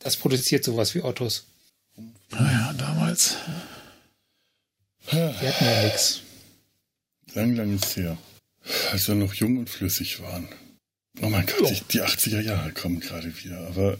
Das 0.00 0.16
produziert 0.16 0.64
sowas 0.64 0.94
wie 0.94 1.00
Ottos. 1.02 1.44
Naja, 2.30 2.74
damals. 2.74 3.36
Wir 5.10 5.30
hatten 5.30 5.64
ja 5.64 5.82
nichts. 5.84 6.20
Lang, 7.32 7.56
lang 7.56 7.74
ist 7.74 7.96
her. 7.96 8.18
Als 8.92 9.08
wir 9.08 9.14
noch 9.14 9.32
jung 9.34 9.56
und 9.58 9.70
flüssig 9.70 10.20
waren. 10.20 10.48
Oh 11.22 11.30
mein 11.30 11.46
Gott, 11.46 11.70
die, 11.70 11.80
die 11.92 12.02
80er 12.02 12.40
Jahre 12.40 12.72
kommen 12.72 13.00
gerade 13.00 13.32
wieder. 13.42 13.66
Aber 13.66 13.96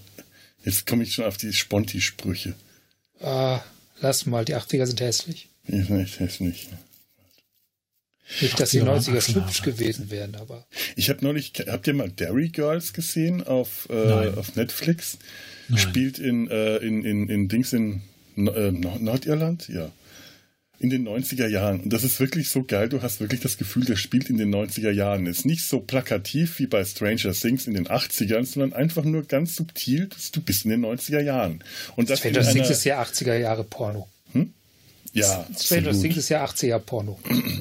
jetzt 0.63 0.87
komme 0.87 1.05
ich 1.05 1.15
schon 1.15 1.25
auf 1.25 1.39
die 1.39 1.53
Sponti-Sprüche. 1.53 2.55
Ah, 3.21 3.63
lass 4.01 4.27
mal, 4.27 4.45
die 4.45 4.57
80er 4.57 4.87
sind 4.87 5.01
hässlich. 5.01 5.49
Ich 5.67 5.89
weiß 5.89 6.21
es 6.21 6.41
nicht. 6.41 6.69
Nicht, 8.41 8.59
dass 8.59 8.71
die 8.71 8.81
80er 8.83 8.87
waren 8.87 9.01
90er 9.01 9.17
Achsenhaare. 9.17 9.47
hübsch 9.47 9.63
gewesen 9.63 10.11
wären, 10.11 10.35
aber 10.37 10.67
Ich 10.97 11.11
habe 11.11 11.25
neulich, 11.25 11.53
habt 11.69 11.87
ihr 11.87 11.95
mal 11.95 12.11
Derry 12.11 12.49
Girls 12.49 12.93
gesehen 12.93 13.43
auf, 13.43 13.87
äh, 13.91 14.29
auf 14.37 14.57
Netflix? 14.57 15.19
Nein. 15.69 15.79
Spielt 15.79 16.19
in, 16.19 16.49
äh, 16.51 16.77
in, 16.79 17.05
in, 17.05 17.29
in 17.29 17.49
Dings 17.49 17.73
in 17.73 18.03
äh, 18.37 18.71
Nord- 18.71 19.01
Nordirland? 19.03 19.69
Ja. 19.69 19.91
In 20.81 20.91
den 20.91 21.07
90er 21.09 21.47
Jahren. 21.47 21.81
Und 21.81 21.93
das 21.93 22.03
ist 22.03 22.19
wirklich 22.21 22.51
so 22.51 22.65
geil. 22.65 22.89
Du 22.89 23.01
hast 23.01 23.21
wirklich 23.21 23.41
das 23.41 23.57
Gefühl, 23.57 23.85
das 23.85 24.01
spielt 24.01 24.29
in 24.29 24.37
den 24.37 24.53
90er 24.55 24.91
Jahren. 24.91 25.25
Ist 25.27 25.47
nicht 25.47 25.63
so 25.65 25.81
plakativ 25.81 26.59
wie 26.59 26.67
bei 26.67 26.85
Stranger 26.85 27.33
Things 27.33 27.67
in 27.67 27.75
den 27.75 27.87
80ern, 27.87 28.45
sondern 28.45 28.73
einfach 28.73 29.05
nur 29.05 29.23
ganz 29.23 29.55
subtil. 29.55 30.09
dass 30.09 30.33
Du 30.33 30.43
bist 30.43 30.65
in 30.65 30.71
den 30.73 30.85
90er 30.85 31.21
Jahren. 31.21 31.63
Und 31.97 32.11
das 32.11 32.19
Stranger 32.19 32.43
Things 32.43 32.69
ist 32.71 32.85
ja 32.85 33.01
80er 33.01 33.37
Jahre 33.39 33.65
Porno. 33.65 34.09
Ja, 35.15 35.47
Stranger 35.59 35.89
absolut. 35.89 36.03
Things 36.03 36.17
ist 36.17 36.29
ja 36.29 36.45
80er 36.45 36.79
Porno. 36.79 37.19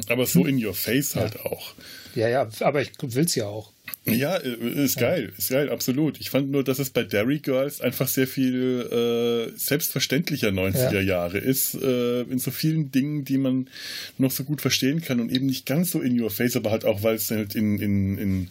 aber 0.10 0.26
so 0.26 0.46
in 0.46 0.64
your 0.64 0.74
face 0.74 1.16
halt 1.16 1.40
auch. 1.42 1.74
Ja, 2.16 2.28
ja, 2.28 2.48
aber 2.60 2.82
ich 2.82 2.92
will's 3.02 3.36
ja 3.36 3.46
auch. 3.46 3.72
Ja, 4.06 4.36
äh, 4.38 4.84
ist 4.84 4.98
geil, 4.98 5.32
ist 5.38 5.50
geil, 5.50 5.70
absolut. 5.70 6.20
Ich 6.20 6.30
fand 6.30 6.52
nur, 6.52 6.64
dass 6.64 6.78
es 6.80 6.90
bei 6.90 7.04
Derry 7.04 7.40
Girls 7.40 7.80
einfach 7.80 8.08
sehr 8.08 8.28
viel 8.28 9.52
äh, 9.54 9.58
selbstverständlicher 9.58 10.50
90er 10.50 10.94
Ja. 10.94 11.00
Jahre 11.02 11.38
ist, 11.38 11.76
äh, 11.76 12.22
in 12.24 12.38
so 12.40 12.52
vielen 12.52 12.92
Dingen, 12.92 13.24
die 13.24 13.38
man 13.38 13.70
noch 14.18 14.32
so 14.32 14.44
gut 14.44 14.60
verstehen 14.62 15.02
kann 15.02 15.20
und 15.22 15.32
eben 15.32 15.46
nicht 15.46 15.66
ganz 15.66 15.92
so 15.92 16.02
in 16.02 16.20
your 16.20 16.30
face, 16.32 16.56
aber 16.58 16.72
halt 16.72 16.86
auch, 16.86 17.02
weil 17.02 17.16
es 17.16 17.32
halt 17.32 17.56
in, 17.56 17.80
in, 17.80 18.18
in 18.18 18.48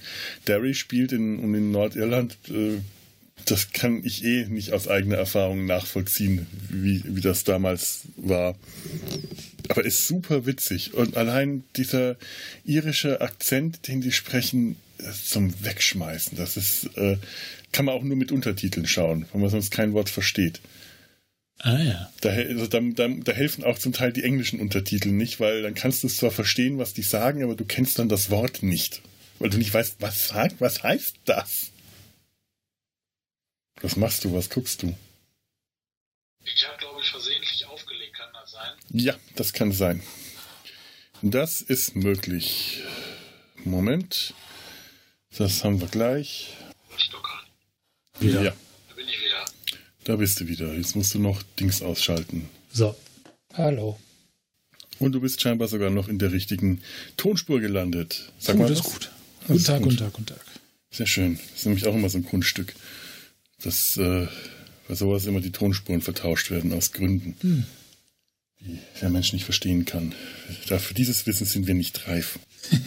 Derry 0.48 0.74
spielt 0.74 1.12
in, 1.12 1.38
und 1.38 1.55
in 1.55 1.70
Nordirland, 1.70 2.38
äh, 2.48 2.78
das 3.45 3.72
kann 3.72 4.05
ich 4.05 4.24
eh 4.24 4.47
nicht 4.47 4.72
aus 4.72 4.89
eigener 4.89 5.16
Erfahrung 5.16 5.66
nachvollziehen, 5.66 6.47
wie, 6.68 7.03
wie 7.05 7.20
das 7.20 7.45
damals 7.45 8.03
war. 8.16 8.57
Aber 9.68 9.85
ist 9.85 10.07
super 10.07 10.47
witzig. 10.47 10.95
Und 10.95 11.16
allein 11.16 11.64
dieser 11.76 12.16
irische 12.64 13.20
Akzent, 13.20 13.89
den 13.89 14.01
die 14.01 14.12
sprechen, 14.12 14.76
ist 14.99 15.30
zum 15.30 15.53
Wegschmeißen. 15.64 16.37
Das 16.37 16.57
ist, 16.57 16.97
äh, 16.97 17.16
kann 17.72 17.87
man 17.87 17.95
auch 17.95 18.03
nur 18.03 18.16
mit 18.16 18.33
Untertiteln 18.33 18.87
schauen, 18.87 19.26
weil 19.33 19.41
man 19.41 19.51
sonst 19.51 19.70
kein 19.70 19.93
Wort 19.93 20.11
versteht. 20.11 20.61
Ah 21.59 21.83
ja. 21.83 22.12
Da, 22.20 22.30
also 22.30 22.66
da, 22.66 22.80
da, 22.80 23.09
da 23.09 23.33
helfen 23.33 23.64
auch 23.64 23.78
zum 23.78 23.93
Teil 23.93 24.12
die 24.12 24.24
englischen 24.24 24.61
Untertitel 24.61 25.11
nicht, 25.11 25.41
weil 25.41 25.62
dann 25.62 25.74
kannst 25.74 26.03
du 26.03 26.09
zwar 26.09 26.30
verstehen, 26.30 26.78
was 26.78 26.93
die 26.93 27.03
sagen, 27.03 27.43
aber 27.43 27.55
du 27.55 27.64
kennst 27.64 27.99
dann 27.99 28.09
das 28.09 28.30
Wort 28.30 28.62
nicht. 28.62 29.01
Weil 29.39 29.51
du 29.51 29.59
nicht 29.59 29.72
weißt, 29.72 29.97
was 30.01 30.28
sagt, 30.28 30.61
was 30.61 30.83
heißt 30.83 31.16
das? 31.24 31.71
Was 33.83 33.97
machst 33.97 34.24
du, 34.24 34.33
was 34.33 34.49
guckst 34.49 34.83
du? 34.83 34.95
Ich 36.45 36.66
habe, 36.66 36.78
glaube 36.78 37.01
ich, 37.01 37.09
versehentlich 37.11 37.64
aufgelegt, 37.66 38.14
kann 38.14 38.28
das 38.33 38.51
sein? 38.53 38.72
Ja, 38.91 39.14
das 39.37 39.53
kann 39.53 39.72
sein. 39.72 40.03
Das 41.22 41.61
ist 41.61 41.95
möglich. 41.95 42.83
Moment. 43.64 44.35
Das 45.37 45.64
haben 45.64 45.80
wir 45.80 45.89
gleich. 45.89 46.55
Stockern. 46.97 47.41
Wieder. 48.20 48.43
Ja, 48.43 48.53
Da 48.89 48.95
bin 48.95 49.09
ich 49.09 49.20
wieder. 49.20 49.45
da 50.05 50.16
bist 50.16 50.41
du 50.41 50.49
wieder. 50.49 50.74
Jetzt 50.74 50.95
musst 50.97 51.14
du 51.14 51.18
noch 51.20 51.43
Dings 51.59 51.80
ausschalten. 51.83 52.49
So. 52.72 52.97
Hallo. 53.55 53.99
Und 54.99 55.12
du 55.12 55.20
bist 55.20 55.41
scheinbar 55.41 55.68
sogar 55.68 55.91
noch 55.91 56.09
in 56.09 56.18
der 56.18 56.33
richtigen 56.33 56.83
Tonspur 57.16 57.61
gelandet. 57.61 58.30
Sag 58.39 58.57
gut, 58.57 58.64
mal 58.66 58.72
ist 58.72 58.85
was. 58.85 58.93
gut. 58.93 59.11
Das 59.41 59.47
Guten 59.49 59.59
ist 59.59 59.66
Tag, 59.66 59.78
gut. 59.78 59.85
guten 59.91 59.97
Tag, 59.99 60.12
guten 60.12 60.26
Tag. 60.26 60.45
Sehr 60.91 61.07
schön. 61.07 61.37
Das 61.37 61.59
ist 61.61 61.66
nämlich 61.66 61.87
auch 61.87 61.95
immer 61.95 62.09
so 62.09 62.18
ein 62.18 62.24
Kunststück. 62.24 62.74
Dass 63.64 63.96
äh, 63.96 64.26
bei 64.88 64.94
sowas 64.94 65.26
immer 65.26 65.40
die 65.40 65.52
Tonspuren 65.52 66.00
vertauscht 66.00 66.50
werden 66.50 66.72
aus 66.72 66.92
Gründen, 66.92 67.36
hm. 67.40 67.64
die 68.60 68.78
der 69.00 69.10
Mensch 69.10 69.32
nicht 69.32 69.44
verstehen 69.44 69.84
kann. 69.84 70.14
Für 70.66 70.94
dieses 70.94 71.26
Wissen 71.26 71.46
sind 71.46 71.66
wir 71.66 71.74
nicht 71.74 72.06
reif. 72.08 72.38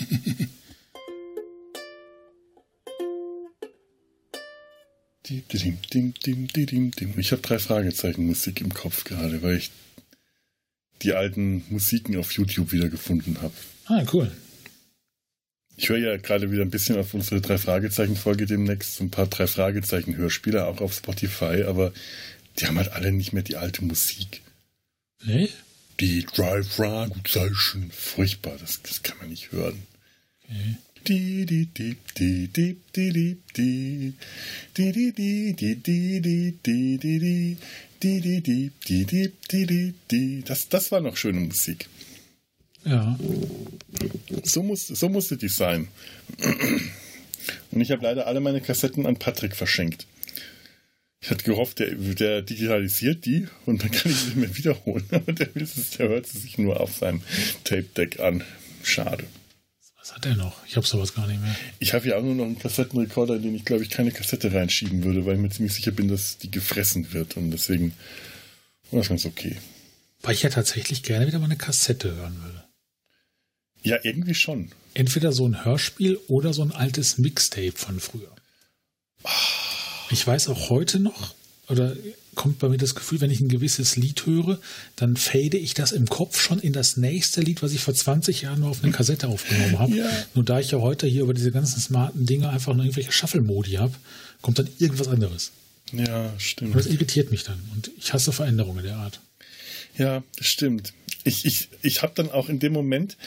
Ich 7.18 7.32
habe 7.32 7.42
drei 7.42 7.58
Fragezeichen 7.58 8.28
Musik 8.28 8.62
im 8.62 8.74
Kopf 8.74 9.06
gerade, 9.06 9.42
weil 9.42 9.58
ich 9.58 9.72
die 11.02 11.14
alten 11.14 11.64
Musiken 11.70 12.16
auf 12.18 12.32
YouTube 12.34 12.72
wiedergefunden 12.72 13.42
habe. 13.42 13.54
Ah, 13.86 14.04
cool. 14.14 14.32
Ich 15.78 15.90
höre 15.90 15.98
ja 15.98 16.18
gerade 16.18 16.52
wieder 16.52 16.62
ein 16.62 16.70
bisschen 16.70 16.98
auf 16.98 17.14
unsere 17.14 17.42
drei 17.42 17.58
Fragezeichen 17.58 18.16
Folge 18.16 18.46
demnächst 18.46 19.02
ein 19.02 19.12
paar 19.12 19.28
drei 19.28 19.48
Fragezeichen 19.48 20.16
Hörspiele 20.16 20.66
auch 20.66 20.80
auf 20.80 20.94
Spotify, 20.94 21.64
aber 21.64 21.92
die 22.58 22.66
haben 22.66 22.78
halt 22.78 22.94
alle 22.94 23.12
nicht 23.12 23.34
mehr 23.34 23.44
die 23.44 23.58
alte 23.58 23.84
Musik. 23.84 24.42
Nee? 25.24 25.50
Die 26.00 26.26
drei 26.26 26.64
Fragezeichen, 26.64 27.92
furchtbar, 27.92 28.58
das, 28.60 28.82
das 28.84 29.04
kann 29.04 29.18
man 29.18 29.30
nicht 29.30 29.52
hören. 29.52 29.84
Okay. 30.44 30.78
Das, 40.46 40.70
das 40.70 40.92
war 40.92 41.02
noch 41.02 41.18
schöne 41.18 41.40
Musik. 41.40 41.88
Ja. 42.86 43.18
So, 44.44 44.64
muss, 44.64 44.88
so 44.88 45.10
musste 45.10 45.38
die 45.38 45.50
sein. 45.50 45.88
Und 47.72 47.82
ich 47.82 47.92
habe 47.92 48.04
leider 48.04 48.28
alle 48.28 48.40
meine 48.40 48.62
Kassetten 48.62 49.06
an 49.06 49.18
Patrick 49.18 49.56
verschenkt. 49.56 50.06
Ich 51.20 51.32
hatte 51.32 51.44
gehofft, 51.44 51.80
der, 51.80 51.96
der 51.96 52.44
digitalisiert 52.44 53.26
die 53.26 53.48
und 53.66 53.82
dann 53.82 53.90
kann 53.90 54.12
ich 54.12 54.18
sie 54.18 54.36
mehr 54.36 54.56
wiederholen. 54.56 55.06
Aber 55.10 55.34
der, 55.34 55.48
der 55.48 56.10
hört 56.10 56.28
sie 56.28 56.38
sich 56.38 56.60
nur 56.60 56.80
auf 56.80 56.98
seinem 56.98 57.22
Tape-Deck 57.64 58.20
an. 58.20 58.44
Schade. 58.84 59.24
Was 59.98 60.14
hat 60.14 60.28
er 60.28 60.36
noch? 60.36 60.64
Ich 60.68 60.76
habe 60.76 60.86
sowas 60.86 61.16
gar 61.16 61.26
nicht 61.26 61.42
mehr. 61.42 61.56
Ich 61.80 61.96
habe 61.96 62.08
ja 62.08 62.18
auch 62.18 62.22
nur 62.22 62.36
noch 62.36 62.46
einen 62.46 62.60
Kassettenrekorder, 62.60 63.38
in 63.38 63.42
den 63.42 63.56
ich 63.56 63.66
glaube 63.66 63.82
ich 63.82 63.90
keine 63.90 64.12
Kassette 64.12 64.54
reinschieben 64.54 65.04
würde, 65.04 65.26
weil 65.26 65.34
ich 65.34 65.42
mir 65.42 65.50
ziemlich 65.50 65.74
sicher 65.74 65.92
bin, 65.92 66.10
dass 66.10 66.38
die 66.38 66.52
gefressen 66.52 67.12
wird 67.12 67.38
und 67.38 67.50
deswegen 67.50 67.94
war 68.92 69.00
das 69.00 69.10
ganz 69.10 69.26
okay. 69.26 69.58
Weil 70.22 70.36
ich 70.36 70.44
ja 70.44 70.52
tatsächlich 70.52 71.02
gerne 71.02 71.26
wieder 71.26 71.40
mal 71.40 71.46
eine 71.46 71.58
Kassette 71.58 72.16
hören 72.16 72.40
würde. 72.44 72.65
Ja, 73.86 73.98
irgendwie 74.04 74.34
schon. 74.34 74.72
Entweder 74.94 75.32
so 75.32 75.48
ein 75.48 75.64
Hörspiel 75.64 76.20
oder 76.28 76.54
so 76.54 76.64
ein 76.64 76.72
altes 76.72 77.18
Mixtape 77.18 77.74
von 77.74 78.00
früher. 78.00 78.32
Ich 80.10 80.26
weiß 80.26 80.50
auch 80.50 80.70
heute 80.70 81.00
noch, 81.00 81.36
oder 81.68 81.96
kommt 82.34 82.60
bei 82.60 82.70
mir 82.70 82.78
das 82.78 82.96
Gefühl, 82.96 83.22
wenn 83.22 83.32
ich 83.32 83.42
ein 83.42 83.48
gewisses 83.48 83.96
Lied 83.96 84.26
höre, 84.26 84.60
dann 84.96 85.18
fade 85.18 85.58
ich 85.58 85.74
das 85.74 85.92
im 85.92 86.08
Kopf 86.08 86.40
schon 86.40 86.60
in 86.60 86.74
das 86.74 86.98
nächste 86.98 87.42
Lied, 87.42 87.62
was 87.62 87.74
ich 87.74 87.82
vor 87.82 87.94
20 87.94 88.42
Jahren 88.42 88.60
nur 88.62 88.70
auf 88.70 88.84
eine 88.84 88.92
Kassette 88.92 89.28
aufgenommen 89.28 89.80
habe. 89.80 89.96
Ja. 89.96 90.10
Nur 90.34 90.44
da 90.44 90.60
ich 90.60 90.72
ja 90.72 90.80
heute 90.80 91.08
hier 91.08 91.22
über 91.24 91.34
diese 91.34 91.52
ganzen 91.52 91.80
smarten 91.80 92.26
Dinge 92.26 92.50
einfach 92.50 92.74
nur 92.74 92.86
irgendwelche 92.86 93.12
Shuffle-Modi 93.12 93.74
habe, 93.74 93.94
kommt 94.42 94.60
dann 94.60 94.70
irgendwas 94.80 95.08
anderes. 95.08 95.52
Ja, 95.92 96.34
stimmt. 96.40 96.72
Und 96.72 96.78
das 96.78 96.92
irritiert 96.92 97.32
mich 97.32 97.44
dann. 97.44 97.60
Und 97.74 97.92
ich 97.98 98.14
hasse 98.14 98.32
Veränderungen 98.32 98.84
der 98.84 98.98
Art. 98.98 99.20
Ja, 99.98 100.24
das 100.38 100.48
stimmt 100.48 100.94
ich, 101.26 101.46
ich, 101.46 101.70
ich 101.82 102.02
habe 102.02 102.14
dann 102.16 102.32
auch 102.32 102.50
in 102.50 102.60
dem 102.60 102.72
Moment, 102.72 103.18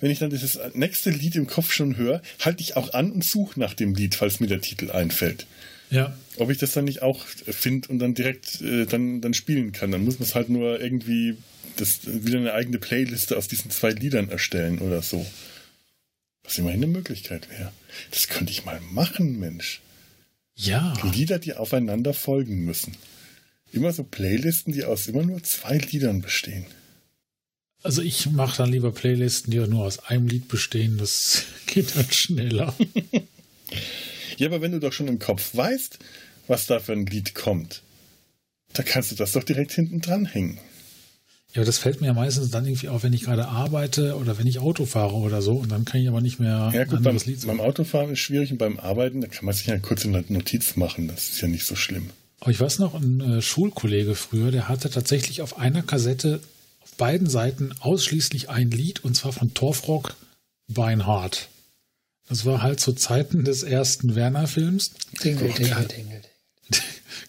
wenn 0.00 0.10
ich 0.10 0.20
dann 0.20 0.30
dieses 0.30 0.58
nächste 0.74 1.10
Lied 1.10 1.34
im 1.34 1.46
Kopf 1.46 1.72
schon 1.72 1.96
höre, 1.96 2.22
halte 2.40 2.62
ich 2.62 2.76
auch 2.76 2.92
an 2.92 3.10
und 3.10 3.24
suche 3.24 3.58
nach 3.58 3.74
dem 3.74 3.94
Lied, 3.94 4.14
falls 4.14 4.40
mir 4.40 4.46
der 4.46 4.60
Titel 4.60 4.90
einfällt. 4.90 5.46
Ja. 5.90 6.16
Ob 6.36 6.50
ich 6.50 6.58
das 6.58 6.72
dann 6.72 6.84
nicht 6.84 7.02
auch 7.02 7.24
finde 7.24 7.88
und 7.88 7.98
dann 7.98 8.14
direkt 8.14 8.60
äh, 8.60 8.84
dann, 8.86 9.20
dann 9.20 9.34
spielen 9.34 9.72
kann. 9.72 9.90
Dann 9.90 10.04
muss 10.04 10.18
man 10.18 10.28
es 10.28 10.34
halt 10.34 10.50
nur 10.50 10.80
irgendwie 10.80 11.36
das, 11.76 12.00
wieder 12.04 12.38
eine 12.38 12.52
eigene 12.52 12.78
Playliste 12.78 13.36
aus 13.36 13.48
diesen 13.48 13.70
zwei 13.70 13.90
Liedern 13.90 14.28
erstellen 14.28 14.78
oder 14.80 15.00
so. 15.00 15.24
Was 16.44 16.58
immerhin 16.58 16.82
eine 16.82 16.92
Möglichkeit 16.92 17.48
wäre. 17.50 17.72
Das 18.10 18.28
könnte 18.28 18.52
ich 18.52 18.64
mal 18.64 18.80
machen, 18.90 19.38
Mensch. 19.38 19.80
Ja. 20.54 20.94
Lieder, 21.12 21.38
die 21.38 21.54
aufeinander 21.54 22.12
folgen 22.12 22.64
müssen. 22.64 22.96
Immer 23.72 23.92
so 23.92 24.04
Playlisten, 24.04 24.72
die 24.72 24.84
aus 24.84 25.06
immer 25.06 25.22
nur 25.22 25.42
zwei 25.42 25.78
Liedern 25.78 26.20
bestehen. 26.20 26.66
Also 27.86 28.02
ich 28.02 28.28
mache 28.32 28.56
dann 28.56 28.72
lieber 28.72 28.90
Playlisten, 28.90 29.52
die 29.52 29.58
nur 29.58 29.84
aus 29.84 30.00
einem 30.00 30.26
Lied 30.26 30.48
bestehen. 30.48 30.98
Das 30.98 31.44
geht 31.66 31.94
dann 31.94 32.10
schneller. 32.10 32.74
ja, 34.38 34.48
aber 34.48 34.60
wenn 34.60 34.72
du 34.72 34.80
doch 34.80 34.92
schon 34.92 35.06
im 35.06 35.20
Kopf 35.20 35.54
weißt, 35.54 36.00
was 36.48 36.66
da 36.66 36.80
für 36.80 36.94
ein 36.94 37.06
Lied 37.06 37.36
kommt, 37.36 37.82
da 38.72 38.82
kannst 38.82 39.12
du 39.12 39.14
das 39.14 39.32
doch 39.32 39.44
direkt 39.44 39.70
hinten 39.70 40.00
dran 40.00 40.26
hängen. 40.26 40.58
Ja, 41.54 41.60
aber 41.60 41.66
das 41.66 41.78
fällt 41.78 42.00
mir 42.00 42.08
ja 42.08 42.12
meistens 42.12 42.50
dann 42.50 42.66
irgendwie 42.66 42.88
auf, 42.88 43.04
wenn 43.04 43.12
ich 43.12 43.22
gerade 43.22 43.46
arbeite 43.46 44.16
oder 44.16 44.36
wenn 44.36 44.48
ich 44.48 44.58
Auto 44.58 44.84
fahre 44.84 45.14
oder 45.14 45.40
so 45.40 45.52
und 45.52 45.70
dann 45.70 45.84
kann 45.84 46.00
ich 46.00 46.08
aber 46.08 46.20
nicht 46.20 46.40
mehr 46.40 46.72
ja, 46.74 46.82
gut, 46.82 47.04
beim, 47.04 47.16
Lied 47.18 47.40
sagen. 47.40 47.56
Beim 47.56 47.60
Autofahren 47.64 48.10
ist 48.10 48.18
schwierig 48.18 48.50
und 48.50 48.58
beim 48.58 48.80
Arbeiten, 48.80 49.20
da 49.20 49.28
kann 49.28 49.44
man 49.44 49.54
sich 49.54 49.66
ja 49.66 49.78
kurz 49.78 50.04
in 50.04 50.12
der 50.12 50.24
Notiz 50.28 50.74
machen. 50.74 51.06
Das 51.06 51.28
ist 51.28 51.40
ja 51.40 51.46
nicht 51.46 51.64
so 51.64 51.76
schlimm. 51.76 52.10
Aber 52.40 52.50
ich 52.50 52.58
weiß 52.58 52.80
noch, 52.80 52.94
ein 52.94 53.20
äh, 53.20 53.42
Schulkollege 53.42 54.16
früher, 54.16 54.50
der 54.50 54.68
hatte 54.68 54.90
tatsächlich 54.90 55.40
auf 55.40 55.56
einer 55.56 55.82
Kassette 55.82 56.40
beiden 56.96 57.28
Seiten 57.28 57.72
ausschließlich 57.80 58.48
ein 58.48 58.70
Lied 58.70 59.04
und 59.04 59.14
zwar 59.14 59.32
von 59.32 59.54
Torfrock 59.54 60.14
Beinhardt. 60.68 61.48
Das 62.28 62.44
war 62.44 62.62
halt 62.62 62.80
zu 62.80 62.92
Zeiten 62.92 63.44
des 63.44 63.62
ersten 63.62 64.14
Werner-Films. 64.14 64.92
Dingle, 65.22 65.52
dingle, 65.52 65.86
dingle. 65.86 66.22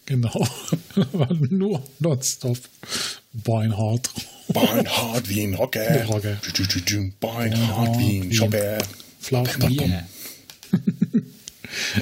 Genau. 0.05 0.47
war 1.11 1.33
nur 1.33 1.83
nonstop 1.99 2.57
Beinhardt. 3.33 4.09
Beinhardt 4.47 5.27
wie 5.27 5.43
ein 5.43 5.53
Rocker. 5.53 6.05
Rocker. 6.05 6.37
Beinhardt 7.19 7.99
wie 7.99 8.19
ein 8.19 8.33
Schopper. 8.33 8.77
Flaschen 9.19 9.59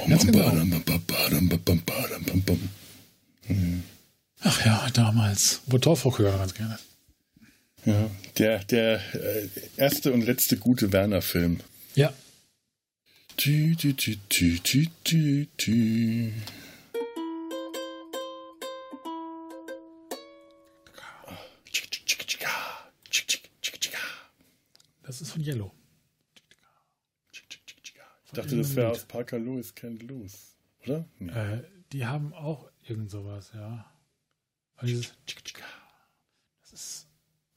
Ganz 0.08 0.26
genau. 0.26 0.46
Ach 4.42 4.64
ja, 4.64 4.88
damals. 4.92 5.60
Wo 5.66 5.78
Torfrock 5.78 6.20
hören 6.20 6.38
ganz 6.38 6.54
gerne. 6.54 6.78
Ja, 7.86 8.10
der, 8.36 8.64
der 8.64 9.14
äh, 9.14 9.48
erste 9.76 10.12
und 10.12 10.22
letzte 10.22 10.56
gute 10.56 10.92
Werner-Film. 10.92 11.60
Ja. 11.94 12.12
Tü, 13.36 13.76
tü, 13.76 13.94
tü, 13.94 14.16
tü, 14.28 14.58
tü, 14.58 14.88
tü, 15.04 15.46
tü. 15.56 16.32
Das 25.04 25.20
ist 25.20 25.30
von 25.30 25.42
Yellow. 25.42 25.70
Ich 28.24 28.32
dachte, 28.32 28.56
das 28.56 28.74
wäre 28.74 28.90
aus 28.90 29.04
Parker 29.04 29.38
Lewis 29.38 29.72
Can't 29.72 30.02
Lose, 30.02 30.36
oder? 30.84 31.08
Nee. 31.20 31.30
Äh, 31.30 31.62
die 31.92 32.04
haben 32.04 32.34
auch 32.34 32.68
irgend 32.82 33.10
sowas, 33.12 33.52
ja. 33.54 33.90
Das 34.80 34.90
ist 36.72 37.05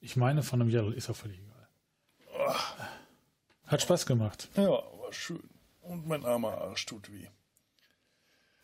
ich 0.00 0.16
meine, 0.16 0.42
von 0.42 0.60
einem 0.60 0.70
Yellow 0.70 0.90
ist 0.90 1.10
auch 1.10 1.16
völlig 1.16 1.38
egal. 1.38 1.68
Hat 3.66 3.82
Spaß 3.82 4.06
gemacht. 4.06 4.48
Ja, 4.56 4.68
war 4.68 5.12
schön. 5.12 5.48
Und 5.82 6.06
mein 6.06 6.24
armer 6.24 6.58
Arsch 6.58 6.86
tut 6.86 7.12
weh. 7.12 7.26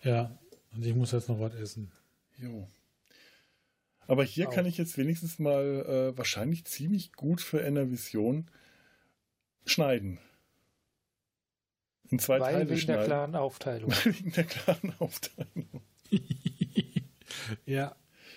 Ja, 0.03 0.37
und 0.72 0.84
ich 0.84 0.95
muss 0.95 1.12
jetzt 1.12 1.28
noch 1.28 1.41
was 1.41 1.55
essen. 1.55 1.93
Jo. 2.39 2.68
Aber 4.07 4.24
hier 4.24 4.49
Au. 4.49 4.51
kann 4.51 4.66
ich 4.66 4.78
jetzt 4.78 4.99
wenigstens 4.99 5.39
mal 5.39 6.12
äh, 6.14 6.18
wahrscheinlich 6.18 6.64
ziemlich 6.64 7.12
gut 7.12 7.41
für 7.41 7.61
Enervision 7.61 8.51
schneiden. 9.64 10.18
In 12.09 12.18
zwei 12.18 12.39
Weil 12.39 12.53
Teile 12.53 12.68
wegen 12.68 12.80
schneiden. 12.80 13.01
der 13.01 13.07
klaren 13.07 13.34
Aufteilung. 13.37 13.91
wegen 14.05 14.32
der 14.32 14.45
klaren 14.45 14.95
Aufteilung. 14.99 15.82
ja. 17.66 17.97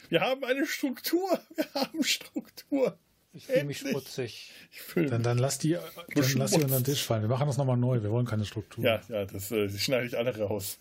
Wir 0.09 0.21
haben 0.21 0.43
eine 0.43 0.65
Struktur. 0.65 1.39
Wir 1.55 1.65
haben 1.73 2.03
Struktur. 2.03 2.97
Ich 3.31 3.45
fühle 3.45 3.63
mich 3.63 3.77
schmutzig. 3.77 4.51
Dann, 4.95 5.21
dann 5.21 5.37
lass 5.37 5.59
die, 5.59 5.73
dann 5.73 6.33
lass 6.33 6.51
die 6.51 6.61
unter 6.61 6.79
den 6.79 6.83
Tisch 6.83 7.03
fallen. 7.03 7.21
Wir 7.21 7.29
machen 7.29 7.45
das 7.47 7.57
nochmal 7.57 7.77
neu. 7.77 8.01
Wir 8.01 8.09
wollen 8.09 8.25
keine 8.25 8.43
Struktur. 8.43 8.83
Ja, 8.83 9.01
ja, 9.07 9.25
das 9.25 9.51
äh, 9.51 9.69
schneide 9.69 10.07
ich 10.07 10.17
alle 10.17 10.35
raus. 10.35 10.79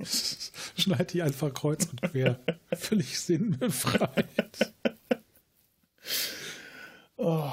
Schneid 0.76 1.12
die 1.12 1.22
einfach 1.22 1.54
kreuz 1.54 1.86
und 1.86 2.02
quer. 2.02 2.40
Völlig 2.72 3.18
sinnbefreit. 3.18 4.74
oh. 7.16 7.50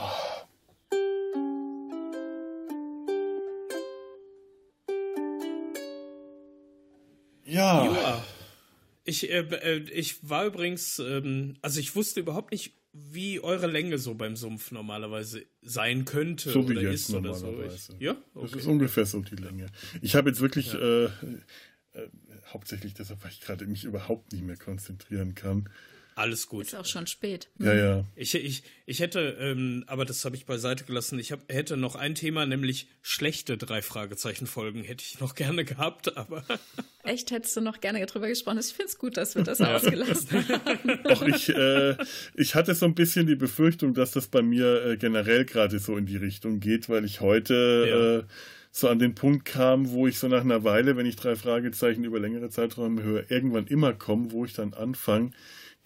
Ich, 9.24 9.30
äh, 9.30 9.40
äh, 9.40 9.78
ich 9.92 10.30
war 10.30 10.46
übrigens, 10.46 11.00
ähm, 11.00 11.56
also 11.62 11.80
ich 11.80 11.96
wusste 11.96 12.20
überhaupt 12.20 12.52
nicht, 12.52 12.74
wie 12.92 13.40
eure 13.42 13.68
Länge 13.68 13.98
so 13.98 14.16
beim 14.16 14.36
Sumpf 14.36 14.72
normalerweise 14.72 15.46
sein 15.62 16.06
könnte 16.06 16.50
so 16.50 16.62
oder 16.62 16.82
ist 16.82 17.14
oder 17.14 17.34
so. 17.34 17.62
Ich, 17.64 17.90
ja, 18.00 18.16
okay. 18.34 18.48
das 18.52 18.62
ist 18.62 18.68
ungefähr 18.68 19.06
so 19.06 19.22
die 19.22 19.36
Länge. 19.36 19.68
Ich 20.02 20.16
habe 20.16 20.30
jetzt 20.30 20.40
wirklich 20.40 20.74
ja. 20.74 20.80
äh, 20.80 21.06
äh, 21.06 22.08
hauptsächlich 22.48 22.94
deshalb, 22.94 23.24
weil 23.24 23.32
ich 23.32 23.42
gerade 23.42 23.66
mich 23.66 23.84
überhaupt 23.84 24.32
nicht 24.32 24.44
mehr 24.44 24.58
konzentrieren 24.58 25.36
kann. 25.36 25.70
Alles 26.18 26.48
gut. 26.48 26.68
Ist 26.68 26.76
auch 26.76 26.86
schon 26.86 27.08
spät. 27.08 27.50
Ja, 27.60 27.74
ja. 27.74 28.06
Ich, 28.16 28.34
ich, 28.36 28.64
ich 28.86 29.00
hätte, 29.02 29.36
ähm, 29.38 29.84
aber 29.88 30.06
das 30.06 30.24
habe 30.24 30.38
ich 30.38 30.46
beiseite 30.46 30.86
gelassen, 30.86 31.20
ich 31.20 31.34
hab, 31.34 31.52
hätte 31.52 31.76
noch 31.76 31.96
ein 31.96 32.16
Thema, 32.16 32.46
nämlich 32.46 32.88
schlechte 33.02 33.58
drei 33.58 33.82
Fragezeichen-Folgen 33.82 34.86
hätte 34.86 35.04
ich 35.06 35.20
noch 35.20 35.36
gerne 35.36 35.66
gehabt, 35.66 36.16
aber. 36.16 36.46
Echt, 37.04 37.32
hättest 37.32 37.58
du 37.58 37.62
noch 37.62 37.82
gerne 37.82 38.04
darüber 38.06 38.30
gesprochen? 38.30 38.60
Ich 38.60 38.68
finde 38.68 38.86
es 38.86 38.98
gut, 38.98 39.18
dass 39.18 39.36
wir 39.36 39.44
das 39.44 39.60
ausgelassen 39.60 40.48
haben. 40.50 41.00
Doch, 41.04 41.22
ich, 41.22 41.50
äh, 41.50 41.98
ich 42.34 42.56
hatte 42.56 42.76
so 42.76 42.86
ein 42.86 42.96
bisschen 42.96 43.28
die 43.28 43.36
Befürchtung, 43.36 43.94
dass 43.94 44.12
das 44.12 44.28
bei 44.28 44.42
mir 44.42 44.86
äh, 44.86 44.98
generell 44.98 45.44
gerade 45.44 45.80
so 45.80 45.98
in 45.98 46.06
die 46.06 46.18
Richtung 46.18 46.62
geht, 46.62 46.88
weil 46.88 47.04
ich 47.04 47.20
heute 47.20 47.86
Ja. 47.90 48.18
äh, 48.20 48.24
so 48.72 48.88
an 48.90 49.00
den 49.00 49.16
Punkt 49.16 49.46
kam, 49.46 49.90
wo 49.92 50.08
ich 50.08 50.18
so 50.20 50.28
nach 50.30 50.42
einer 50.42 50.64
Weile, 50.64 50.96
wenn 50.98 51.06
ich 51.06 51.16
drei 51.18 51.36
Fragezeichen 51.36 52.04
über 52.06 52.20
längere 52.20 52.50
Zeiträume 52.50 53.04
höre, 53.04 53.30
irgendwann 53.32 53.68
immer 53.68 53.94
komme, 53.94 54.32
wo 54.32 54.44
ich 54.46 54.54
dann 54.54 54.74
anfange, 54.74 55.32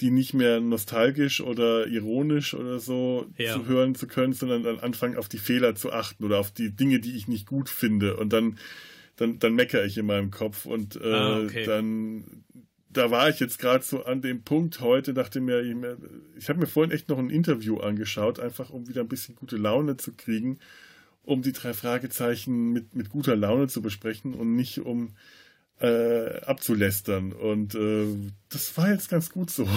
die 0.01 0.11
nicht 0.11 0.33
mehr 0.33 0.59
nostalgisch 0.61 1.41
oder 1.41 1.87
ironisch 1.87 2.53
oder 2.53 2.79
so 2.79 3.25
Ja. 3.37 3.53
zu 3.53 3.65
hören 3.67 3.95
zu 3.95 4.07
können, 4.07 4.33
sondern 4.33 4.63
dann 4.63 4.79
anfangen 4.79 5.17
auf 5.17 5.27
die 5.29 5.37
Fehler 5.37 5.75
zu 5.75 5.91
achten 5.91 6.23
oder 6.23 6.39
auf 6.39 6.51
die 6.51 6.71
Dinge, 6.71 6.99
die 6.99 7.15
ich 7.15 7.27
nicht 7.27 7.45
gut 7.47 7.69
finde. 7.69 8.17
Und 8.17 8.31
dann, 8.33 8.57
dann, 9.17 9.39
dann 9.39 9.53
meckere 9.55 9.85
ich 9.85 9.97
in 9.97 10.05
meinem 10.05 10.31
Kopf 10.31 10.65
und 10.65 10.95
äh, 10.95 11.13
Ah, 11.13 11.39
okay. 11.43 11.65
dann 11.65 12.43
da 12.91 13.11
war 13.11 13.29
ich 13.29 13.39
jetzt 13.39 13.59
gerade 13.59 13.83
so 13.83 14.03
an 14.05 14.21
dem 14.23 14.41
Punkt 14.41 14.79
heute, 14.79 15.13
dachte 15.13 15.41
mir, 15.41 15.61
ich, 15.61 15.75
mir- 15.75 15.97
ich 16.39 16.49
habe 16.49 16.59
mir 16.59 16.65
vorhin 16.65 16.91
echt 16.91 17.07
noch 17.07 17.19
ein 17.19 17.29
Interview 17.29 17.77
angeschaut, 17.77 18.39
einfach 18.39 18.71
um 18.71 18.87
wieder 18.87 19.01
ein 19.01 19.07
bisschen 19.07 19.35
gute 19.35 19.57
Laune 19.57 19.95
zu 19.97 20.11
kriegen, 20.13 20.57
um 21.23 21.43
die 21.43 21.51
drei 21.51 21.73
Fragezeichen 21.75 22.71
mit, 22.73 22.95
mit 22.95 23.09
guter 23.09 23.35
Laune 23.35 23.67
zu 23.67 23.83
besprechen 23.83 24.33
und 24.33 24.55
nicht 24.55 24.79
um 24.79 25.13
äh, 25.79 26.41
abzulästern. 26.41 27.33
Und 27.33 27.75
äh, 27.75 28.15
das 28.49 28.75
war 28.77 28.91
jetzt 28.91 29.09
ganz 29.09 29.29
gut 29.29 29.49
so. 29.49 29.67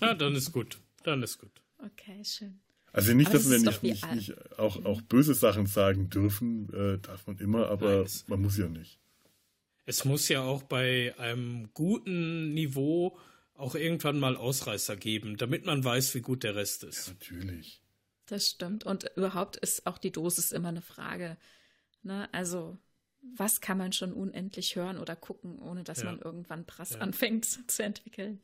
Ja, 0.00 0.14
dann 0.14 0.34
ist 0.34 0.52
gut. 0.52 0.78
Dann 1.04 1.22
ist 1.22 1.38
gut. 1.38 1.62
Okay, 1.78 2.22
schön. 2.24 2.60
Also 2.92 3.12
nicht, 3.12 3.28
Aber 3.28 3.38
dass 3.38 3.48
das 3.48 3.62
wir 3.62 3.70
nicht, 3.70 3.82
nicht, 3.82 4.14
nicht 4.14 4.58
auch, 4.58 4.84
auch 4.84 5.02
böse 5.02 5.34
Sachen 5.34 5.66
sagen 5.66 6.08
dürfen, 6.08 6.72
äh, 6.72 6.98
darf 6.98 7.26
man 7.26 7.38
immer, 7.38 7.68
aber 7.68 8.02
Nein, 8.02 8.10
man 8.26 8.42
muss 8.42 8.56
ja 8.56 8.68
nicht. 8.68 8.98
Es 9.84 10.04
muss 10.04 10.28
ja 10.28 10.42
auch 10.42 10.62
bei 10.62 11.14
einem 11.18 11.68
guten 11.74 12.54
Niveau 12.54 13.18
auch 13.54 13.74
irgendwann 13.74 14.18
mal 14.18 14.36
Ausreißer 14.36 14.96
geben, 14.96 15.36
damit 15.36 15.64
man 15.66 15.84
weiß, 15.84 16.14
wie 16.14 16.20
gut 16.20 16.42
der 16.42 16.56
Rest 16.56 16.84
ist. 16.84 17.08
Natürlich. 17.08 17.82
Das 18.26 18.48
stimmt. 18.48 18.84
Und 18.84 19.10
überhaupt 19.16 19.56
ist 19.56 19.86
auch 19.86 19.98
die 19.98 20.10
Dosis 20.10 20.52
immer 20.52 20.68
eine 20.68 20.82
Frage. 20.82 21.36
Ne? 22.02 22.28
Also, 22.32 22.78
was 23.36 23.60
kann 23.60 23.78
man 23.78 23.92
schon 23.92 24.12
unendlich 24.12 24.76
hören 24.76 24.98
oder 24.98 25.16
gucken, 25.16 25.58
ohne 25.58 25.82
dass 25.84 25.98
Ja. 25.98 26.04
man 26.06 26.20
irgendwann 26.20 26.64
Prass 26.66 26.90
Ja. 26.92 26.98
anfängt 27.00 27.44
zu 27.70 27.82
entwickeln? 27.82 28.40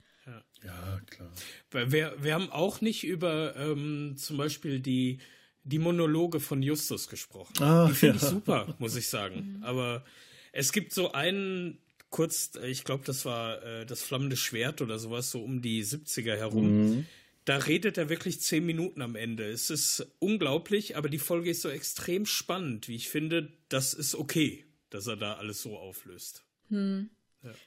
Ja, 0.65 1.01
klar. 1.11 1.33
Weil 1.73 1.91
Wir, 1.93 2.15
wir 2.21 2.35
haben 2.35 2.51
auch 2.51 2.81
nicht 2.81 3.05
über 3.05 3.57
ähm, 3.57 4.15
zum 4.17 4.37
Beispiel 4.37 4.79
die, 4.81 5.19
die 5.65 5.79
Monologe 5.81 6.39
von 6.39 6.63
Justus 6.63 7.09
gesprochen. 7.09 7.61
Ah, 7.61 7.89
die 7.89 7.95
finde 7.95 8.17
ich 8.17 8.23
ja. 8.23 8.29
super, 8.29 8.75
muss 8.79 8.95
ich 8.95 9.09
sagen. 9.09 9.59
Aber 9.63 10.05
es 10.53 10.71
gibt 10.73 10.93
so 10.93 11.11
einen, 11.13 11.79
kurz, 12.11 12.53
äh, 12.55 12.69
ich 12.69 12.85
glaube, 12.85 13.03
das 13.05 13.25
war 13.25 13.63
äh, 13.65 13.85
das 13.87 14.03
flammende 14.03 14.37
Schwert 14.37 14.81
oder 14.81 14.99
sowas, 15.01 15.31
so 15.33 15.43
um 15.43 15.61
die 15.61 15.85
70er 15.85 16.37
herum. 16.37 17.05
Da 17.45 17.57
redet 17.57 17.99
er 17.99 18.09
wirklich 18.09 18.41
zehn 18.41 18.65
Minuten 18.65 19.03
am 19.03 19.17
Ende. 19.17 19.51
Es 19.51 19.71
ist 19.71 20.07
unglaublich, 20.21 20.97
aber 20.97 21.09
die 21.09 21.19
Folge 21.19 21.51
ist 21.51 21.63
so 21.63 21.69
extrem 21.71 22.27
spannend, 22.27 22.87
wie 22.87 22.95
ich 22.95 23.09
finde. 23.09 23.53
Das 23.69 23.93
ist 23.95 24.15
okay, 24.15 24.65
dass 24.95 25.07
er 25.07 25.17
da 25.17 25.35
alles 25.35 25.63
so 25.63 25.77
auflöst. 25.77 26.45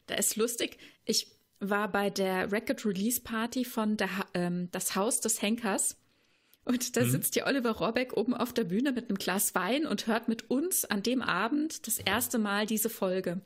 Da 0.05 0.15
ist 0.15 0.35
lustig. 0.35 0.77
Ich 1.05 1.27
war 1.59 1.91
bei 1.91 2.09
der 2.09 2.51
Record 2.51 2.85
Release 2.85 3.21
Party 3.21 3.65
von 3.65 3.97
der, 3.97 4.09
ähm, 4.33 4.69
Das 4.71 4.95
Haus 4.95 5.21
des 5.21 5.41
Henkers. 5.41 5.97
Und 6.63 6.97
da 6.97 7.05
sitzt 7.05 7.35
ja 7.35 7.45
Oliver 7.45 7.71
Rohrbeck 7.71 8.17
oben 8.17 8.33
auf 8.33 8.51
der 8.51 8.63
Bühne 8.63 8.91
mit 8.91 9.09
einem 9.09 9.19
Glas 9.19 9.53
Wein 9.53 9.85
und 9.85 10.07
hört 10.07 10.27
mit 10.27 10.49
uns 10.49 10.83
an 10.83 11.03
dem 11.03 11.21
Abend 11.21 11.85
das 11.85 11.99
erste 11.99 12.39
Mal 12.39 12.65
diese 12.65 12.89
Folge. 12.89 13.41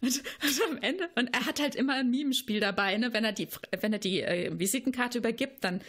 Und, 0.00 0.22
und 0.42 0.60
am 0.70 0.78
Ende, 0.78 1.08
und 1.16 1.34
er 1.34 1.46
hat 1.46 1.60
halt 1.60 1.74
immer 1.74 1.94
ein 1.94 2.10
Mimenspiel 2.10 2.60
dabei, 2.60 2.96
ne? 2.96 3.12
Wenn 3.12 3.24
er 3.24 3.32
die, 3.32 3.48
wenn 3.80 3.92
er 3.92 3.98
die 3.98 4.22
äh, 4.22 4.56
Visitenkarte 4.56 5.18
übergibt, 5.18 5.64
dann 5.64 5.80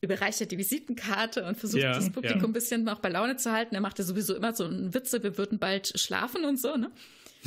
überreicht 0.00 0.40
er 0.40 0.46
die 0.46 0.58
Visitenkarte 0.58 1.44
und 1.44 1.56
versucht 1.56 1.82
Ja, 1.82 1.92
das 1.92 2.10
Publikum 2.10 2.40
ja. 2.40 2.46
ein 2.46 2.52
bisschen 2.52 2.84
noch 2.84 3.00
bei 3.00 3.08
Laune 3.08 3.36
zu 3.36 3.52
halten. 3.52 3.74
Er 3.74 3.80
macht 3.80 3.98
ja 3.98 4.04
sowieso 4.04 4.34
immer 4.34 4.54
so 4.54 4.64
einen 4.64 4.94
Witze, 4.94 5.22
wir 5.22 5.36
würden 5.38 5.58
bald 5.58 5.98
schlafen 5.98 6.44
und 6.44 6.58
so, 6.58 6.76
ne? 6.76 6.90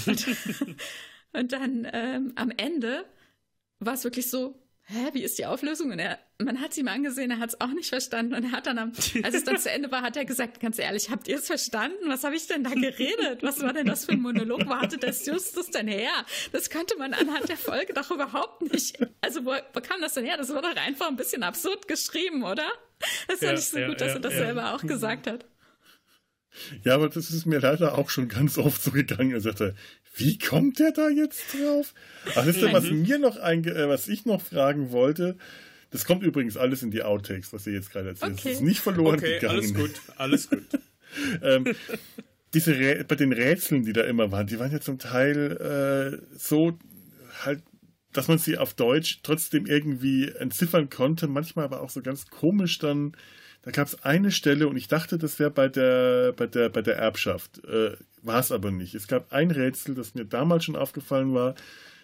Und, 0.06 0.28
und 1.34 1.52
dann 1.52 1.88
ähm, 1.92 2.34
am 2.36 2.52
Ende 2.56 3.06
war 3.80 3.94
es 3.94 4.04
wirklich 4.04 4.30
so, 4.30 4.62
hä, 4.86 5.10
wie 5.14 5.24
ist 5.24 5.38
die 5.38 5.46
Auflösung? 5.46 5.92
Und 5.92 6.00
er, 6.00 6.20
man 6.40 6.60
hat 6.60 6.72
es 6.72 6.78
ihm 6.78 6.88
angesehen, 6.88 7.32
er 7.32 7.40
hat 7.40 7.50
es 7.50 7.62
auch 7.62 7.74
nicht 7.74 7.90
verstanden. 7.90 8.34
Und 8.34 8.44
er 8.44 8.52
hat 8.52 8.68
dann, 8.68 8.78
am, 8.78 8.92
als 9.24 9.36
es 9.36 9.44
dann 9.44 9.58
zu 9.58 9.70
Ende 9.72 9.92
war, 9.92 10.02
hat 10.02 10.18
er 10.18 10.26
gesagt, 10.26 10.60
ganz 10.60 10.80
ehrlich, 10.80 11.10
habt 11.10 11.28
ihr 11.28 11.38
es 11.38 11.48
verstanden? 11.48 12.08
Was 12.08 12.24
habe 12.24 12.36
ich 12.36 12.48
denn 12.48 12.64
da 12.64 12.72
geredet? 12.72 13.42
Was 13.42 13.62
war 13.62 13.74
denn 13.74 13.88
das 13.88 14.06
für 14.06 14.14
ein 14.14 14.22
Monolog? 14.22 14.66
Wo 14.66 14.76
hatte 14.76 14.98
das 14.98 15.26
Justus 15.26 15.68
denn 15.72 15.88
her? 15.88 16.12
Das 16.52 16.70
könnte 16.70 16.98
man 16.98 17.14
anhand 17.14 17.48
der 17.50 17.58
Folge 17.58 17.94
doch 17.94 18.12
überhaupt 18.12 18.62
nicht. 18.74 19.00
Also 19.22 19.46
wo, 19.46 19.54
wo 19.74 19.82
kam 19.82 20.02
das 20.02 20.14
denn 20.14 20.26
her? 20.26 20.38
Das 20.38 20.54
war 20.54 20.62
doch 20.62 20.76
einfach 20.76 21.08
ein 21.08 21.16
bisschen 21.16 21.44
absurd 21.44 21.88
geschrieben, 21.88 22.44
oder? 22.44 22.70
Das 23.28 23.40
fand 23.40 23.42
Ja, 23.42 23.54
ich 23.54 23.66
so 23.66 23.80
ja, 23.80 23.88
gut, 23.88 24.02
dass 24.02 24.10
ja, 24.10 24.14
er 24.16 24.20
das 24.20 24.34
ja. 24.34 24.40
selber 24.40 24.74
auch 24.76 24.82
gesagt 24.82 25.28
hat. 25.28 25.46
Ja, 26.84 26.96
aber 26.96 27.08
das 27.10 27.32
ist 27.32 27.46
mir 27.46 27.60
leider 27.60 27.98
auch 27.98 28.10
schon 28.10 28.28
ganz 28.28 28.58
oft 28.58 28.82
so 28.82 28.92
gegangen. 28.92 29.32
Er 29.32 29.42
sagte, 29.42 29.76
wie 30.16 30.38
kommt 30.38 30.80
der 30.80 30.92
da 30.92 31.10
jetzt 31.10 31.42
drauf? 31.54 31.94
Ach, 32.36 32.46
wisst 32.46 32.62
ihr, 32.62 32.74
was 32.74 32.90
mir 32.90 33.20
noch 33.20 33.38
einge 33.38 33.72
äh, 33.72 33.88
was 33.88 34.08
ich 34.08 34.26
noch 34.26 34.42
fragen 34.42 34.92
wollte? 34.92 35.38
Das 35.92 36.06
kommt 36.06 36.24
übrigens 36.24 36.58
alles 36.58 36.84
in 36.84 36.92
die 36.92 37.04
Outtakes, 37.04 37.52
was 37.54 37.68
ihr 37.68 37.74
jetzt 37.74 37.92
gerade 37.92 38.10
erzählt. 38.10 38.34
Okay. 38.34 38.42
Das 38.44 38.54
ist 38.54 38.62
nicht 38.62 38.80
verloren 38.80 39.20
Okay, 39.20 39.40
gegangen. 39.40 39.58
alles 39.58 39.74
gut, 39.74 39.92
alles 40.18 40.50
gut. 40.50 40.64
ähm, 41.42 41.66
diese 42.54 42.78
Rä 42.78 43.04
bei 43.08 43.16
den 43.16 43.34
Rätseln, 43.34 43.84
die 43.84 43.94
da 43.94 44.02
immer 44.04 44.32
waren, 44.32 44.48
die 44.48 44.60
waren 44.60 44.72
ja 44.72 44.80
zum 44.80 45.00
Teil 45.00 46.20
äh, 46.22 46.38
so 46.38 46.78
halt, 47.44 47.64
dass 48.14 48.28
man 48.28 48.38
sie 48.38 48.58
auf 48.58 48.74
Deutsch 48.74 49.20
trotzdem 49.24 49.66
irgendwie 49.66 50.30
entziffern 50.30 50.90
konnte, 50.90 51.28
manchmal 51.28 51.66
aber 51.66 51.82
auch 51.82 51.90
so 51.90 52.02
ganz 52.02 52.28
komisch 52.28 52.80
dann. 52.80 53.14
Da 53.64 53.72
gab 53.72 53.88
es 53.88 54.04
eine 54.04 54.32
Stelle 54.32 54.68
und 54.68 54.76
ich 54.76 54.88
dachte, 54.88 55.18
das 55.18 55.38
wäre 55.38 55.52
bei 55.52 55.68
der, 55.68 56.34
bei 56.34 56.48
der, 56.48 56.70
bei 56.70 56.82
der 56.82 56.98
Erbschaft. 56.98 57.64
Äh, 57.66 57.96
war 58.24 58.40
es 58.40 58.52
aber 58.52 58.72
nicht. 58.72 58.96
Es 58.96 59.08
gab 59.08 59.32
ein 59.32 59.52
Rätsel, 59.52 59.96
das 59.96 60.16
mir 60.16 60.26
damals 60.26 60.66
schon 60.66 60.76
aufgefallen 60.76 61.34
war. 61.34 61.56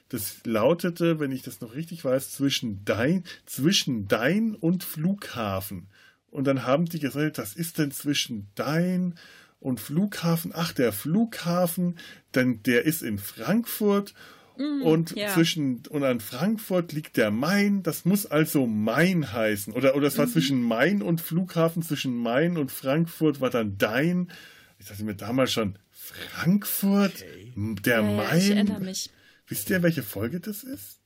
Das 0.10 0.38
lautete, 0.46 1.20
wenn 1.20 1.32
ich 1.32 1.42
das 1.42 1.60
noch 1.62 1.76
richtig 1.76 2.06
weiß, 2.06 2.32
zwischen 2.32 2.86
dein, 2.86 3.24
zwischen 3.46 4.08
dein 4.08 4.56
und 4.56 4.84
Flughafen. 4.84 5.88
Und 6.30 6.46
dann 6.46 6.66
haben 6.66 6.86
die 6.86 7.00
gesagt, 7.00 7.40
was 7.40 7.56
ist 7.56 7.78
denn 7.78 7.92
zwischen 7.92 8.50
dein 8.56 9.16
und 9.60 9.80
Flughafen? 9.80 10.52
Ach, 10.54 10.72
der 10.74 10.94
Flughafen, 10.94 11.98
denn 12.36 12.62
der 12.64 12.86
ist 12.86 13.02
in 13.02 13.18
Frankfurt 13.18 14.14
und 14.58 15.16
ja. 15.16 15.34
zwischen 15.34 15.84
und 15.90 16.04
an 16.04 16.20
Frankfurt 16.20 16.92
liegt 16.94 17.18
der 17.18 17.32
Main. 17.32 17.84
Das 17.84 18.06
muss 18.06 18.26
also 18.26 18.66
Main 18.66 19.32
heißen. 19.32 19.74
Oder, 19.74 19.96
oder 19.96 20.08
es 20.08 20.18
war 20.18 20.28
zwischen 20.28 20.62
Main 20.62 21.02
und 21.02 21.22
Flughafen, 21.22 21.84
zwischen 21.84 22.16
Main 22.18 22.58
und 22.58 22.72
Frankfurt 22.72 23.40
war 23.40 23.50
dann 23.50 23.78
dein. 23.78 24.32
Ich 24.80 24.88
dachte 24.88 25.04
mir 25.04 25.16
damals 25.16 25.54
schon, 25.54 25.78
Frankfurt? 25.92 27.24
Der 27.56 28.02
Ja, 28.02 28.02
Main? 28.02 28.38
ich 28.38 28.50
erinnere 28.50 28.80
mich. 28.80 29.10
Wisst 29.48 29.70
ihr, 29.70 29.84
welche 29.84 30.04
Folge 30.04 30.40
das 30.40 30.64
ist? 30.64 31.00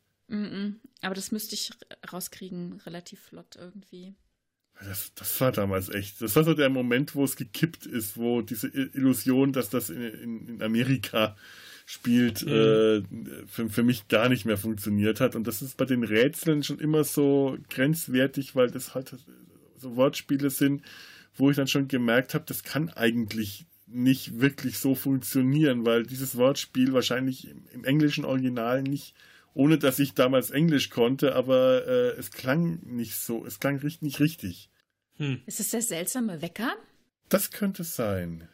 Aber 1.01 1.15
das 1.15 1.31
müsste 1.31 1.55
ich 1.55 1.71
rauskriegen, 2.11 2.79
relativ 2.85 3.19
flott 3.19 3.57
irgendwie. 3.57 4.15
Das, 4.79 5.13
das 5.13 5.39
war 5.41 5.51
damals 5.51 5.89
echt. 5.89 6.21
Das 6.21 6.35
war 6.35 6.43
so 6.43 6.53
der 6.53 6.69
Moment, 6.69 7.15
wo 7.15 7.23
es 7.23 7.35
gekippt 7.35 7.85
ist, 7.85 8.17
wo 8.17 8.41
diese 8.41 8.67
Illusion, 8.67 9.53
dass 9.53 9.69
das 9.69 9.89
in, 9.89 10.01
in, 10.01 10.47
in 10.47 10.63
Amerika 10.63 11.35
spielt, 11.85 12.43
äh, 12.43 13.01
für, 13.47 13.69
für 13.69 13.83
mich 13.83 14.07
gar 14.07 14.29
nicht 14.29 14.45
mehr 14.45 14.57
funktioniert 14.57 15.19
hat. 15.19 15.35
Und 15.35 15.47
das 15.47 15.61
ist 15.61 15.77
bei 15.77 15.85
den 15.85 16.03
Rätseln 16.03 16.63
schon 16.63 16.79
immer 16.79 17.03
so 17.03 17.57
grenzwertig, 17.69 18.55
weil 18.55 18.69
das 18.71 18.95
halt 18.95 19.15
so 19.77 19.95
Wortspiele 19.95 20.49
sind, 20.49 20.83
wo 21.35 21.49
ich 21.49 21.57
dann 21.57 21.67
schon 21.67 21.87
gemerkt 21.87 22.33
habe, 22.33 22.45
das 22.47 22.63
kann 22.63 22.89
eigentlich 22.89 23.65
nicht 23.87 24.39
wirklich 24.39 24.79
so 24.79 24.95
funktionieren, 24.95 25.85
weil 25.85 26.03
dieses 26.03 26.37
Wortspiel 26.37 26.93
wahrscheinlich 26.93 27.49
im, 27.49 27.65
im 27.73 27.83
englischen 27.83 28.25
Original 28.25 28.83
nicht, 28.83 29.15
ohne 29.53 29.77
dass 29.77 29.99
ich 29.99 30.13
damals 30.13 30.49
Englisch 30.51 30.89
konnte, 30.89 31.35
aber 31.35 31.85
äh, 31.87 32.09
es 32.17 32.31
klang 32.31 32.79
nicht 32.83 33.15
so, 33.15 33.45
es 33.45 33.59
klang 33.59 33.81
nicht 34.01 34.19
richtig. 34.19 34.69
Ist 35.45 35.59
es 35.59 35.69
der 35.69 35.81
seltsame 35.81 36.41
Wecker? 36.41 36.73
Das 37.29 37.51
könnte 37.51 37.83
sein. 37.83 38.47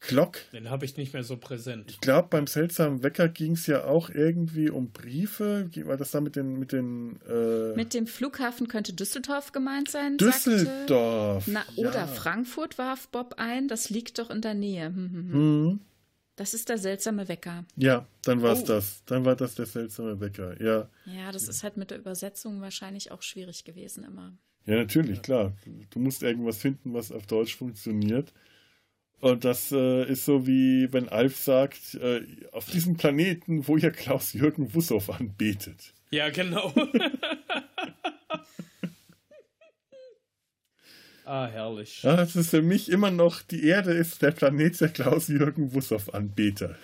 Clock. 0.00 0.38
Den 0.52 0.70
habe 0.70 0.86
ich 0.86 0.96
nicht 0.96 1.12
mehr 1.12 1.22
so 1.24 1.36
präsent. 1.36 1.90
Ich 1.90 2.00
glaube, 2.00 2.28
beim 2.30 2.46
seltsamen 2.46 3.02
Wecker 3.02 3.28
ging 3.28 3.52
es 3.52 3.66
ja 3.66 3.84
auch 3.84 4.08
irgendwie 4.08 4.70
um 4.70 4.90
Briefe. 4.90 5.68
War 5.84 5.98
das 5.98 6.10
da 6.10 6.20
mit 6.22 6.36
den, 6.36 6.58
mit 6.58 6.72
den 6.72 7.20
äh, 7.28 7.74
Mit 7.76 7.92
dem 7.92 8.06
Flughafen 8.06 8.66
könnte 8.66 8.94
Düsseldorf 8.94 9.52
gemeint 9.52 9.90
sein. 9.90 10.16
Sagte, 10.18 10.50
Düsseldorf? 10.50 11.46
na, 11.46 11.64
ja. 11.76 11.88
oder 11.88 12.08
Frankfurt 12.08 12.78
warf 12.78 13.08
Bob 13.08 13.34
ein. 13.36 13.68
Das 13.68 13.90
liegt 13.90 14.18
doch 14.18 14.30
in 14.30 14.40
der 14.40 14.54
Nähe. 14.54 14.86
Hm, 14.86 14.94
hm, 14.96 15.12
hm. 15.12 15.32
Hm. 15.32 15.80
Das 16.36 16.54
ist 16.54 16.70
der 16.70 16.78
seltsame 16.78 17.28
Wecker. 17.28 17.66
Ja, 17.76 18.06
dann 18.24 18.40
war 18.40 18.54
es 18.54 18.62
Oh. 18.62 18.66
das. 18.68 19.02
Dann 19.04 19.26
war 19.26 19.36
das 19.36 19.56
der 19.56 19.66
seltsame 19.66 20.18
Wecker. 20.20 20.58
Ja, 20.62 20.88
Ja, 21.04 21.30
das 21.30 21.46
ist 21.46 21.62
halt 21.62 21.76
mit 21.76 21.90
der 21.90 21.98
Übersetzung 21.98 22.62
wahrscheinlich 22.62 23.10
auch 23.12 23.20
schwierig 23.20 23.64
gewesen 23.64 24.04
immer. 24.04 24.32
ja 24.64 24.76
natürlich, 24.76 25.20
klar. 25.20 25.52
Du 25.90 25.98
musst 25.98 26.22
irgendwas 26.22 26.56
finden, 26.56 26.94
was 26.94 27.12
auf 27.12 27.26
Deutsch 27.26 27.54
funktioniert. 27.56 28.32
Und 29.20 29.44
das 29.44 29.70
äh, 29.70 30.04
ist 30.04 30.24
so 30.24 30.46
wie 30.46 30.90
wenn 30.92 31.10
Alf 31.10 31.36
sagt, 31.36 31.94
äh, 31.94 32.22
auf 32.52 32.70
diesem 32.70 32.96
Planeten, 32.96 33.68
wo 33.68 33.76
ihr 33.76 33.90
Klaus-Jürgen 33.90 34.74
Wussow 34.74 35.10
anbetet. 35.10 35.92
Ja, 36.10 36.30
genau. 36.30 36.72
ah, 41.26 41.46
herrlich. 41.46 42.02
Ja, 42.02 42.16
das 42.16 42.34
ist 42.34 42.48
für 42.50 42.62
mich 42.62 42.90
immer 42.90 43.10
noch, 43.10 43.42
die 43.42 43.64
Erde 43.64 43.92
ist 43.92 44.22
der 44.22 44.30
Planet 44.30 44.80
der 44.80 44.88
Klaus-Jürgen 44.88 45.74
Wussow-Anbeter. 45.74 46.76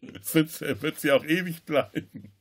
Das 0.00 0.34
wird, 0.34 0.82
wird 0.82 1.00
sie 1.00 1.10
auch 1.10 1.24
ewig 1.24 1.64
bleiben. 1.64 2.32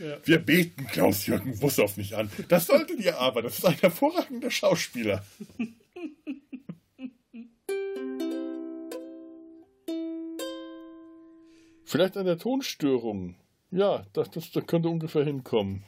Ja. 0.00 0.18
Wir 0.24 0.38
beten 0.40 0.88
Klaus-Jürgen 0.88 1.62
Wussow 1.62 1.96
nicht 1.96 2.14
an. 2.14 2.28
Das 2.48 2.66
solltet 2.66 2.98
ihr 2.98 3.18
aber, 3.20 3.42
das 3.42 3.58
ist 3.58 3.64
ein 3.64 3.78
hervorragender 3.78 4.50
Schauspieler. 4.50 5.24
Vielleicht 11.94 12.16
an 12.16 12.26
der 12.26 12.38
Tonstörung. 12.38 13.36
Ja, 13.70 14.04
das, 14.14 14.28
das, 14.32 14.50
das 14.50 14.66
könnte 14.66 14.88
ungefähr 14.88 15.22
hinkommen. 15.22 15.84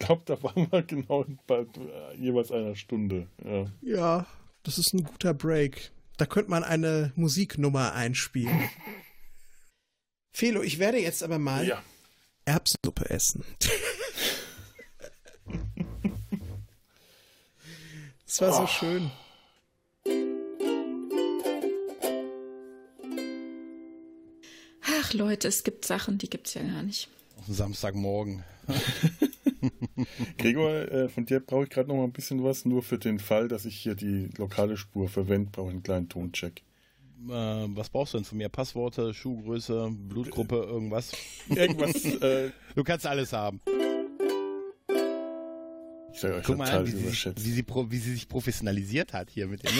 Ich 0.00 0.06
glaube, 0.06 0.22
da 0.24 0.42
waren 0.42 0.66
wir 0.68 0.82
genau 0.86 1.24
bei 1.46 1.60
äh, 1.60 2.16
jeweils 2.16 2.50
einer 2.50 2.74
Stunde. 2.74 3.28
Ja. 3.44 3.66
Ja, 3.82 4.26
das 4.64 4.78
ist 4.78 4.92
ein 4.92 5.04
guter 5.04 5.32
Break. 5.32 5.92
Da 6.16 6.26
könnte 6.26 6.50
man 6.50 6.64
eine 6.64 7.12
Musiknummer 7.14 7.92
einspielen. 7.92 8.68
Felo, 10.32 10.60
ich 10.60 10.80
werde 10.80 10.98
jetzt 10.98 11.22
aber 11.22 11.38
mal 11.38 11.64
ja. 11.64 11.80
Erbsensuppe 12.44 13.10
essen. 13.10 13.44
Das 18.26 18.40
war 18.40 18.52
so 18.52 18.66
schön. 18.66 19.12
Leute, 25.14 25.48
es 25.48 25.64
gibt 25.64 25.84
Sachen, 25.84 26.18
die 26.18 26.28
gibt's 26.28 26.54
ja 26.54 26.62
gar 26.62 26.82
nicht. 26.82 27.08
Samstagmorgen. 27.48 28.44
Gregor, 30.38 30.70
äh, 30.70 31.08
von 31.08 31.26
dir 31.26 31.40
brauche 31.40 31.64
ich 31.64 31.70
gerade 31.70 31.88
noch 31.88 31.96
mal 31.96 32.04
ein 32.04 32.12
bisschen 32.12 32.42
was, 32.44 32.64
nur 32.64 32.82
für 32.82 32.98
den 32.98 33.18
Fall, 33.18 33.48
dass 33.48 33.64
ich 33.64 33.76
hier 33.76 33.94
die 33.94 34.28
lokale 34.36 34.76
Spur 34.76 35.08
verwende, 35.08 35.50
brauche 35.50 35.68
ich 35.68 35.74
einen 35.74 35.82
kleinen 35.82 36.08
Toncheck. 36.08 36.62
Äh, 37.28 37.32
was 37.32 37.88
brauchst 37.88 38.14
du 38.14 38.18
denn 38.18 38.24
von 38.24 38.38
mir? 38.38 38.48
Passworte, 38.48 39.14
Schuhgröße, 39.14 39.90
Blutgruppe, 40.08 40.56
irgendwas? 40.56 41.12
Irgendwas, 41.48 42.04
äh, 42.22 42.50
Du 42.74 42.84
kannst 42.84 43.06
alles 43.06 43.32
haben. 43.32 43.60
Ich 46.14 46.20
sage 46.20 46.34
euch 46.36 46.44
Guck 46.44 46.56
mal 46.58 46.64
total 46.66 46.80
an, 46.80 46.86
wie 46.86 46.90
sie, 46.90 46.96
sich, 46.96 47.06
überschätzt. 47.06 47.44
wie, 47.44 47.50
sie 47.50 47.62
pro, 47.62 47.90
wie 47.90 47.98
sie 47.98 48.12
sich 48.12 48.28
professionalisiert 48.28 49.12
hat 49.12 49.30
hier 49.30 49.46
mit 49.46 49.62
dem. 49.68 49.74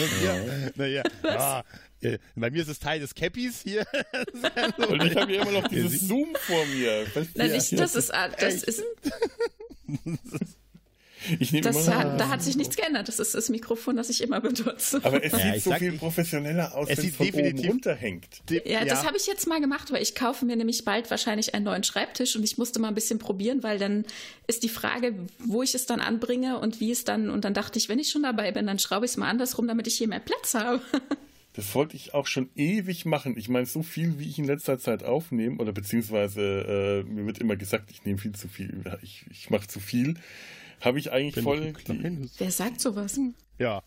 Ne? 0.75 0.87
Ja. 0.87 0.87
Ja. 0.87 1.03
Ah, 1.23 1.63
äh, 2.01 2.17
bei 2.35 2.51
mir 2.51 2.61
ist 2.61 2.67
es 2.67 2.79
Teil 2.79 2.99
des 2.99 3.15
Cappies 3.15 3.61
hier. 3.61 3.85
Und 4.89 5.03
ich 5.03 5.15
habe 5.15 5.31
hier 5.31 5.41
immer 5.41 5.51
noch 5.51 5.67
dieses 5.67 5.91
sie- 5.99 6.05
Zoom 6.07 6.35
vor 6.41 6.65
mir. 6.67 7.05
Nein, 7.35 7.49
ja, 7.49 7.55
ich, 7.55 7.69
das 7.71 7.95
ist, 7.95 8.13
ah, 8.13 8.27
das 8.29 8.63
ist, 8.63 8.83
ich 11.39 11.51
nehme 11.51 11.63
das 11.63 11.87
immer 11.87 11.97
hat, 11.97 12.19
da 12.19 12.29
hat 12.29 12.41
sich 12.43 12.55
nichts 12.55 12.75
geändert. 12.75 13.07
Das 13.07 13.19
ist 13.19 13.35
das 13.35 13.49
Mikrofon, 13.49 13.95
das 13.95 14.09
ich 14.09 14.21
immer 14.21 14.41
benutze. 14.41 14.99
Aber 15.03 15.23
es 15.23 15.31
Ja, 15.31 15.39
sieht 15.39 15.55
ich 15.55 15.63
so 15.63 15.69
sag, 15.71 15.79
viel 15.79 15.93
professioneller 15.93 16.75
aus, 16.75 16.87
wenn 16.87 16.97
es 16.97 17.03
sieht 17.03 17.15
von 17.15 17.27
oben 17.27 17.35
definitiv- 17.37 17.69
runterhängt. 17.71 18.27
Ja, 18.65 18.85
das 18.85 19.05
habe 19.05 19.17
ich 19.17 19.25
jetzt 19.27 19.47
mal 19.47 19.59
gemacht, 19.61 19.91
weil 19.91 20.01
ich 20.01 20.15
kaufe 20.15 20.45
mir 20.45 20.55
nämlich 20.55 20.85
bald 20.85 21.09
wahrscheinlich 21.11 21.53
einen 21.55 21.65
neuen 21.65 21.83
Schreibtisch 21.83 22.35
und 22.35 22.43
ich 22.43 22.57
musste 22.57 22.79
mal 22.79 22.89
ein 22.89 22.95
bisschen 22.95 23.19
probieren, 23.19 23.63
weil 23.63 23.77
dann 23.79 24.05
ist 24.47 24.63
die 24.63 24.69
Frage, 24.69 25.13
wo 25.39 25.63
ich 25.63 25.75
es 25.75 25.85
dann 25.85 25.99
anbringe 25.99 26.59
und 26.59 26.79
wie 26.79 26.91
es 26.91 27.03
dann, 27.03 27.29
und 27.29 27.45
dann 27.45 27.53
dachte 27.53 27.79
ich, 27.79 27.89
wenn 27.89 27.99
ich 27.99 28.09
schon 28.09 28.23
dabei 28.23 28.51
bin, 28.51 28.67
dann 28.67 28.79
schraube 28.79 29.05
ich 29.05 29.11
es 29.11 29.17
mal 29.17 29.29
andersrum, 29.29 29.67
damit 29.67 29.87
ich 29.87 29.95
hier 29.97 30.07
mehr 30.07 30.19
Platz 30.19 30.53
habe. 30.53 30.81
Das 31.57 31.73
wollte 31.73 31.95
ich 31.95 32.13
auch 32.13 32.27
schon 32.27 32.49
ewig 32.57 33.05
machen. 33.05 33.35
Ich 33.37 33.47
meine, 33.47 33.65
so 33.65 33.81
viel, 33.81 34.19
wie 34.19 34.27
ich 34.27 34.37
in 34.37 34.43
letzter 34.43 34.77
Zeit 34.77 35.03
aufnehme, 35.05 35.55
oder 35.61 35.71
beziehungsweise 35.71 37.03
äh, 37.07 37.09
mir 37.09 37.25
wird 37.27 37.37
immer 37.37 37.55
gesagt, 37.55 37.91
ich 37.91 38.03
nehme 38.03 38.17
viel 38.17 38.33
zu 38.33 38.49
viel, 38.49 38.83
ich, 39.01 39.23
ich 39.31 39.49
mache 39.49 39.65
zu 39.65 39.79
viel, 39.79 40.15
habe 40.81 40.99
ich 40.99 41.11
eigentlich 41.11 41.35
Bin 41.35 41.43
voll 41.43 41.73
ich 41.77 41.83
die, 41.83 42.29
Wer 42.37 42.51
sagt 42.51 42.81
sowas? 42.81 43.19
Ja, 43.57 43.83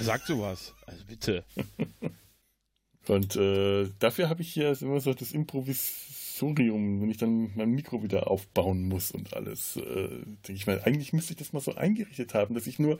sag 0.00 0.26
sowas. 0.26 0.74
Also 0.86 1.04
bitte. 1.06 1.44
Und 3.08 3.36
äh, 3.36 3.88
dafür 3.98 4.28
habe 4.28 4.42
ich 4.42 4.52
hier 4.52 4.80
immer 4.80 5.00
so 5.00 5.12
das 5.12 5.32
Improvisorium, 5.32 7.02
wenn 7.02 7.10
ich 7.10 7.16
dann 7.16 7.50
mein 7.56 7.70
Mikro 7.70 8.02
wieder 8.02 8.30
aufbauen 8.30 8.84
muss 8.84 9.10
und 9.10 9.34
alles. 9.34 9.76
Äh, 9.76 10.08
denke 10.46 10.52
ich 10.52 10.66
mal, 10.66 10.80
eigentlich 10.84 11.12
müsste 11.12 11.32
ich 11.32 11.38
das 11.38 11.52
mal 11.52 11.60
so 11.60 11.74
eingerichtet 11.74 12.34
haben, 12.34 12.54
dass 12.54 12.68
ich 12.68 12.78
nur 12.78 12.98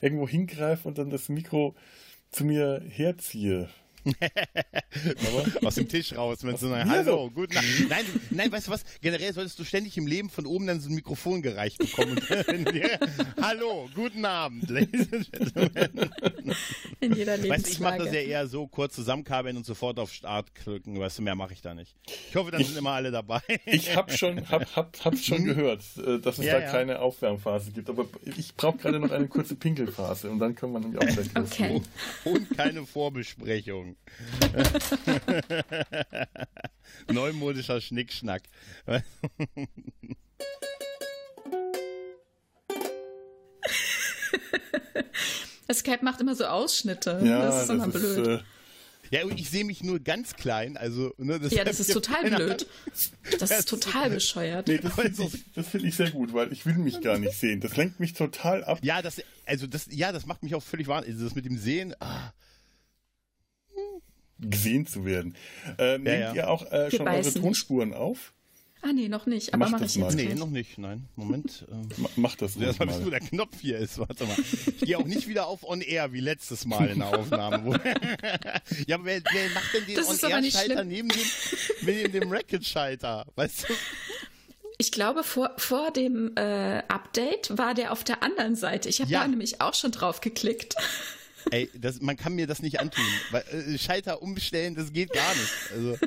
irgendwo 0.00 0.26
hingreife 0.26 0.88
und 0.88 0.96
dann 0.96 1.10
das 1.10 1.28
Mikro 1.28 1.74
zu 2.30 2.46
mir 2.46 2.82
herziehe. 2.88 3.68
Aus 5.64 5.76
dem 5.76 5.88
Tisch 5.88 6.14
raus, 6.16 6.38
wenn 6.42 6.56
so 6.56 6.72
eine 6.72 6.88
Hallo, 6.90 7.24
so. 7.26 7.30
gut. 7.30 7.54
Nacht. 7.54 7.64
Nein, 7.88 8.04
du- 8.12 8.34
nein, 8.34 8.50
weißt 8.52 8.66
du 8.66 8.70
was? 8.72 8.84
Generell 9.00 9.32
solltest 9.32 9.58
du 9.58 9.64
ständig 9.64 9.96
im 9.96 10.06
Leben 10.06 10.28
von 10.30 10.46
oben 10.46 10.66
dann 10.66 10.80
so 10.80 10.88
ein 10.88 10.94
Mikrofon 10.94 11.42
gereicht 11.42 11.78
bekommen. 11.78 12.16
Dir, 12.72 12.98
Hallo, 13.40 13.88
guten 13.94 14.24
Abend, 14.24 14.68
ladies 14.70 15.12
and 15.12 15.30
gentlemen. 15.32 16.10
In 17.00 17.14
jeder 17.14 17.42
Weißt 17.48 17.66
du, 17.66 17.70
ich 17.70 17.80
mache 17.80 17.98
das 17.98 18.08
ja 18.12 18.20
eher 18.20 18.46
so, 18.46 18.66
kurz 18.66 18.94
zusammenkabeln 18.94 19.56
und 19.56 19.64
sofort 19.66 19.98
auf 19.98 20.12
Start 20.12 20.54
klicken. 20.54 20.98
Weißt 20.98 21.18
du, 21.18 21.22
mehr 21.22 21.34
mache 21.34 21.52
ich 21.52 21.60
da 21.62 21.74
nicht. 21.74 21.94
Ich 22.28 22.36
hoffe, 22.36 22.50
dann 22.50 22.62
sind 22.64 22.76
immer 22.76 22.90
alle 22.92 23.10
dabei. 23.10 23.40
Ich 23.66 23.94
habe 23.96 24.16
schon, 24.16 24.48
hab, 24.50 24.74
hab, 24.76 25.04
hab's 25.04 25.24
schon 25.24 25.44
gehört, 25.44 25.82
äh, 26.04 26.18
dass 26.18 26.38
es 26.38 26.44
Ja, 26.46 26.54
da 26.54 26.60
ja. 26.66 26.70
keine 26.70 26.98
Aufwärmphase 27.00 27.70
gibt. 27.72 27.88
Aber 27.88 28.06
ich 28.36 28.54
brauche 28.54 28.78
gerade 28.78 28.98
noch 29.00 29.10
eine 29.10 29.28
kurze 29.28 29.54
Pinkelphase 29.54 30.30
und 30.30 30.38
dann 30.38 30.54
können 30.54 30.72
wir 30.72 30.80
nämlich 30.80 31.00
auch 31.00 31.06
gleich 31.06 31.28
Okay. 31.34 31.40
loslegen. 31.40 31.82
Und 32.24 32.50
keine 32.56 32.86
Vorbesprechung. 32.86 33.91
Neumodischer 37.12 37.80
Schnickschnack. 37.80 38.42
Skype 45.72 46.04
macht 46.04 46.20
immer 46.20 46.34
so 46.34 46.44
Ausschnitte. 46.44 47.20
Ja, 47.24 47.46
das 47.46 47.64
ist 47.64 47.70
immer 47.70 47.88
blöd. 47.88 48.26
äh, 48.26 48.38
Ja, 49.10 49.24
und 49.24 49.38
ich 49.38 49.48
sehe 49.50 49.64
mich 49.64 49.82
nur 49.82 50.00
ganz 50.00 50.34
klein. 50.34 50.76
Also, 50.76 51.12
ne, 51.18 51.38
das 51.40 51.52
ja, 51.52 51.64
das 51.64 51.80
ist 51.80 51.92
total 51.92 52.30
blöd. 52.30 52.66
Das 53.38 53.50
ist 53.58 53.68
total 53.68 54.10
bescheuert. 54.10 54.68
nee, 54.68 54.78
das 54.78 54.94
finde 54.94 55.22
ich, 55.24 55.44
das 55.54 55.68
find 55.68 55.84
ich 55.84 55.96
sehr 55.96 56.10
gut, 56.10 56.32
weil 56.34 56.52
ich 56.52 56.66
will 56.66 56.74
mich 56.74 57.00
gar 57.00 57.18
nicht 57.18 57.38
sehen. 57.38 57.60
Das 57.60 57.76
lenkt 57.76 58.00
mich 58.00 58.12
total 58.14 58.64
ab. 58.64 58.78
Ja, 58.82 59.00
das, 59.02 59.22
also 59.46 59.66
das, 59.66 59.86
ja, 59.90 60.12
das 60.12 60.26
macht 60.26 60.42
mich 60.42 60.54
auch 60.54 60.62
völlig 60.62 60.88
wahnsinnig. 60.88 61.16
Also 61.16 61.26
das 61.28 61.34
mit 61.34 61.44
dem 61.46 61.58
Sehen, 61.58 61.94
ah, 62.00 62.32
gesehen 64.50 64.86
zu 64.86 65.04
werden. 65.04 65.34
Äh, 65.78 65.98
nehmt 65.98 66.06
ja. 66.20 66.34
ihr 66.34 66.50
auch 66.50 66.70
äh, 66.70 66.90
schon 66.90 67.00
eure 67.06 67.16
beißen 67.16 67.32
nicht. 67.34 67.42
Tonspuren 67.42 67.94
auf? 67.94 68.32
Ah, 68.84 68.92
nee, 68.92 69.08
noch 69.08 69.26
nicht. 69.26 69.54
Aber 69.54 69.66
Mach 69.66 69.70
mache 69.72 69.82
das 69.82 69.92
ich 69.94 70.02
jetzt 70.02 70.08
mal. 70.10 70.14
nee, 70.16 70.26
gleich. 70.26 70.38
noch 70.40 70.50
nicht, 70.50 70.76
nein. 70.76 71.06
Moment. 71.14 71.64
Ähm, 71.70 71.88
Ma- 71.98 72.10
Macht 72.16 72.42
das 72.42 72.56
ruhig 72.56 72.66
Erstmal 72.66 72.88
bis 72.88 72.96
nur 72.96 73.10
mal. 73.12 73.20
der 73.20 73.28
Knopf 73.28 73.60
hier 73.60 73.78
ist, 73.78 73.98
warte 73.98 74.24
mal. 74.24 74.36
Ich 74.66 74.80
gehe 74.80 74.98
auch 74.98 75.04
nicht 75.04 75.28
wieder 75.28 75.46
auf 75.46 75.62
On 75.62 75.80
Air 75.80 76.12
wie 76.12 76.18
letztes 76.18 76.64
Mal 76.64 76.88
in 76.88 76.98
der 76.98 77.08
Aufnahme. 77.18 77.80
Ja, 78.88 78.96
aber 78.96 79.04
wer, 79.04 79.22
wer 79.32 79.50
macht 79.54 79.72
denn 79.74 79.86
den 79.86 79.96
nicht 80.00 80.24
On-Air-Schalter 80.24 80.74
schlimm. 80.74 80.88
neben 80.88 81.08
dem, 81.10 81.20
neben 81.82 82.12
dem 82.12 82.32
Racket-Schalter? 82.32 83.26
Weißt 83.36 83.68
du? 83.68 83.72
Ich 84.78 84.90
glaube, 84.90 85.22
vor, 85.22 85.52
vor 85.58 85.92
dem 85.92 86.32
äh, 86.34 86.82
Update 86.88 87.56
war 87.56 87.74
der 87.74 87.92
auf 87.92 88.02
der 88.02 88.24
anderen 88.24 88.56
Seite. 88.56 88.88
Ich 88.88 89.00
habe 89.00 89.10
Ja. 89.12 89.20
da 89.22 89.28
nämlich 89.28 89.60
auch 89.60 89.74
schon 89.74 89.92
drauf 89.92 90.20
geklickt. 90.20 90.74
Ey, 91.50 91.70
das, 91.74 92.00
man 92.00 92.16
kann 92.16 92.34
mir 92.34 92.46
das 92.46 92.62
nicht 92.62 92.80
antun. 92.80 93.04
Weil, 93.30 93.44
äh, 93.50 93.78
Schalter 93.78 94.22
umstellen, 94.22 94.74
das 94.74 94.92
geht 94.92 95.12
gar 95.12 95.34
nicht. 95.34 95.52
Also, 95.72 95.98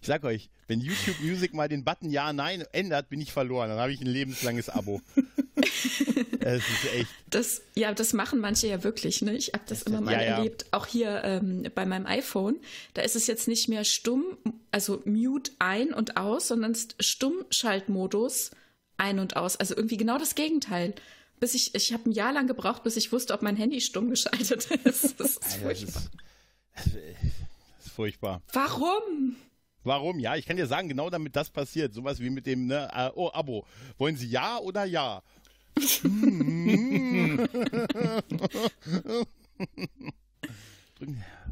ich 0.00 0.08
sag 0.08 0.24
euch, 0.24 0.50
wenn 0.66 0.80
YouTube 0.80 1.20
Music 1.20 1.54
mal 1.54 1.68
den 1.68 1.84
Button 1.84 2.10
Ja, 2.10 2.32
Nein 2.32 2.64
ändert, 2.72 3.08
bin 3.08 3.20
ich 3.20 3.32
verloren. 3.32 3.68
Dann 3.68 3.78
habe 3.78 3.92
ich 3.92 4.00
ein 4.00 4.06
lebenslanges 4.06 4.68
Abo. 4.68 5.00
Es 6.40 6.62
ist 6.68 6.94
echt. 6.94 7.06
Das, 7.30 7.62
ja, 7.74 7.92
das 7.94 8.12
machen 8.12 8.40
manche 8.40 8.66
ja 8.66 8.82
wirklich. 8.82 9.22
Ne? 9.22 9.34
Ich 9.34 9.52
habe 9.52 9.62
das 9.66 9.82
immer 9.82 10.00
mal 10.00 10.12
Ja, 10.12 10.22
ja. 10.22 10.36
erlebt. 10.38 10.66
Auch 10.72 10.86
hier 10.86 11.22
ähm, 11.24 11.64
bei 11.74 11.86
meinem 11.86 12.06
iPhone. 12.06 12.56
Da 12.94 13.02
ist 13.02 13.16
es 13.16 13.26
jetzt 13.26 13.48
nicht 13.48 13.68
mehr 13.68 13.84
stumm, 13.84 14.24
also 14.70 15.02
Mute 15.04 15.52
ein 15.58 15.92
und 15.94 16.16
aus, 16.16 16.48
sondern 16.48 16.76
Stummschaltmodus 16.98 18.50
ein 18.96 19.18
und 19.18 19.36
aus. 19.36 19.56
Also 19.56 19.76
irgendwie 19.76 19.96
genau 19.96 20.18
das 20.18 20.34
Gegenteil. 20.34 20.94
Bis 21.42 21.54
ich, 21.54 21.74
ich 21.74 21.92
habe 21.92 22.08
ein 22.08 22.12
Jahr 22.12 22.32
lang 22.32 22.46
gebraucht, 22.46 22.84
bis 22.84 22.96
ich 22.96 23.10
wusste, 23.10 23.34
ob 23.34 23.42
mein 23.42 23.56
Handy 23.56 23.80
stumm 23.80 24.10
geschaltet 24.10 24.70
ist. 24.84 25.18
Das 25.18 25.30
ist 25.30 25.42
Das 25.42 25.56
furchtbar. 25.56 26.02
ist, 26.76 26.86
das 26.86 27.86
ist 27.86 27.92
furchtbar. 27.92 28.42
Warum? 28.52 29.34
Warum? 29.82 30.20
Ja, 30.20 30.36
ich 30.36 30.46
kann 30.46 30.56
dir 30.56 30.68
sagen, 30.68 30.88
genau 30.88 31.10
damit 31.10 31.34
das 31.34 31.50
passiert. 31.50 31.94
Sowas 31.94 32.20
wie 32.20 32.30
mit 32.30 32.46
dem, 32.46 32.68
ne, 32.68 32.88
äh, 32.94 33.10
oh, 33.16 33.28
Abo. 33.32 33.66
Wollen 33.98 34.14
Sie 34.14 34.28
ja 34.28 34.58
oder 34.58 34.84
ja? 34.84 35.20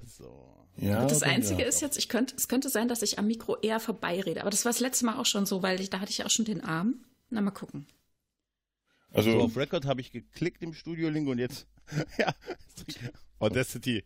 So. 0.07 0.55
Ja, 0.77 1.05
das 1.05 1.25
Einzige 1.25 1.63
ja. 1.63 1.69
ist 1.69 1.81
jetzt, 1.81 1.99
ich 1.99 2.09
könnte, 2.09 2.37
es 2.37 2.47
könnte 2.47 2.69
sein, 2.69 2.87
dass 2.87 3.03
ich 3.03 3.19
am 3.19 3.27
Mikro 3.27 3.57
eher 3.57 3.81
vorbeirede. 3.81 4.43
Aber 4.43 4.51
das 4.51 4.65
war 4.65 4.71
das 4.71 4.79
letzte 4.79 5.05
Mal 5.07 5.19
auch 5.19 5.27
schon 5.27 5.47
so, 5.47 5.65
weil 5.65 5.81
ich, 5.81 5.91
da 5.91 5.99
hatte 5.99 6.13
ich 6.13 6.25
auch 6.25 6.31
schon 6.31 6.45
den 6.45 6.63
Arm. 6.63 7.05
Na, 7.31 7.41
mal 7.41 7.51
gucken. 7.51 7.89
Also, 9.13 9.33
So, 9.33 9.41
auf 9.41 9.57
Record 9.57 9.87
habe 9.87 10.01
ich 10.01 10.13
geklickt 10.13 10.63
im 10.63 10.73
Studio-Link 10.73 11.29
und 11.29 11.39
jetzt. 11.39 11.67
ja. 12.19 12.33
Audacity. 13.39 14.05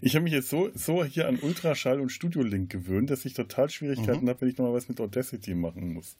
ich 0.00 0.14
habe 0.14 0.24
mich 0.24 0.32
jetzt 0.32 0.48
so, 0.50 0.70
so 0.74 1.04
hier 1.04 1.28
an 1.28 1.38
Ultraschall 1.38 2.00
und 2.00 2.10
Studio-Link 2.10 2.70
gewöhnt, 2.70 3.10
dass 3.10 3.24
ich 3.24 3.34
total 3.34 3.70
Schwierigkeiten 3.70 4.24
Mhm. 4.24 4.28
habe, 4.28 4.40
wenn 4.42 4.48
ich 4.48 4.58
nochmal 4.58 4.74
was 4.74 4.88
mit 4.88 5.00
Audacity 5.00 5.54
machen 5.54 5.94
muss. 5.94 6.16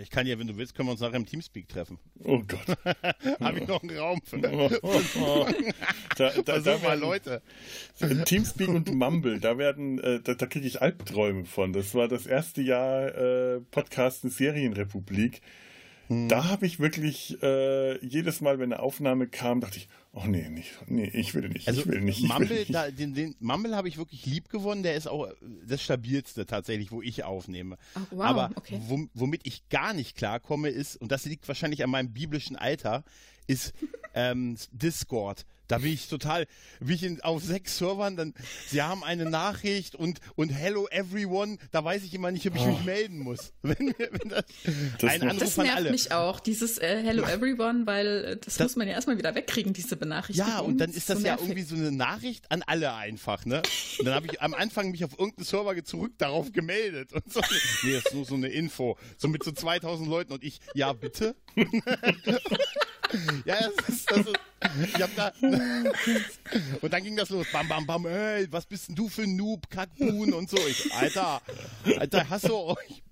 Ich 0.00 0.10
kann 0.10 0.26
ja, 0.26 0.36
wenn 0.38 0.48
du 0.48 0.56
willst, 0.56 0.74
können 0.74 0.88
wir 0.88 0.92
uns 0.92 1.00
nachher 1.00 1.16
im 1.16 1.26
Teamspeak 1.26 1.68
treffen. 1.68 1.98
Oh 2.24 2.42
Gott. 2.46 2.76
habe 3.40 3.60
ich 3.60 3.68
noch 3.68 3.82
einen 3.82 3.96
Raum 3.96 4.20
für. 4.24 4.38
da, 6.16 6.30
da, 6.44 6.58
da 6.58 6.78
mal, 6.78 6.98
Leute. 6.98 7.40
Teamspeak 8.24 8.68
und 8.68 8.92
Mumble, 8.92 9.38
da 9.38 9.58
werden, 9.58 10.00
äh, 10.00 10.20
da, 10.20 10.34
da 10.34 10.46
kriege 10.46 10.66
ich 10.66 10.82
Albträume 10.82 11.44
von. 11.44 11.72
Das 11.72 11.94
war 11.94 12.08
das 12.08 12.26
erste 12.26 12.62
Jahr 12.62 13.14
äh, 13.14 13.60
Podcasten 13.70 14.28
Serienrepublik. 14.28 15.40
Hm. 16.08 16.28
Da 16.28 16.48
habe 16.48 16.66
ich 16.66 16.80
wirklich 16.80 17.40
äh, 17.42 18.04
jedes 18.04 18.40
Mal, 18.40 18.58
wenn 18.58 18.72
eine 18.72 18.82
Aufnahme 18.82 19.28
kam, 19.28 19.60
dachte 19.60 19.78
ich, 19.78 19.88
oh 20.18 20.24
nee, 20.26 20.48
nicht, 20.48 20.72
nee, 20.88 21.08
ich 21.12 21.34
will 21.34 21.48
nicht, 21.48 21.68
Also 21.68 21.82
ich 21.82 21.86
will 21.86 22.00
nicht. 22.00 22.18
Ich 22.18 22.28
will 22.28 22.38
Mumble, 22.38 22.58
nicht. 22.58 22.74
da, 22.74 22.90
den, 22.90 23.14
den 23.14 23.36
Mumble 23.38 23.76
habe 23.76 23.86
ich 23.88 23.96
wirklich 23.98 24.26
lieb 24.26 24.48
gewonnen. 24.48 24.82
Der 24.82 24.94
ist 24.96 25.06
auch 25.06 25.28
das 25.66 25.82
stabilste 25.82 26.46
tatsächlich, 26.46 26.90
wo 26.90 27.02
ich 27.02 27.22
aufnehme. 27.22 27.76
Oh, 27.94 28.00
wow, 28.12 28.24
Aber 28.24 28.50
okay. 28.56 28.80
wom- 28.88 29.10
womit 29.14 29.42
ich 29.46 29.68
gar 29.68 29.92
nicht 29.92 30.16
klarkomme 30.16 30.70
ist, 30.70 30.96
und 30.96 31.12
das 31.12 31.24
liegt 31.26 31.46
wahrscheinlich 31.46 31.84
an 31.84 31.90
meinem 31.90 32.12
biblischen 32.12 32.56
Alter, 32.56 33.04
ist 33.46 33.72
ähm, 34.14 34.56
Discord. 34.72 35.44
Da 35.68 35.78
bin 35.78 35.92
ich 35.92 36.08
total, 36.08 36.46
bin 36.80 36.94
ich 36.94 37.02
in, 37.02 37.20
auf 37.22 37.42
sechs 37.42 37.78
Servern, 37.78 38.16
dann, 38.16 38.34
sie 38.68 38.82
haben 38.82 39.02
eine 39.02 39.28
Nachricht 39.28 39.94
und, 39.96 40.20
und 40.36 40.50
hello 40.50 40.86
everyone, 40.90 41.58
da 41.72 41.84
weiß 41.84 42.04
ich 42.04 42.14
immer 42.14 42.30
nicht, 42.30 42.46
ob 42.46 42.54
ich 42.56 42.64
mich 42.64 42.84
melden 42.84 43.18
muss. 43.18 43.52
Wenn, 43.62 43.94
wenn 43.98 44.28
das, 44.28 44.44
Das 45.00 45.10
ein 45.10 45.22
Anruf 45.22 45.38
Das 45.40 45.56
nervt 45.56 45.76
alle. 45.76 45.90
mich 45.90 46.12
auch, 46.12 46.38
dieses 46.40 46.78
äh, 46.78 47.02
Hello 47.02 47.24
Everyone, 47.24 47.84
weil 47.86 48.06
äh, 48.24 48.36
das, 48.36 48.54
Das- 48.56 48.60
muss 48.66 48.76
man 48.76 48.86
ja 48.88 48.94
erstmal 48.94 49.18
wieder 49.18 49.34
wegkriegen, 49.34 49.72
diese 49.72 49.96
Benachrichtigung. 49.96 50.50
Ja, 50.50 50.60
und 50.60 50.78
dann 50.78 50.90
ist 50.90 51.10
das 51.10 51.18
so 51.18 51.24
ja 51.26 51.32
nervig. 51.32 51.48
irgendwie 51.48 51.62
so 51.62 51.74
eine 51.74 51.90
Nachricht 51.92 52.50
an 52.52 52.62
alle 52.66 52.94
einfach, 52.94 53.44
ne? 53.44 53.62
Und 53.98 54.04
dann 54.06 54.14
habe 54.14 54.26
ich 54.26 54.40
am 54.40 54.54
Anfang 54.54 54.90
mich 54.92 55.04
auf 55.04 55.18
irgendeinen 55.18 55.44
Server 55.46 55.84
zurück 55.84 56.12
darauf 56.18 56.52
gemeldet 56.52 57.12
und 57.12 57.32
so. 57.32 57.40
Nee, 57.82 57.94
das 57.94 58.04
ist 58.06 58.14
nur 58.14 58.24
so 58.24 58.34
eine 58.36 58.48
Info. 58.48 58.96
So 59.18 59.28
mit 59.28 59.42
so 59.42 59.50
2000 59.52 60.08
Leuten 60.08 60.32
und 60.32 60.44
ich, 60.44 60.60
ja, 60.74 60.92
bitte? 60.92 61.34
ja, 63.44 63.56
das 63.60 63.88
ist, 63.88 64.10
das 64.10 64.18
ist, 64.18 64.94
ich 64.94 65.02
hab 65.02 65.14
da, 65.16 65.32
und 66.80 66.92
dann 66.92 67.02
ging 67.02 67.16
das 67.16 67.30
los, 67.30 67.46
bam, 67.52 67.68
bam, 67.68 67.86
bam, 67.86 68.06
ey, 68.06 68.46
was 68.50 68.66
bist 68.66 68.88
denn 68.88 68.96
du 68.96 69.08
für 69.08 69.22
ein 69.22 69.36
Noob, 69.36 69.68
Kackbuhn 69.70 70.32
und 70.32 70.50
so. 70.50 70.58
Ich, 70.66 70.92
Alter, 70.94 71.40
Alter, 71.98 72.28
hast 72.28 72.48
du 72.48 72.54
euch, 72.54 73.02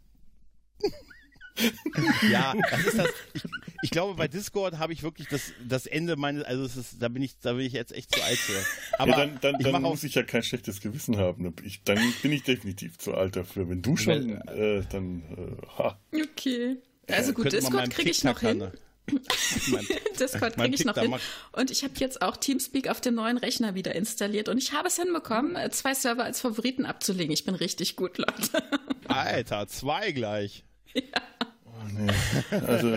ja, 2.31 2.55
das 2.71 2.85
ist 2.85 2.99
das. 2.99 3.09
Ich, 3.33 3.43
ich 3.83 3.91
glaube, 3.91 4.15
bei 4.15 4.27
Discord 4.27 4.79
habe 4.79 4.93
ich 4.93 5.03
wirklich 5.03 5.29
das, 5.29 5.53
das 5.67 5.87
Ende 5.87 6.17
meines, 6.17 6.45
also 6.45 6.65
es 6.65 6.77
ist, 6.77 7.01
da 7.01 7.09
bin 7.09 7.23
ich, 7.23 7.39
da 7.39 7.53
bin 7.53 7.65
ich 7.65 7.73
jetzt 7.73 7.93
echt 7.93 8.15
zu 8.15 8.23
alt 8.23 8.39
für. 8.39 8.61
Aber 8.99 9.13
ja, 9.13 9.17
dann 9.19 9.39
dann, 9.41 9.57
ich 9.59 9.65
dann 9.65 9.85
auch, 9.85 9.91
muss 9.91 10.05
ich 10.05 10.15
ja 10.15 10.25
kein 10.25 10.43
schlechtes 10.43 10.81
Gewissen 10.81 11.17
haben. 11.17 11.55
Ich, 11.63 11.83
dann 11.85 11.99
bin 12.23 12.33
ich 12.33 12.43
definitiv 12.43 12.99
zu 12.99 13.15
alt 13.15 13.37
dafür. 13.37 13.69
Wenn 13.69 13.83
du 13.83 13.97
schon, 13.97 14.39
äh, 14.49 14.83
dann, 14.91 15.23
äh, 15.37 15.67
ha. 15.79 15.99
Okay. 16.13 16.77
Also 17.09 17.33
gut, 17.33 17.53
Discord 17.53 17.91
kriege 17.91 18.11
ich 18.11 18.25
noch 18.25 18.41
hin. 18.41 18.71
Discord 20.21 20.57
kriege 20.57 20.75
ich 20.75 20.85
noch 20.85 20.97
hin. 20.97 21.15
Und 21.53 21.71
ich 21.71 21.85
habe 21.85 21.95
jetzt 21.99 22.23
auch 22.23 22.37
Teamspeak 22.37 22.89
auf 22.89 23.01
dem 23.01 23.15
neuen 23.15 23.37
Rechner 23.37 23.75
wieder 23.75 23.95
installiert. 23.95 24.49
Und 24.49 24.59
ich 24.59 24.73
habe 24.73 24.89
es 24.89 24.97
hinbekommen, 24.97 25.57
äh, 25.57 25.71
zwei 25.71 25.95
Server 25.95 26.25
als 26.25 26.41
Favoriten 26.41 26.87
abzulegen. 26.87 27.33
Ich 27.33 27.45
bin 27.45 27.55
richtig 27.55 27.97
gut, 27.97 28.19
Leute. 28.19 28.63
Alter, 29.09 29.67
zwei 29.69 30.13
gleich. 30.13 30.65
Oh, 30.97 31.71
nee. 31.93 32.11
Also, 32.51 32.97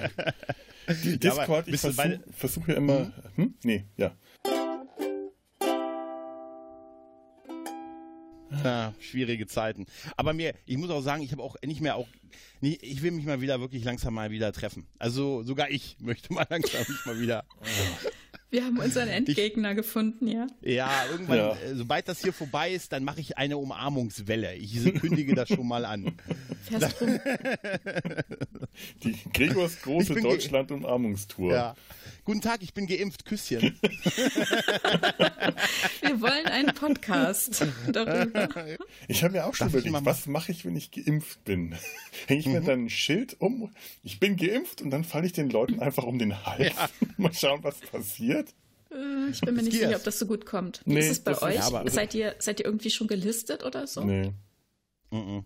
die 0.88 1.12
Ja, 1.22 1.36
Discord, 1.36 1.68
ich 1.68 1.72
bist 1.72 1.84
du 1.84 1.94
versuche 1.94 2.20
versuch 2.32 2.68
ja 2.68 2.76
immer, 2.76 3.12
hm? 3.36 3.56
Nee, 3.64 3.86
ja. 3.98 4.16
Ja, 8.64 8.94
schwierige 9.00 9.48
Zeiten. 9.48 9.86
Aber 10.16 10.34
mir, 10.34 10.54
ich 10.66 10.78
muss 10.78 10.90
auch 10.90 11.02
sagen, 11.02 11.22
ich 11.24 11.32
habe 11.32 11.44
auch 11.44 11.56
nicht 11.66 11.82
mehr 11.82 11.96
auch, 11.96 12.08
nie, 12.62 12.78
ich 12.82 13.02
will 13.02 13.12
mich 13.12 13.26
mal 13.26 13.42
wieder 13.42 13.60
wirklich 13.60 13.84
langsam 13.84 14.14
mal 14.14 14.32
wieder 14.32 14.52
treffen. 14.54 14.88
Also 15.00 15.44
sogar 15.44 15.70
ich 15.70 15.98
möchte 16.02 16.34
mal 16.34 16.46
langsam 16.50 16.82
mich 16.88 17.06
mal 17.06 17.20
wieder. 17.20 17.44
Wir 18.50 18.64
haben 18.64 18.80
unseren 18.80 19.10
Endgegner 19.10 19.76
gefunden, 19.76 20.28
ja. 20.28 20.48
Ja, 20.62 20.90
irgendwann, 21.12 21.38
Ja. 21.38 21.52
äh, 21.52 21.76
sobald 21.76 22.08
das 22.08 22.22
hier 22.22 22.32
vorbei 22.32 22.72
ist, 22.72 22.94
dann 22.94 23.04
mache 23.04 23.20
ich 23.20 23.38
eine 23.38 23.58
Umarmungswelle. 23.58 24.56
Ich 24.56 24.82
kündige 25.02 25.36
das 25.36 25.50
schon 25.50 25.68
mal 25.68 25.84
an. 25.84 26.16
Die 29.04 29.16
Gregors 29.34 29.82
große 29.82 30.14
Ich 30.18 30.24
Deutschland-Umarmungstour. 30.24 31.54
Ja. 31.54 31.76
Guten 32.28 32.42
Tag, 32.42 32.62
ich 32.62 32.74
bin 32.74 32.88
geimpft. 32.88 33.24
Küsschen. 33.24 33.62
Wir 36.02 36.20
wollen 36.20 36.46
einen 36.48 36.74
Podcast 36.76 37.66
darüber. 37.90 38.50
Ich 39.08 39.24
habe 39.24 39.38
ja 39.38 39.46
auch 39.46 39.56
schon 39.56 39.72
Darf 39.72 39.82
überlegt, 39.86 40.06
was 40.06 40.26
mache 40.28 40.52
ich, 40.52 40.66
wenn 40.66 40.76
ich 40.76 40.92
geimpft 40.92 41.42
bin? 41.46 41.74
Hänge 42.28 42.40
ich 42.42 42.46
mir 42.48 42.60
Mhm. 42.60 42.66
dann 42.66 42.84
ein 42.86 42.90
Schild 42.90 43.38
um? 43.40 43.74
Ich 44.04 44.20
bin 44.20 44.36
geimpft 44.36 44.82
und 44.82 44.90
dann 44.90 45.06
falle 45.06 45.26
ich 45.26 45.32
den 45.32 45.50
Leuten 45.50 45.80
einfach 45.80 46.04
um 46.04 46.20
den 46.20 46.46
Hals. 46.46 46.74
Mal 47.16 47.34
schauen, 47.34 47.64
was 47.64 47.80
passiert. 47.80 48.50
Äh, 48.92 49.30
Ich 49.32 49.40
bin 49.40 49.56
mir 49.56 49.64
nicht 49.64 49.78
sicher, 49.78 49.96
ob 49.96 50.04
das 50.04 50.20
so 50.20 50.26
gut 50.26 50.46
kommt. 50.46 50.82
Wie 50.84 50.96
Nee, 50.96 51.00
ist 51.00 51.10
es 51.10 51.20
bei 51.22 51.32
ist- 51.32 51.42
euch? 51.44 51.56
ja, 51.56 51.62
aber- 51.68 51.90
seid, 51.90 52.14
ihr, 52.14 52.36
seid 52.40 52.60
ihr 52.60 52.66
irgendwie 52.66 52.90
schon 52.90 53.08
gelistet 53.08 53.64
oder 53.64 53.88
so? 53.88 54.04
Nee. 54.04 54.34
Mhm. 55.12 55.46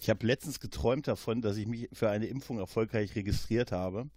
Ich 0.00 0.10
habe 0.10 0.26
letztens 0.26 0.58
geträumt 0.58 1.06
davon, 1.06 1.40
dass 1.40 1.56
ich 1.56 1.68
mich 1.68 1.88
für 1.92 2.10
eine 2.10 2.26
Impfung 2.26 2.58
erfolgreich 2.58 3.14
registriert 3.14 3.70
habe. 3.70 4.10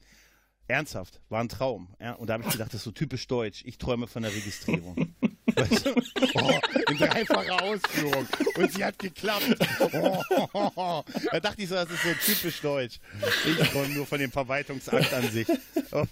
Ernsthaft, 0.67 1.19
war 1.29 1.41
ein 1.41 1.49
Traum. 1.49 1.89
Ja, 1.99 2.13
und 2.13 2.27
da 2.27 2.33
habe 2.33 2.43
ich 2.45 2.49
gedacht, 2.51 2.69
das 2.69 2.75
ist 2.79 2.83
so 2.85 2.91
typisch 2.91 3.27
deutsch. 3.27 3.63
Ich 3.65 3.77
träume 3.77 4.07
von 4.07 4.23
der 4.23 4.33
Registrierung. 4.33 5.13
Weißt 5.55 5.85
du? 5.85 5.93
oh, 6.35 6.59
in 6.89 6.97
dreifacher 6.97 7.61
Ausführung. 7.61 8.25
Und 8.55 8.71
sie 8.73 8.83
hat 8.83 8.97
geklappt. 8.97 9.55
Oh, 9.91 11.03
Da 11.31 11.39
dachte 11.41 11.61
ich 11.61 11.69
so, 11.69 11.75
das 11.75 11.91
ist 11.91 12.01
so 12.03 12.09
typisch 12.25 12.61
deutsch. 12.61 12.99
Ich 13.45 13.69
träume 13.69 13.93
nur 13.93 14.05
von 14.07 14.19
dem 14.19 14.31
Verwaltungsakt 14.31 15.13
an 15.13 15.29
sich. 15.29 15.47
Das 15.91 16.07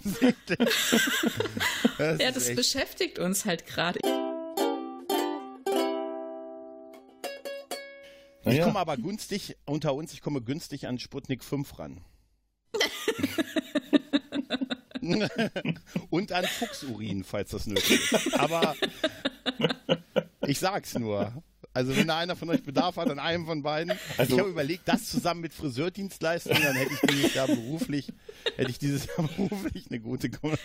Ja, 2.20 2.32
das 2.32 2.48
echt- 2.50 2.56
beschäftigt 2.58 3.20
uns 3.20 3.46
halt 3.46 3.66
gerade. 3.66 4.00
Ich 8.44 8.60
komme 8.62 8.80
aber 8.80 8.98
günstig, 8.98 9.56
unter 9.66 9.94
uns, 9.94 10.14
ich 10.14 10.22
komme 10.22 10.42
günstig 10.42 10.88
an 10.88 11.00
Sputnik 11.00 11.44
5 11.44 11.80
ran. 11.80 12.02
Und 16.10 16.32
an 16.32 16.46
Fuchsurin, 16.46 17.24
falls 17.24 17.52
das 17.52 17.68
nötig 17.68 18.12
ist. 18.12 18.40
Aber 18.40 18.76
ich 20.48 20.60
sag's 20.60 20.98
nur. 20.98 21.34
Also 21.74 21.96
wenn 21.96 22.08
da 22.08 22.18
einer 22.18 22.36
von 22.36 22.50
euch 22.50 22.64
Bedarf 22.64 22.98
hat 22.98 23.10
an 23.10 23.20
einem 23.20 23.46
von 23.46 23.64
beiden. 23.64 23.94
Also- 24.18 24.34
ich 24.34 24.40
habe 24.40 24.50
überlegt, 24.50 24.88
das 24.88 25.10
zusammen 25.10 25.42
mit 25.42 25.54
Friseurdienstleistungen, 25.54 26.62
dann 26.62 26.76
hätte 26.76 26.94
ich 26.94 27.00
dieses 27.10 27.34
Jahr 27.34 27.48
beruflich, 27.48 28.12
hätte 28.58 28.70
ich 28.72 28.80
dieses 28.80 29.08
Jahr 29.08 29.28
beruflich 29.38 29.86
eine 29.90 30.00
gute 30.00 30.30
Kom 30.30 30.56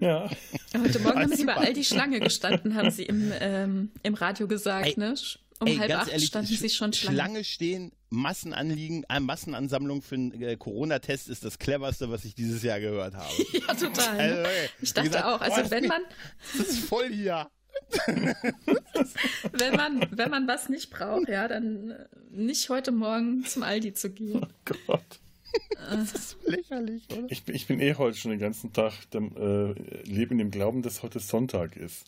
ja. 0.00 0.30
Heute 0.76 0.98
Morgen 1.00 1.20
haben 1.20 1.28
sie 1.28 1.36
super. 1.36 1.52
überall 1.52 1.72
die 1.74 1.84
Schlange 1.84 2.20
gestanden, 2.20 2.74
haben 2.76 2.90
sie 2.90 3.02
im, 3.04 3.30
ähm, 3.38 3.90
im 4.02 4.14
Radio 4.14 4.48
gesagt, 4.48 4.86
Ey, 4.86 4.94
ne? 4.96 5.14
Um 5.62 5.68
Ey, 5.68 5.76
halb 5.76 5.88
ganz 5.88 6.02
acht 6.04 6.12
ehrlich, 6.12 6.26
standen 6.28 6.54
sie 6.54 6.68
schon 6.70 6.92
Schlange. 6.92 7.16
Schlange 7.16 7.44
stehen, 7.44 7.92
Massenanliegen, 8.10 9.04
äh, 9.08 9.20
Massenansammlung 9.20 10.02
für 10.02 10.16
einen 10.16 10.42
äh, 10.42 10.56
Corona-Test 10.56 11.28
ist 11.28 11.44
das 11.44 11.58
cleverste, 11.58 12.10
was 12.10 12.24
ich 12.24 12.34
dieses 12.34 12.62
Jahr 12.62 12.80
gehört 12.80 13.14
habe. 13.14 13.28
Ja, 13.52 13.74
total. 13.74 14.18
Also, 14.20 14.34
Ne? 14.42 14.48
ey, 14.48 14.68
Ich 14.80 14.90
wie 14.90 14.92
dachte 14.94 15.08
gesagt, 15.08 15.24
auch, 15.24 15.40
also 15.40 15.70
wenn 15.70 15.86
man, 15.86 16.02
Das 16.58 16.68
ist 16.68 16.78
voll 16.80 17.08
hier. 17.12 17.48
wenn 19.52 19.74
man, 19.76 20.06
wenn 20.10 20.30
man 20.30 20.46
was 20.46 20.68
nicht 20.68 20.90
braucht, 20.90 21.28
ja, 21.28 21.48
dann 21.48 21.90
äh, 21.90 22.04
nicht 22.30 22.68
heute 22.68 22.92
Morgen 22.92 23.44
zum 23.44 23.62
Aldi 23.62 23.94
zu 23.94 24.10
gehen. 24.10 24.46
Gott. 24.64 25.00
Das 25.90 26.12
ist 26.14 26.36
lächerlich, 26.46 27.02
oder? 27.12 27.26
Ich, 27.30 27.44
bin- 27.44 27.54
ich 27.54 27.66
bin 27.66 27.80
eh 27.80 27.94
heute 27.96 28.16
schon 28.16 28.30
den 28.30 28.40
ganzen 28.40 28.72
Tag, 28.72 28.92
dem, 29.10 29.36
äh, 29.36 29.72
lebe 30.04 30.32
in 30.32 30.38
dem 30.38 30.50
Glauben, 30.50 30.82
dass 30.82 31.02
heute 31.02 31.18
Sonntag 31.18 31.76
ist. 31.76 32.04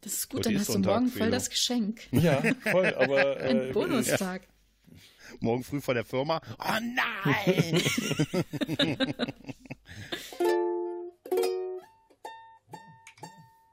Das 0.00 0.12
ist 0.14 0.28
gut, 0.30 0.40
Heute 0.40 0.50
dann 0.50 0.60
hast 0.60 0.74
du 0.74 0.78
morgen 0.78 1.08
voll 1.08 1.30
das 1.30 1.50
Geschenk. 1.50 2.06
Ja, 2.12 2.42
voll, 2.70 2.94
aber. 2.98 3.36
Ein 3.38 3.70
Äh, 3.70 3.72
Bonustag. 3.72 4.42
Morgen 5.40 5.62
früh 5.62 5.80
vor 5.80 5.94
der 5.94 6.04
Firma. 6.04 6.40
Oh 6.58 6.78
nein! 7.24 7.82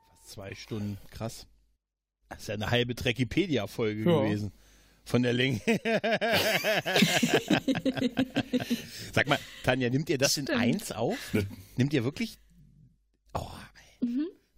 Fast 0.09 0.29
zwei 0.29 0.53
Stunden, 0.55 0.97
krass. 1.11 1.47
Das 2.29 2.39
ist 2.41 2.47
ja 2.47 2.55
eine 2.55 2.71
halbe 2.71 2.95
Trekipedia-Folge 2.95 4.03
Ja. 4.09 4.21
gewesen. 4.21 4.51
Von 5.07 5.21
der 5.21 5.33
Länge. 5.33 5.61
Sag 9.13 9.27
mal, 9.27 9.37
Tanja, 9.63 9.89
nimmt 9.91 10.09
ihr 10.09 10.17
das 10.17 10.35
in 10.37 10.45
Stimmt. 10.47 10.59
eins 10.59 10.91
auf? 10.91 11.33
Ne. 11.33 11.45
Nimmt 11.77 11.93
ihr 11.93 12.03
wirklich? 12.03 12.39
Oh, 13.35 13.47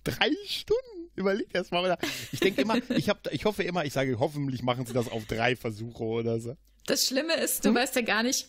drei 0.05 0.31
Stunden. 0.47 0.96
Überleg 1.17 1.47
erst 1.53 1.71
mal. 1.71 1.83
Oder? 1.83 1.97
Ich 2.31 2.39
denke 2.39 2.61
immer, 2.61 2.77
ich, 2.89 3.09
hab, 3.09 3.31
ich 3.33 3.43
hoffe 3.43 3.63
immer, 3.63 3.83
ich 3.83 3.91
sage, 3.91 4.17
hoffentlich 4.19 4.63
machen 4.63 4.85
sie 4.85 4.93
das 4.93 5.11
auf 5.11 5.25
drei 5.25 5.55
Versuche 5.55 6.03
oder 6.03 6.39
so. 6.39 6.55
Das 6.85 7.05
Schlimme 7.05 7.35
ist, 7.35 7.65
du 7.65 7.69
hm? 7.69 7.75
weißt 7.75 7.95
ja 7.97 8.01
gar 8.01 8.23
nicht, 8.23 8.47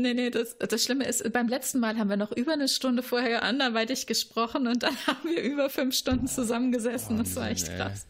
Nee, 0.00 0.14
nee, 0.14 0.30
das, 0.30 0.56
das 0.58 0.84
Schlimme 0.84 1.06
ist, 1.06 1.32
beim 1.32 1.48
letzten 1.48 1.80
Mal 1.80 1.98
haben 1.98 2.08
wir 2.08 2.16
noch 2.16 2.30
über 2.30 2.52
eine 2.52 2.68
Stunde 2.68 3.02
vorher 3.02 3.42
anderweitig 3.42 4.06
gesprochen 4.06 4.68
und 4.68 4.82
dann 4.82 4.94
haben 5.06 5.28
wir 5.28 5.42
über 5.42 5.70
fünf 5.70 5.96
Stunden 5.96 6.28
zusammengesessen. 6.28 7.18
das 7.18 7.34
war 7.36 7.50
echt 7.50 7.66
krass. 7.76 8.06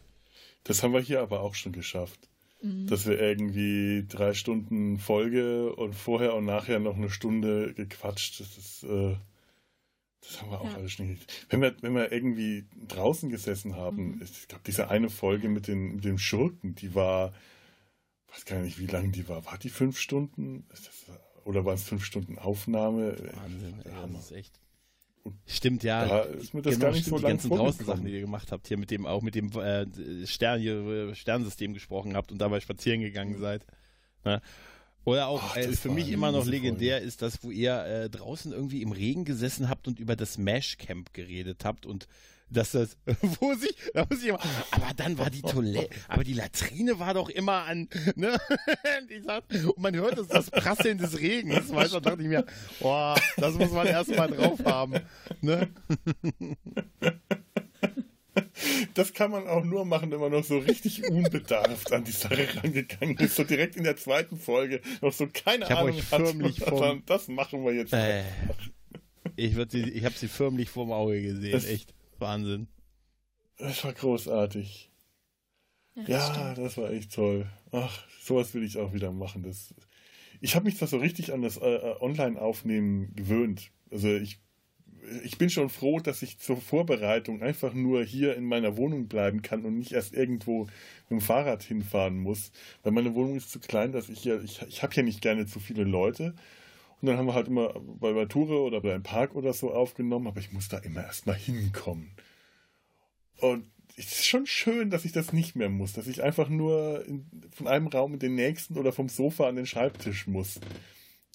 Das 0.63 0.83
haben 0.83 0.93
wir 0.93 0.99
hier 0.99 1.21
aber 1.21 1.41
auch 1.41 1.55
schon 1.55 1.71
geschafft. 1.71 2.19
Mhm. 2.61 2.87
Dass 2.87 3.07
wir 3.07 3.19
irgendwie 3.19 4.05
drei 4.07 4.33
Stunden 4.33 4.99
Folge 4.99 5.73
und 5.75 5.95
vorher 5.95 6.35
und 6.35 6.45
nachher 6.45 6.79
noch 6.79 6.97
eine 6.97 7.09
Stunde 7.09 7.73
gequatscht. 7.73 8.39
Das 8.39 8.57
ist, 8.57 8.83
äh, 8.83 9.15
das 10.21 10.41
haben 10.41 10.51
wir 10.51 10.61
auch 10.61 10.71
ja. 10.71 10.75
alles 10.75 10.91
schon 10.91 11.17
wenn 11.49 11.61
wir, 11.61 11.75
wenn 11.81 11.95
wir 11.95 12.11
irgendwie 12.11 12.65
draußen 12.87 13.29
gesessen 13.29 13.75
haben, 13.75 14.15
mhm. 14.15 14.21
ich 14.21 14.47
glaube, 14.47 14.63
diese 14.65 14.89
eine 14.89 15.09
Folge 15.09 15.49
mit, 15.49 15.67
den, 15.67 15.95
mit 15.95 16.05
dem 16.05 16.17
Schurken, 16.17 16.75
die 16.75 16.93
war, 16.95 17.33
ich 18.27 18.33
weiß 18.35 18.45
gar 18.45 18.59
nicht, 18.59 18.79
wie 18.79 18.87
lang 18.87 19.11
die 19.11 19.27
war. 19.27 19.45
War 19.45 19.57
die 19.57 19.69
fünf 19.69 19.97
Stunden? 19.97 20.67
oder 21.45 21.65
waren 21.65 21.75
es 21.75 21.83
fünf 21.83 22.05
Stunden 22.05 22.37
Aufnahme? 22.37 23.17
Wahnsinn, 23.33 23.81
ey, 23.83 24.13
das 24.13 24.25
ist 24.25 24.31
echt. 24.31 24.59
Stimmt, 25.45 25.83
ja. 25.83 26.05
ja 26.05 26.19
ist 26.21 26.53
mir 26.53 26.61
das 26.61 26.75
genau, 26.75 26.85
gar 26.85 26.91
nicht 26.91 27.01
stimmt, 27.01 27.19
so 27.19 27.25
die 27.25 27.31
ganzen 27.31 27.49
draußen 27.49 27.85
Sachen, 27.85 28.05
die 28.05 28.11
ihr 28.13 28.21
gemacht 28.21 28.51
habt, 28.51 28.67
hier 28.67 28.77
mit 28.77 28.91
dem, 28.91 29.05
auch 29.05 29.21
mit 29.21 29.35
dem 29.35 29.51
äh, 29.51 29.85
Stern, 30.25 30.59
hier, 30.59 31.13
Sternsystem 31.15 31.73
gesprochen 31.73 32.15
habt 32.15 32.31
und 32.31 32.39
dabei 32.39 32.59
spazieren 32.59 33.01
gegangen 33.01 33.37
seid. 33.39 33.65
Ne? 34.25 34.41
Oder 35.05 35.27
auch 35.27 35.41
Ach, 35.43 35.57
äh, 35.57 35.71
für 35.73 35.89
mich 35.89 36.11
immer 36.11 36.31
noch 36.31 36.45
legendär 36.45 36.97
Folge. 36.97 37.07
ist 37.07 37.21
das, 37.21 37.43
wo 37.43 37.51
ihr 37.51 37.83
äh, 37.85 38.09
draußen 38.09 38.51
irgendwie 38.51 38.81
im 38.81 38.91
Regen 38.91 39.25
gesessen 39.25 39.69
habt 39.69 39.87
und 39.87 39.99
über 39.99 40.15
das 40.15 40.37
Mesh 40.37 40.77
Camp 40.77 41.13
geredet 41.13 41.65
habt 41.65 41.85
und 41.85 42.07
dass 42.49 42.71
das, 42.71 42.97
wo 43.39 43.53
sich, 43.53 43.75
da 43.93 44.05
muss 44.09 44.21
ich 44.21 44.29
immer, 44.29 44.39
aber 44.71 44.93
dann 44.95 45.17
war 45.17 45.29
die 45.29 45.41
Toilette, 45.41 45.95
aber 46.07 46.23
die 46.23 46.33
Latrine 46.33 46.99
war 46.99 47.13
doch 47.13 47.29
immer 47.29 47.65
an, 47.65 47.87
ne? 48.15 48.39
und 49.65 49.77
man 49.77 49.95
hört 49.95 50.17
das, 50.17 50.27
das 50.27 50.49
Prasseln 50.49 50.97
des 50.97 51.19
Regens, 51.19 51.71
weißt 51.71 51.93
du, 51.93 51.99
da 51.99 52.09
dachte 52.11 52.23
ich 52.23 52.27
mir, 52.27 52.45
boah, 52.79 53.15
das 53.37 53.53
muss 53.55 53.71
man 53.71 53.87
erstmal 53.87 54.29
drauf 54.29 54.59
haben, 54.65 54.95
ne? 55.41 55.69
Das 58.93 59.13
kann 59.13 59.31
man 59.31 59.47
auch 59.47 59.63
nur 59.63 59.85
machen, 59.85 60.11
wenn 60.11 60.19
man 60.19 60.31
noch 60.31 60.43
so 60.43 60.57
richtig 60.57 61.09
unbedarft 61.09 61.91
an 61.91 62.03
die 62.03 62.11
Sache 62.11 62.47
rangegangen 62.55 63.17
ist. 63.17 63.35
So 63.35 63.43
direkt 63.43 63.75
in 63.75 63.83
der 63.83 63.97
zweiten 63.97 64.37
Folge 64.37 64.81
noch 65.01 65.13
so 65.13 65.27
keine 65.27 65.65
ich 65.65 65.71
Ahnung 65.71 65.95
euch 65.95 66.03
förmlich 66.03 66.61
hat. 66.61 66.69
Vom, 66.69 67.03
das 67.05 67.27
machen 67.27 67.63
wir 67.63 67.73
jetzt. 67.73 67.93
Äh, 67.93 68.23
ich 69.35 69.55
ich 69.55 70.05
habe 70.05 70.15
sie 70.15 70.27
förmlich 70.27 70.69
vorm 70.69 70.91
Auge 70.91 71.21
gesehen, 71.21 71.51
das, 71.51 71.65
echt. 71.65 71.93
Wahnsinn. 72.17 72.67
Das 73.57 73.83
war 73.83 73.93
großartig. 73.93 74.89
Ja, 75.95 76.03
das, 76.05 76.27
ja, 76.37 76.53
das 76.55 76.77
war 76.77 76.91
echt 76.91 77.13
toll. 77.13 77.49
Ach, 77.71 78.03
sowas 78.21 78.53
will 78.53 78.63
ich 78.63 78.77
auch 78.77 78.93
wieder 78.93 79.11
machen. 79.11 79.43
Das, 79.43 79.73
ich 80.41 80.55
habe 80.55 80.65
mich 80.65 80.77
da 80.77 80.87
so 80.87 80.97
richtig 80.97 81.33
an 81.33 81.41
das 81.41 81.57
äh, 81.57 81.67
äh, 81.67 81.95
Online-Aufnehmen 81.99 83.13
gewöhnt. 83.15 83.71
Also 83.91 84.15
ich, 84.15 84.39
ich 85.23 85.37
bin 85.37 85.49
schon 85.49 85.69
froh, 85.69 85.99
dass 85.99 86.21
ich 86.21 86.39
zur 86.39 86.57
Vorbereitung 86.57 87.41
einfach 87.41 87.73
nur 87.73 88.03
hier 88.03 88.35
in 88.35 88.45
meiner 88.45 88.77
Wohnung 88.77 89.07
bleiben 89.07 89.41
kann 89.41 89.65
und 89.65 89.77
nicht 89.77 89.91
erst 89.91 90.13
irgendwo 90.13 90.63
mit 91.09 91.11
dem 91.11 91.21
Fahrrad 91.21 91.63
hinfahren 91.63 92.17
muss. 92.17 92.51
Weil 92.83 92.91
meine 92.91 93.15
Wohnung 93.15 93.35
ist 93.35 93.51
zu 93.51 93.59
klein, 93.59 93.91
dass 93.91 94.09
ich 94.09 94.23
ja, 94.23 94.39
ich, 94.39 94.61
ich 94.67 94.83
habe 94.83 94.93
ja 94.95 95.03
nicht 95.03 95.21
gerne 95.21 95.45
zu 95.45 95.59
viele 95.59 95.83
Leute. 95.83 96.35
Und 97.01 97.07
dann 97.07 97.17
haben 97.17 97.27
wir 97.27 97.33
halt 97.33 97.47
immer 97.47 97.73
bei 97.99 98.11
der 98.11 98.27
Tour 98.27 98.65
oder 98.65 98.81
bei 98.81 98.93
einem 98.93 99.03
Park 99.03 99.35
oder 99.35 99.53
so 99.53 99.71
aufgenommen, 99.73 100.27
aber 100.27 100.39
ich 100.39 100.51
muss 100.51 100.67
da 100.67 100.77
immer 100.79 101.03
erstmal 101.03 101.35
hinkommen. 101.35 102.11
Und 103.37 103.65
es 103.95 104.19
ist 104.19 104.25
schon 104.25 104.45
schön, 104.45 104.89
dass 104.89 105.05
ich 105.05 105.11
das 105.11 105.33
nicht 105.33 105.55
mehr 105.55 105.69
muss, 105.69 105.93
dass 105.93 106.07
ich 106.07 106.23
einfach 106.23 106.49
nur 106.49 107.05
in, 107.05 107.25
von 107.51 107.67
einem 107.67 107.87
Raum 107.87 108.13
in 108.13 108.19
den 108.19 108.35
nächsten 108.35 108.77
oder 108.77 108.91
vom 108.91 109.09
Sofa 109.09 109.47
an 109.47 109.55
den 109.55 109.65
Schreibtisch 109.65 110.27
muss. 110.27 110.59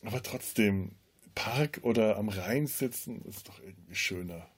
Aber 0.02 0.22
trotzdem, 0.22 0.92
Park 1.34 1.80
oder 1.82 2.16
am 2.16 2.28
Rhein 2.28 2.66
sitzen 2.66 3.22
ist 3.22 3.48
doch 3.48 3.60
irgendwie 3.60 3.94
schöner. 3.94 4.48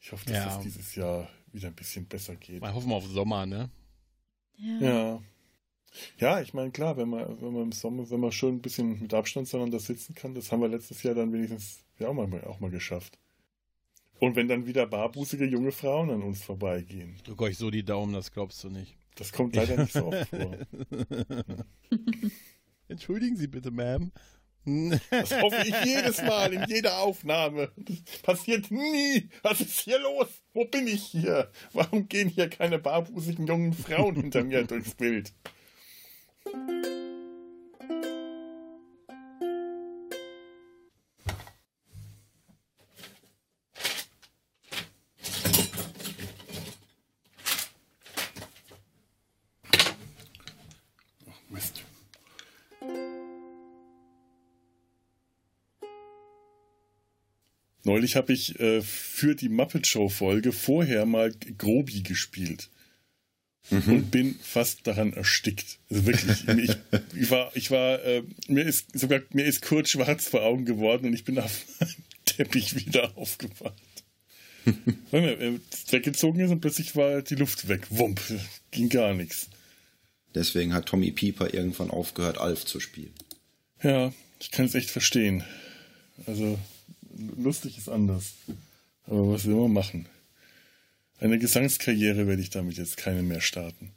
Ich 0.00 0.12
hoffe, 0.12 0.26
dass 0.26 0.36
ja. 0.36 0.44
das 0.46 0.60
dieses 0.60 0.94
Jahr 0.94 1.28
wieder 1.52 1.68
ein 1.68 1.74
bisschen 1.74 2.06
besser 2.06 2.36
geht. 2.36 2.60
Mal 2.60 2.72
hoffen 2.72 2.88
wir 2.88 2.96
auf 2.96 3.06
Sommer, 3.06 3.46
ne? 3.46 3.70
Ja. 4.56 4.80
ja. 4.80 5.22
Ja, 6.18 6.40
ich 6.40 6.54
meine, 6.54 6.70
klar, 6.70 6.96
wenn 6.96 7.08
man, 7.08 7.40
wenn 7.40 7.52
man 7.52 7.62
im 7.64 7.72
Sommer, 7.72 8.08
wenn 8.10 8.20
man 8.20 8.30
schon 8.30 8.56
ein 8.56 8.62
bisschen 8.62 9.00
mit 9.00 9.12
Abstand 9.12 9.48
zueinander 9.48 9.80
sitzen 9.80 10.14
kann, 10.14 10.34
das 10.34 10.52
haben 10.52 10.60
wir 10.60 10.68
letztes 10.68 11.02
Jahr 11.02 11.14
dann 11.14 11.32
wenigstens 11.32 11.84
ja 11.98 12.08
auch 12.08 12.14
mal, 12.14 12.44
auch 12.44 12.60
mal 12.60 12.70
geschafft. 12.70 13.18
Und 14.20 14.36
wenn 14.36 14.48
dann 14.48 14.66
wieder 14.66 14.86
barbusige 14.86 15.46
junge 15.46 15.72
Frauen 15.72 16.10
an 16.10 16.22
uns 16.22 16.42
vorbeigehen. 16.42 17.16
Drück 17.24 17.42
euch 17.42 17.56
so 17.56 17.70
die 17.70 17.82
Daumen, 17.82 18.12
das 18.12 18.30
glaubst 18.30 18.62
du 18.62 18.70
nicht. 18.70 18.94
Das 19.16 19.32
kommt 19.32 19.56
leider 19.56 19.78
nicht 19.78 19.92
so 19.92 20.06
oft 20.06 20.28
vor. 20.28 20.56
Entschuldigen 22.88 23.36
Sie 23.36 23.48
bitte, 23.48 23.70
Ma'am. 23.70 24.10
Das 25.10 25.40
hoffe 25.40 25.64
ich 25.64 25.84
jedes 25.84 26.22
Mal, 26.22 26.52
in 26.52 26.64
jeder 26.68 26.98
Aufnahme. 26.98 27.70
Das 27.76 28.18
passiert 28.22 28.70
nie. 28.70 29.28
Was 29.42 29.60
ist 29.60 29.80
hier 29.80 29.98
los? 30.00 30.28
Wo 30.52 30.64
bin 30.64 30.86
ich 30.86 31.04
hier? 31.04 31.50
Warum 31.72 32.08
gehen 32.08 32.28
hier 32.28 32.48
keine 32.48 32.78
barbusigen 32.78 33.46
jungen 33.46 33.72
Frauen 33.72 34.16
hinter 34.16 34.44
mir 34.44 34.64
durchs 34.64 34.94
Bild? 34.94 35.32
Neulich 57.90 58.14
habe 58.14 58.32
ich 58.32 58.60
äh, 58.60 58.82
für 58.82 59.34
die 59.34 59.48
Muppet 59.48 59.84
Show 59.84 60.08
Folge 60.08 60.52
vorher 60.52 61.06
mal 61.06 61.32
Grobi 61.58 62.04
gespielt 62.04 62.70
mhm. 63.68 63.82
und 63.88 64.10
bin 64.12 64.36
fast 64.40 64.86
daran 64.86 65.12
erstickt. 65.12 65.80
Also 65.90 66.06
wirklich, 66.06 66.46
ich, 66.46 66.76
ich, 67.20 67.30
war, 67.32 67.50
ich 67.56 67.72
war, 67.72 68.00
äh, 68.04 68.22
mir 68.46 68.64
ist 68.64 68.96
sogar 68.96 69.22
mir 69.32 69.44
ist 69.44 69.62
kurz 69.62 69.90
schwarz 69.90 70.28
vor 70.28 70.42
Augen 70.42 70.66
geworden 70.66 71.06
und 71.06 71.14
ich 71.14 71.24
bin 71.24 71.40
auf 71.40 71.64
dem 71.80 71.88
Teppich 72.26 72.76
wieder 72.76 73.18
aufgewacht. 73.18 73.74
Äh, 75.10 75.58
weggezogen 75.88 76.38
ist 76.38 76.52
und 76.52 76.60
plötzlich 76.60 76.94
war 76.94 77.22
die 77.22 77.34
Luft 77.34 77.66
weg. 77.66 77.88
Wump, 77.90 78.20
ging 78.70 78.88
gar 78.88 79.14
nichts. 79.14 79.48
Deswegen 80.32 80.74
hat 80.74 80.86
Tommy 80.86 81.10
Pieper 81.10 81.52
irgendwann 81.52 81.90
aufgehört, 81.90 82.38
Alf 82.38 82.64
zu 82.66 82.78
spielen. 82.78 83.14
Ja, 83.82 84.12
ich 84.38 84.52
kann 84.52 84.66
es 84.66 84.76
echt 84.76 84.90
verstehen. 84.90 85.42
Also, 86.26 86.56
lustig 87.36 87.78
ist 87.78 87.88
anders. 87.88 88.34
Aber 89.06 89.32
was 89.32 89.46
will 89.46 89.56
man 89.56 89.72
machen? 89.72 90.06
Eine 91.18 91.38
Gesangskarriere 91.38 92.26
werde 92.26 92.42
ich 92.42 92.50
damit 92.50 92.78
jetzt 92.78 92.96
keine 92.96 93.22
mehr 93.22 93.40
starten. 93.40 93.92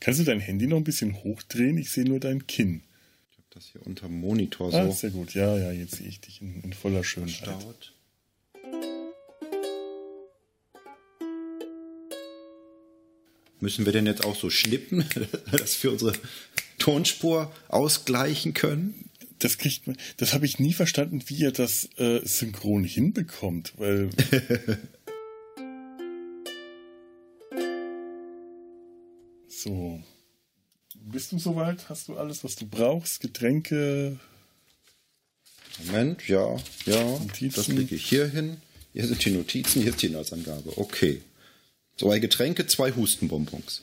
Kannst 0.00 0.20
du 0.20 0.24
dein 0.24 0.40
Handy 0.40 0.66
noch 0.66 0.76
ein 0.76 0.84
bisschen 0.84 1.22
hochdrehen? 1.22 1.78
Ich 1.78 1.90
sehe 1.90 2.04
nur 2.04 2.20
dein 2.20 2.46
Kinn. 2.46 2.82
Ich 3.30 3.38
habe 3.38 3.46
das 3.50 3.66
hier 3.66 3.86
unter 3.86 4.08
dem 4.08 4.20
Monitor 4.20 4.70
so. 4.70 4.76
Ah, 4.76 4.90
sehr 4.90 5.10
gut. 5.10 5.34
Ja, 5.34 5.56
ja, 5.56 5.72
jetzt 5.72 5.96
sehe 5.96 6.08
ich 6.08 6.20
dich 6.20 6.42
in, 6.42 6.62
in 6.62 6.72
voller 6.72 7.04
Schönheit. 7.04 7.36
Verstaut. 7.36 7.92
Müssen 13.60 13.86
wir 13.86 13.92
denn 13.92 14.06
jetzt 14.06 14.24
auch 14.24 14.36
so 14.36 14.50
schnippen, 14.50 15.04
dass 15.50 15.82
wir 15.82 15.92
unsere 15.92 16.12
Tonspur 16.78 17.52
ausgleichen 17.68 18.52
können? 18.52 19.05
Das 19.38 19.58
kriegt 19.58 19.86
man, 19.86 19.96
das 20.16 20.32
habe 20.32 20.46
ich 20.46 20.58
nie 20.58 20.72
verstanden, 20.72 21.22
wie 21.26 21.34
ihr 21.34 21.52
das 21.52 21.88
äh, 21.98 22.20
synchron 22.24 22.84
hinbekommt, 22.84 23.74
weil 23.76 24.10
So. 29.66 30.00
Bist 30.94 31.32
du 31.32 31.38
soweit? 31.38 31.88
Hast 31.88 32.08
du 32.08 32.16
alles, 32.16 32.44
was 32.44 32.56
du 32.56 32.66
brauchst? 32.66 33.20
Getränke? 33.20 34.18
Moment, 35.84 36.26
ja, 36.28 36.56
ja. 36.84 37.02
Notizen. 37.18 37.56
Das 37.56 37.68
lege 37.68 37.94
ich 37.96 38.06
hier 38.06 38.28
hin. 38.28 38.58
Hier 38.92 39.06
sind 39.06 39.24
die 39.24 39.30
Notizen, 39.30 39.82
hier 39.82 39.90
ist 39.90 40.02
die 40.02 40.06
Inhaltsangabe. 40.06 40.78
Okay. 40.78 41.20
Zwei 41.96 42.18
Getränke, 42.18 42.66
zwei 42.66 42.92
Hustenbonbons. 42.92 43.82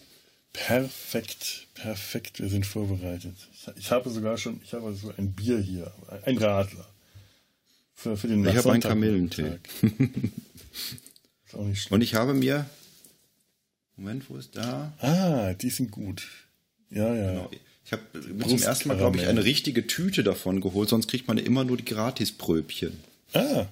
Perfekt, 0.54 1.68
perfekt, 1.74 2.40
wir 2.40 2.48
sind 2.48 2.66
vorbereitet. 2.66 3.36
Ich, 3.76 3.92
habe 3.92 4.10
sogar 4.10 4.38
schon, 4.38 4.62
ich 4.64 4.74
habe 4.74 4.94
so 4.94 5.12
ein 5.18 5.34
Bier 5.34 5.60
hier, 5.60 5.92
ein 6.26 6.38
Radler. 6.38 6.88
Für, 7.96 8.16
für 8.18 8.28
den 8.28 8.46
Ich 8.46 8.56
habe 8.56 8.72
einen 8.72 8.82
Kamillentee. 8.82 9.60
Und 11.90 12.02
ich 12.02 12.16
habe 12.16 12.34
mir 12.34 12.66
Moment, 13.96 14.30
wo 14.30 14.38
ist 14.38 14.56
da? 14.56 14.94
Ah, 15.00 15.54
die 15.54 15.70
sind 15.70 15.92
gut. 15.92 16.28
Ja, 16.90 17.14
ja. 17.14 17.32
Genau. 17.32 17.52
Ich 17.86 17.92
habe 17.92 18.02
zum 18.48 18.62
ersten 18.62 18.88
Mal, 18.88 18.98
glaube 18.98 19.18
ich, 19.18 19.28
eine 19.28 19.44
richtige 19.44 19.86
Tüte 19.86 20.24
davon 20.24 20.62
geholt, 20.62 20.90
sonst 20.90 21.08
kriegt 21.08 21.28
man 21.28 21.38
immer 21.38 21.64
nur 21.64 21.78
die 21.78 21.86
Gratispröbchen. 21.86 23.00
Ah. 23.34 23.66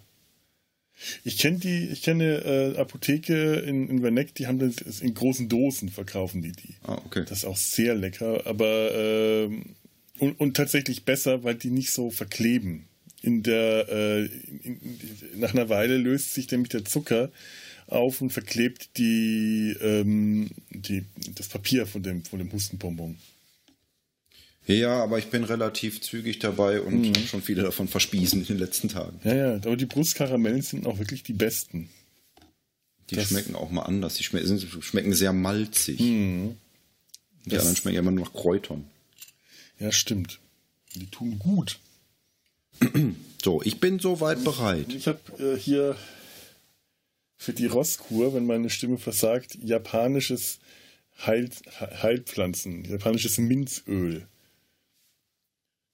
Ich 1.23 1.37
kenne 1.37 1.59
die, 1.59 1.87
ich 1.87 2.01
kenne 2.01 2.73
äh, 2.75 2.77
Apotheke 2.77 3.55
in, 3.55 3.89
in 3.89 4.03
Werneck, 4.03 4.35
die 4.35 4.47
haben 4.47 4.59
das 4.59 4.99
in 5.01 5.13
großen 5.13 5.49
Dosen 5.49 5.89
verkaufen 5.89 6.41
die 6.41 6.51
die. 6.51 6.75
Ah, 6.83 7.01
okay. 7.05 7.23
Das 7.27 7.39
ist 7.39 7.45
auch 7.45 7.57
sehr 7.57 7.95
lecker, 7.95 8.45
aber 8.45 8.91
ähm, 8.93 9.75
und, 10.19 10.39
und 10.39 10.55
tatsächlich 10.55 11.03
besser, 11.03 11.43
weil 11.43 11.55
die 11.55 11.71
nicht 11.71 11.91
so 11.91 12.11
verkleben. 12.11 12.85
In 13.23 13.43
der 13.43 13.87
äh, 13.89 14.25
in, 14.25 14.79
nach 15.35 15.53
einer 15.53 15.69
Weile 15.69 15.97
löst 15.97 16.33
sich 16.33 16.49
nämlich 16.51 16.69
der 16.69 16.85
Zucker 16.85 17.31
auf 17.87 18.21
und 18.21 18.31
verklebt 18.31 18.97
die, 18.97 19.75
ähm, 19.81 20.49
die 20.69 21.05
das 21.35 21.47
Papier 21.47 21.85
von 21.85 22.03
dem 22.03 22.23
von 22.23 22.39
dem 22.39 22.51
Hustenbonbon. 22.51 23.17
Ja, 24.67 25.03
aber 25.03 25.17
ich 25.17 25.27
bin 25.27 25.43
relativ 25.43 26.01
zügig 26.01 26.39
dabei 26.39 26.81
und 26.81 27.05
habe 27.07 27.27
schon 27.27 27.41
viele 27.41 27.63
davon 27.63 27.87
verspiesen 27.87 28.41
in 28.41 28.47
den 28.47 28.59
letzten 28.59 28.89
Tagen. 28.89 29.19
Ja, 29.23 29.33
ja, 29.33 29.55
aber 29.55 29.75
die 29.75 29.85
Brustkaramellen 29.87 30.61
sind 30.61 30.85
auch 30.85 30.99
wirklich 30.99 31.23
die 31.23 31.33
besten. 31.33 31.89
Die 33.09 33.15
Das- 33.15 33.29
schmecken 33.29 33.55
auch 33.55 33.71
mal 33.71 33.81
anders. 33.83 34.15
Die 34.15 34.23
schmecken, 34.23 34.47
sind, 34.47 34.67
schmecken 34.83 35.13
sehr 35.13 35.33
malzig. 35.33 35.99
Mhm. 35.99 36.55
Die 37.45 37.49
Das- 37.49 37.59
anderen 37.59 37.75
schmecken 37.75 37.95
ja 37.95 38.01
immer 38.01 38.11
nur 38.11 38.25
nach 38.25 38.33
Kräutern. 38.33 38.85
Ja, 39.79 39.91
stimmt. 39.91 40.39
Die 40.95 41.07
tun 41.07 41.39
gut. 41.39 41.79
So, 43.43 43.59
ich 43.63 43.79
bin 43.79 43.97
soweit 43.97 44.43
bereit. 44.43 44.93
Ich 44.93 45.07
habe 45.07 45.19
äh, 45.39 45.57
hier 45.57 45.95
für 47.37 47.53
die 47.53 47.65
Rosskur, 47.65 48.35
wenn 48.35 48.45
meine 48.45 48.69
Stimme 48.69 48.99
versagt, 48.99 49.57
japanisches 49.63 50.59
Heil, 51.25 51.49
Heilpflanzen, 52.03 52.85
japanisches 52.85 53.39
Minzöl. 53.39 54.27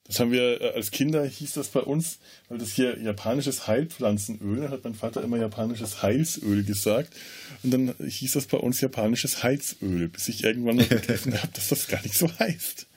Das 0.08 0.20
haben 0.20 0.32
wir 0.32 0.62
äh, 0.62 0.74
als 0.74 0.92
Kinder, 0.92 1.26
hieß 1.26 1.54
das 1.54 1.68
bei 1.68 1.82
uns, 1.82 2.20
weil 2.50 2.58
das 2.58 2.72
hier 2.72 2.98
japanisches 3.00 3.68
Heilpflanzenöl, 3.68 4.62
dann 4.62 4.72
hat 4.72 4.84
mein 4.84 4.96
Vater 4.96 5.24
immer 5.24 5.38
japanisches 5.38 6.02
Heilsöl 6.02 6.64
gesagt. 6.64 7.14
Und 7.64 7.72
dann 7.72 7.94
hieß 8.06 8.34
das 8.34 8.46
bei 8.46 8.58
uns 8.58 8.82
japanisches 8.82 9.44
Heizöl, 9.44 10.08
bis 10.08 10.30
ich 10.30 10.44
irgendwann 10.44 10.78
mal 10.78 10.86
begriffen 10.86 11.34
habe, 11.42 11.52
dass 11.54 11.70
das 11.70 11.88
gar 11.88 12.02
nicht 12.04 12.16
so 12.16 12.30
heißt. 12.40 12.88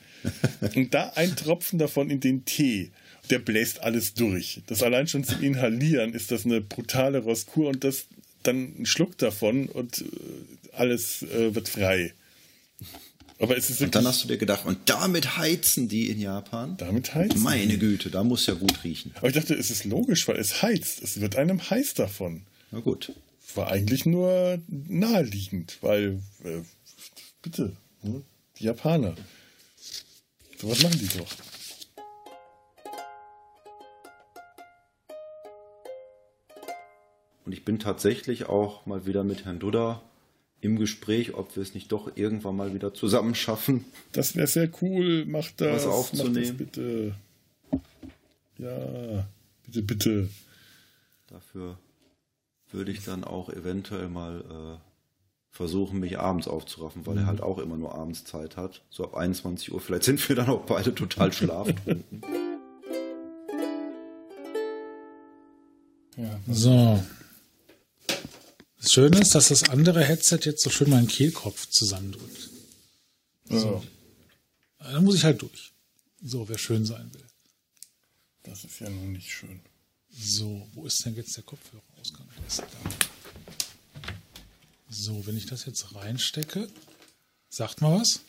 Und 0.74 0.94
da 0.94 1.12
ein 1.14 1.34
Tropfen 1.34 1.78
davon 1.78 2.10
in 2.10 2.20
den 2.20 2.44
Tee, 2.44 2.90
der 3.30 3.38
bläst 3.38 3.82
alles 3.82 4.14
durch. 4.14 4.60
Das 4.66 4.82
allein 4.82 5.06
schon 5.06 5.24
zu 5.24 5.36
inhalieren 5.40 6.14
ist 6.14 6.30
das 6.30 6.44
eine 6.44 6.60
brutale 6.60 7.18
Roskur 7.18 7.68
und 7.68 7.84
das 7.84 8.06
dann 8.42 8.74
ein 8.80 8.86
Schluck 8.86 9.18
davon 9.18 9.66
und 9.68 10.02
äh, 10.02 10.04
alles 10.72 11.22
äh, 11.22 11.54
wird 11.54 11.68
frei. 11.68 12.12
Aber 13.40 13.56
es 13.56 13.70
ist 13.70 13.80
Und 13.80 13.94
dann 13.94 14.06
hast 14.06 14.22
du 14.22 14.28
dir 14.28 14.36
gedacht, 14.36 14.66
und 14.66 14.78
damit 14.84 15.38
heizen 15.38 15.88
die 15.88 16.10
in 16.10 16.20
Japan? 16.20 16.76
damit 16.76 17.14
heizen. 17.14 17.42
Meine 17.42 17.78
Güte, 17.78 18.10
da 18.10 18.22
muss 18.22 18.46
ja 18.46 18.52
gut 18.52 18.84
riechen. 18.84 19.12
Aber 19.16 19.28
ich 19.28 19.34
dachte, 19.34 19.54
es 19.54 19.70
ist 19.70 19.86
logisch, 19.86 20.28
weil 20.28 20.36
es 20.36 20.60
heizt. 20.60 21.02
Es 21.02 21.22
wird 21.22 21.36
einem 21.36 21.58
heiß 21.70 21.94
davon. 21.94 22.42
Na 22.70 22.80
gut. 22.80 23.12
War 23.54 23.68
eigentlich 23.68 24.04
nur 24.04 24.60
naheliegend, 24.68 25.78
weil, 25.80 26.20
äh, 26.44 26.60
bitte, 27.40 27.76
ne? 28.02 28.22
die 28.58 28.64
Japaner. 28.64 29.14
So 30.58 30.70
was 30.70 30.82
machen 30.82 30.98
die 30.98 31.18
doch. 31.18 31.26
Und 37.46 37.52
ich 37.52 37.64
bin 37.64 37.78
tatsächlich 37.78 38.44
auch 38.44 38.84
mal 38.84 39.06
wieder 39.06 39.24
mit 39.24 39.46
Herrn 39.46 39.58
Dudda 39.58 40.02
im 40.60 40.78
Gespräch, 40.78 41.34
ob 41.34 41.56
wir 41.56 41.62
es 41.62 41.74
nicht 41.74 41.90
doch 41.92 42.16
irgendwann 42.16 42.56
mal 42.56 42.74
wieder 42.74 42.92
zusammen 42.92 43.34
schaffen. 43.34 43.84
Das 44.12 44.36
wäre 44.36 44.46
sehr 44.46 44.70
cool. 44.82 45.24
Mach 45.26 45.50
das. 45.56 45.84
Was 45.84 45.86
aufzunehmen. 45.86 46.34
Mach 46.34 46.42
das 46.42 46.56
bitte. 46.56 47.14
Ja, 48.58 49.26
bitte, 49.64 49.82
bitte. 49.82 50.28
Dafür 51.28 51.78
würde 52.72 52.92
ich 52.92 53.04
dann 53.04 53.24
auch 53.24 53.48
eventuell 53.48 54.08
mal 54.08 54.40
äh, 54.40 54.78
versuchen, 55.50 56.00
mich 56.00 56.18
abends 56.18 56.46
aufzuraffen, 56.46 57.06
weil 57.06 57.18
er 57.18 57.26
halt 57.26 57.40
auch 57.40 57.58
immer 57.58 57.76
nur 57.76 57.94
abends 57.94 58.24
Zeit 58.24 58.56
hat. 58.56 58.82
So 58.90 59.04
ab 59.04 59.16
21 59.16 59.72
Uhr. 59.72 59.80
Vielleicht 59.80 60.04
sind 60.04 60.28
wir 60.28 60.36
dann 60.36 60.48
auch 60.48 60.66
beide 60.66 60.94
total 60.94 61.32
schlaftrunken. 61.32 62.22
So. 66.46 67.02
Das 68.80 68.92
Schöne 68.92 69.20
ist, 69.20 69.34
dass 69.34 69.48
das 69.48 69.68
andere 69.68 70.02
Headset 70.02 70.38
jetzt 70.44 70.62
so 70.62 70.70
schön 70.70 70.88
meinen 70.88 71.06
Kehlkopf 71.06 71.68
zusammendrückt. 71.68 72.50
So. 73.44 73.84
Da 74.78 75.00
muss 75.00 75.16
ich 75.16 75.24
halt 75.24 75.42
durch. 75.42 75.72
So, 76.22 76.48
wer 76.48 76.56
schön 76.56 76.86
sein 76.86 77.12
will. 77.12 77.24
Das 78.42 78.64
ist 78.64 78.80
ja 78.80 78.88
nun 78.88 79.12
nicht 79.12 79.30
schön. 79.30 79.60
So, 80.10 80.66
wo 80.72 80.86
ist 80.86 81.04
denn 81.04 81.14
jetzt 81.14 81.36
der 81.36 81.44
Kopfhörerausgang? 81.44 82.26
So, 84.88 85.26
wenn 85.26 85.36
ich 85.36 85.46
das 85.46 85.66
jetzt 85.66 85.94
reinstecke, 85.94 86.68
sagt 87.50 87.82
mal 87.82 88.00
was? 88.00 88.20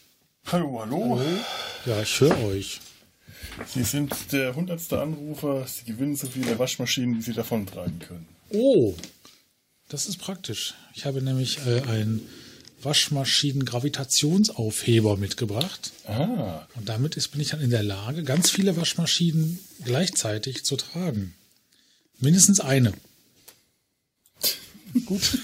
Hallo, 0.48 0.82
hallo. 0.82 1.22
Ja, 1.86 2.02
ich 2.02 2.20
höre 2.20 2.38
euch. 2.44 2.82
Sie 3.74 3.84
sind 3.84 4.14
der 4.32 4.54
hundertste 4.56 5.02
Anrufer. 5.02 5.66
Sie 5.66 5.86
gewinnen 5.86 6.16
so 6.16 6.28
viele 6.28 6.60
Waschmaschinen, 6.60 7.18
wie 7.18 7.22
Sie 7.22 7.34
davontragen 7.34 8.00
können. 8.00 8.28
Oh, 8.50 8.96
das 9.92 10.08
ist 10.08 10.18
praktisch. 10.18 10.74
Ich 10.96 11.06
habe 11.06 11.22
nämlich 11.22 11.60
äh, 11.68 11.82
einen 11.82 12.28
Waschmaschinen-Gravitationsaufheber 12.82 15.18
mitgebracht. 15.18 15.92
Ah, 16.08 16.66
Und 16.76 16.90
damit 16.90 17.18
ist, 17.18 17.28
bin 17.30 17.42
ich 17.42 17.50
dann 17.50 17.62
in 17.62 17.70
der 17.70 17.84
Lage, 17.84 18.24
ganz 18.24 18.50
viele 18.50 18.76
Waschmaschinen 18.78 19.60
gleichzeitig 19.84 20.64
zu 20.64 20.78
tragen. 20.78 21.36
Mindestens 22.20 22.60
eine. 22.62 22.94
Gut. 25.06 25.38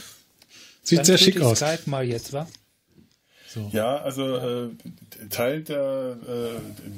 Sieht 0.81 0.97
Dann 0.99 1.05
sehr 1.05 1.17
schick 1.17 1.41
aus. 1.41 1.57
Skype 1.59 1.89
mal 1.89 2.07
jetzt, 2.07 2.31
wa? 2.31 2.47
So. 3.49 3.69
ja, 3.73 3.97
also 3.97 4.37
äh, 4.37 4.69
Teil 5.29 5.63
der, 5.63 6.17
äh, 6.27 6.51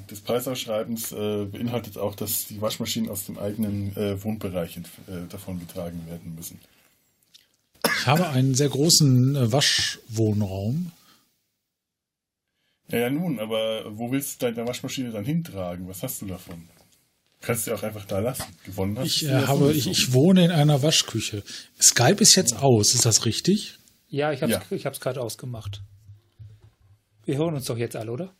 des 0.09 0.21
Preisausschreibens 0.21 1.11
äh, 1.11 1.45
beinhaltet 1.45 1.97
auch, 1.97 2.13
dass 2.15 2.45
die 2.47 2.61
Waschmaschinen 2.61 3.09
aus 3.09 3.25
dem 3.25 3.39
eigenen 3.39 3.95
äh, 3.95 4.23
Wohnbereich 4.23 4.77
äh, 4.77 4.81
davon 5.29 5.59
getragen 5.59 6.05
werden 6.07 6.35
müssen. 6.35 6.59
Ich 8.01 8.07
habe 8.07 8.29
einen 8.29 8.55
sehr 8.55 8.69
großen 8.69 9.35
äh, 9.35 9.51
Waschwohnraum. 9.51 10.91
Ja, 12.87 12.99
ja, 12.99 13.09
nun, 13.09 13.39
aber 13.39 13.85
wo 13.97 14.11
willst 14.11 14.41
du 14.41 14.51
deine 14.51 14.67
Waschmaschine 14.67 15.11
dann 15.11 15.25
hintragen? 15.25 15.87
Was 15.87 16.01
hast 16.01 16.21
du 16.21 16.25
davon? 16.25 16.67
Kannst 17.41 17.67
du 17.67 17.71
ja 17.71 17.77
auch 17.77 17.83
einfach 17.83 18.05
da 18.05 18.19
lassen. 18.19 18.45
Gewonnen 18.65 18.97
hast 18.97 19.05
Ich, 19.07 19.19
du 19.21 19.25
äh, 19.27 19.31
ja 19.31 19.47
habe, 19.47 19.71
ich, 19.73 19.87
ich 19.87 20.13
wohne 20.13 20.45
in 20.45 20.51
einer 20.51 20.81
Waschküche. 20.81 21.43
Skype 21.79 22.21
ist 22.21 22.35
jetzt 22.35 22.55
aus, 22.57 22.95
ist 22.95 23.05
das 23.05 23.25
richtig? 23.25 23.75
Ja, 24.07 24.31
ich 24.31 24.41
hab's, 24.41 24.51
Ja. 24.51 24.61
ich 24.71 24.85
hab's 24.85 24.99
gerade 24.99 25.21
ausgemacht. 25.21 25.81
Wir 27.25 27.37
hören 27.37 27.53
uns 27.53 27.65
doch 27.65 27.77
jetzt 27.77 27.95
alle, 27.95 28.11
oder? 28.11 28.33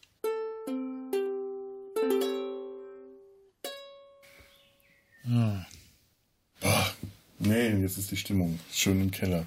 Nee, 7.40 7.70
jetzt 7.82 7.98
ist 7.98 8.12
die 8.12 8.18
Stimmung 8.18 8.60
schön 8.72 9.02
im 9.02 9.12
Keller. 9.12 9.46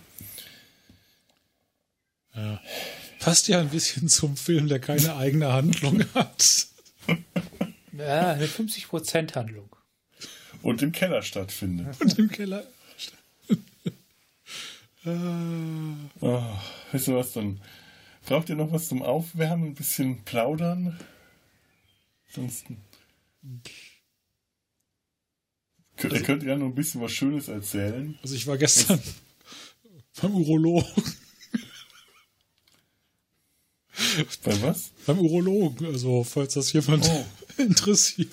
Passt 3.21 3.49
ja 3.49 3.61
ein 3.61 3.69
bisschen 3.69 4.09
zum 4.09 4.37
Film, 4.37 4.69
der 4.69 4.81
keine 4.81 5.17
eigene 5.17 5.53
Handlung 5.53 6.05
hat. 6.15 6.67
Ja, 7.93 8.33
eine 8.33 8.47
50% 8.47 9.35
Handlung. 9.35 9.69
Und 10.63 10.83
im 10.83 10.93
Keller 10.93 11.23
stattfindet. 11.23 11.95
Und 12.01 12.19
im 12.19 12.31
Keller. 12.31 12.65
Oh, 15.05 15.11
weißt 16.93 17.09
du 17.09 17.17
was, 17.17 17.33
dann 17.33 17.61
braucht 18.25 18.49
ihr 18.49 18.55
noch 18.55 18.73
was 18.73 18.89
zum 18.89 19.03
Aufwärmen, 19.03 19.71
ein 19.71 19.75
bisschen 19.75 20.23
plaudern? 20.25 20.99
Sonst 22.31 22.67
könnt, 25.97 26.13
ihr 26.15 26.23
könnt 26.23 26.43
ja 26.43 26.57
noch 26.57 26.67
ein 26.67 26.75
bisschen 26.75 27.01
was 27.01 27.13
Schönes 27.13 27.49
erzählen. 27.49 28.19
Also 28.23 28.35
ich 28.35 28.47
war 28.47 28.59
gestern 28.59 29.01
beim 30.21 30.35
Urologen. 30.35 30.91
Bei 34.45 34.63
was? 34.63 34.91
Beim 35.07 35.19
Urologen, 35.21 35.87
also 35.87 36.25
falls 36.25 36.55
das 36.55 36.73
jemand 36.73 37.09
Oh. 37.09 37.25
interessiert. 37.59 38.29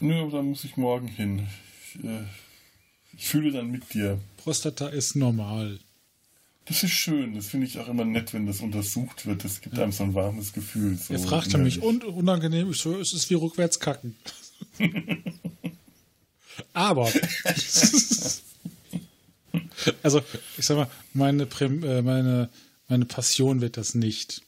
Nö, 0.00 0.20
aber 0.22 0.30
da 0.38 0.42
muss 0.42 0.64
ich 0.64 0.76
morgen 0.76 1.08
hin. 1.08 1.46
Ich, 1.94 2.04
äh, 2.04 2.24
ich 3.16 3.26
fühle 3.26 3.52
dann 3.52 3.70
mit 3.70 3.92
dir. 3.92 4.20
Prostata 4.36 4.88
ist 4.88 5.14
normal. 5.16 5.78
Das 6.66 6.82
ist 6.82 6.92
schön, 6.92 7.34
das 7.34 7.46
finde 7.48 7.66
ich 7.66 7.78
auch 7.78 7.88
immer 7.88 8.04
nett, 8.06 8.32
wenn 8.32 8.46
das 8.46 8.60
untersucht 8.60 9.26
wird. 9.26 9.44
Das 9.44 9.60
gibt 9.60 9.78
einem 9.78 9.92
so 9.92 10.04
ein 10.04 10.14
warmes 10.14 10.52
Gefühl. 10.52 10.96
So 10.96 11.12
Er 11.12 11.18
fragte 11.20 11.58
mich, 11.58 11.82
und 11.82 12.04
unangenehm, 12.04 12.70
ich 12.70 12.78
so, 12.78 12.98
es 12.98 13.12
ist 13.12 13.28
wie 13.28 13.34
rückwärts 13.34 13.80
kacken. 13.80 14.16
Aber, 16.74 17.10
also, 20.02 20.20
ich 20.58 20.66
sag 20.66 20.76
mal, 20.76 20.90
meine, 21.12 21.44
äh, 21.44 22.02
meine, 22.02 22.50
meine 22.88 23.04
Passion 23.06 23.60
wird 23.60 23.76
das 23.76 23.94
nicht, 23.94 24.42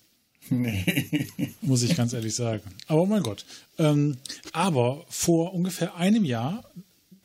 Nee. 0.49 1.27
muss 1.61 1.83
ich 1.83 1.97
ganz 1.97 2.13
ehrlich 2.13 2.35
sagen. 2.35 2.63
Aber 2.87 3.05
mein 3.07 3.23
Gott. 3.25 3.45
Ähm, 3.79 4.17
aber 4.53 5.05
vor 5.09 5.55
ungefähr 5.55 5.97
einem 5.97 6.25
Jahr 6.25 6.65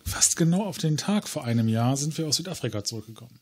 fast 0.04 0.38
genau 0.38 0.64
auf 0.66 0.80
den 0.80 0.98
Tag 0.98 1.28
vor 1.28 1.44
einem 1.46 1.68
Jahr 1.68 1.98
sind 1.98 2.18
wir 2.18 2.28
aus 2.28 2.38
Südafrika 2.38 2.84
zurückgekommen. 2.84 3.40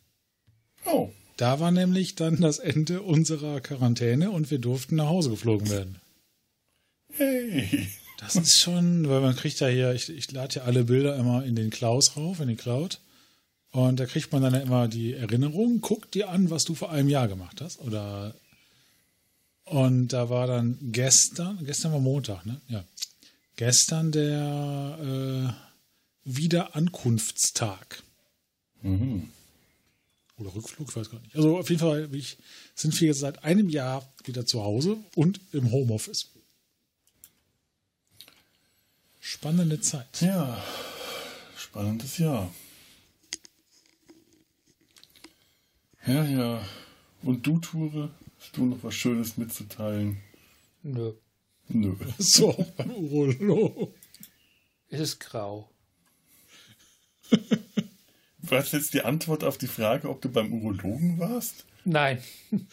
Oh, 0.85 1.09
Da 1.37 1.61
war 1.61 1.71
nämlich 1.71 2.15
dann 2.15 2.41
das 2.41 2.59
Ende 2.59 3.01
unserer 3.01 3.61
Quarantäne 3.61 4.31
und 4.31 4.51
wir 4.51 4.59
durften 4.59 4.95
nach 4.97 5.07
Hause 5.07 5.29
geflogen 5.29 5.69
werden. 5.69 6.01
hey. 7.13 7.87
Das 8.19 8.35
ist 8.35 8.59
schon, 8.59 9.07
weil 9.07 9.21
man 9.21 9.35
kriegt 9.35 9.59
ja 9.59 9.67
hier, 9.67 9.93
ich, 9.93 10.09
ich 10.09 10.31
lade 10.31 10.55
ja 10.55 10.61
alle 10.63 10.83
Bilder 10.83 11.15
immer 11.15 11.45
in 11.45 11.55
den 11.55 11.69
Klaus 11.69 12.17
rauf, 12.17 12.39
in 12.39 12.49
den 12.49 12.57
Cloud. 12.57 12.99
Und 13.71 13.99
da 13.99 14.05
kriegt 14.05 14.31
man 14.31 14.41
dann 14.41 14.53
ja 14.53 14.59
immer 14.59 14.87
die 14.87 15.13
Erinnerung, 15.13 15.79
guck 15.79 16.11
dir 16.11 16.29
an, 16.29 16.49
was 16.49 16.65
du 16.65 16.75
vor 16.75 16.91
einem 16.91 17.09
Jahr 17.09 17.27
gemacht 17.27 17.61
hast. 17.61 17.79
Oder 17.79 18.33
und 19.69 20.07
da 20.09 20.29
war 20.29 20.47
dann 20.47 20.77
gestern, 20.81 21.63
gestern 21.63 21.91
war 21.91 21.99
Montag, 21.99 22.45
ne? 22.45 22.59
Ja. 22.69 22.83
Gestern 23.55 24.11
der 24.11 24.97
äh, 24.99 25.53
Wiederankunftstag. 26.23 28.01
Mhm. 28.81 29.29
Oder 30.37 30.55
Rückflug, 30.55 30.89
ich 30.89 30.95
weiß 30.95 31.11
gar 31.11 31.19
nicht. 31.19 31.35
Also 31.35 31.57
auf 31.57 31.69
jeden 31.69 31.81
Fall 31.81 32.09
ich, 32.13 32.37
sind 32.73 32.99
wir 32.99 33.09
jetzt 33.09 33.19
seit 33.19 33.43
einem 33.43 33.69
Jahr 33.69 34.11
wieder 34.23 34.45
zu 34.45 34.63
Hause 34.63 34.97
und 35.15 35.39
im 35.51 35.71
Homeoffice. 35.71 36.29
Spannende 39.19 39.79
Zeit. 39.81 40.21
Ja, 40.21 40.63
spannendes 41.57 42.17
Jahr. 42.17 42.53
Ja, 46.05 46.23
ja. 46.23 46.65
Und 47.21 47.45
du, 47.45 47.59
Ture, 47.59 48.11
hast 48.39 48.55
du 48.55 48.65
noch 48.65 48.83
was 48.83 48.95
Schönes 48.95 49.37
mitzuteilen? 49.37 50.17
Nö. 50.83 51.13
Nö. 51.67 51.95
So, 52.17 52.49
auch 52.49 52.71
beim 52.71 52.91
Urolog. 52.91 53.93
Es 54.89 55.01
ist 55.01 55.19
grau. 55.19 55.69
Was 58.39 58.71
jetzt 58.71 58.93
die 58.93 59.03
Antwort 59.03 59.43
auf 59.43 59.57
die 59.57 59.67
Frage, 59.67 60.09
ob 60.09 60.21
du 60.21 60.29
beim 60.29 60.51
Urologen 60.51 61.19
warst? 61.19 61.65
Nein. 61.83 62.23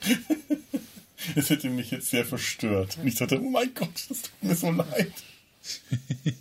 Das 1.34 1.50
hätte 1.50 1.68
mich 1.70 1.90
jetzt 1.90 2.08
sehr 2.10 2.24
verstört. 2.24 2.98
Und 2.98 3.06
ich 3.08 3.14
dachte, 3.16 3.40
oh 3.40 3.50
mein 3.50 3.72
Gott, 3.74 4.06
das 4.08 4.22
tut 4.22 4.42
mir 4.42 4.54
so 4.54 4.70
leid. 4.70 5.12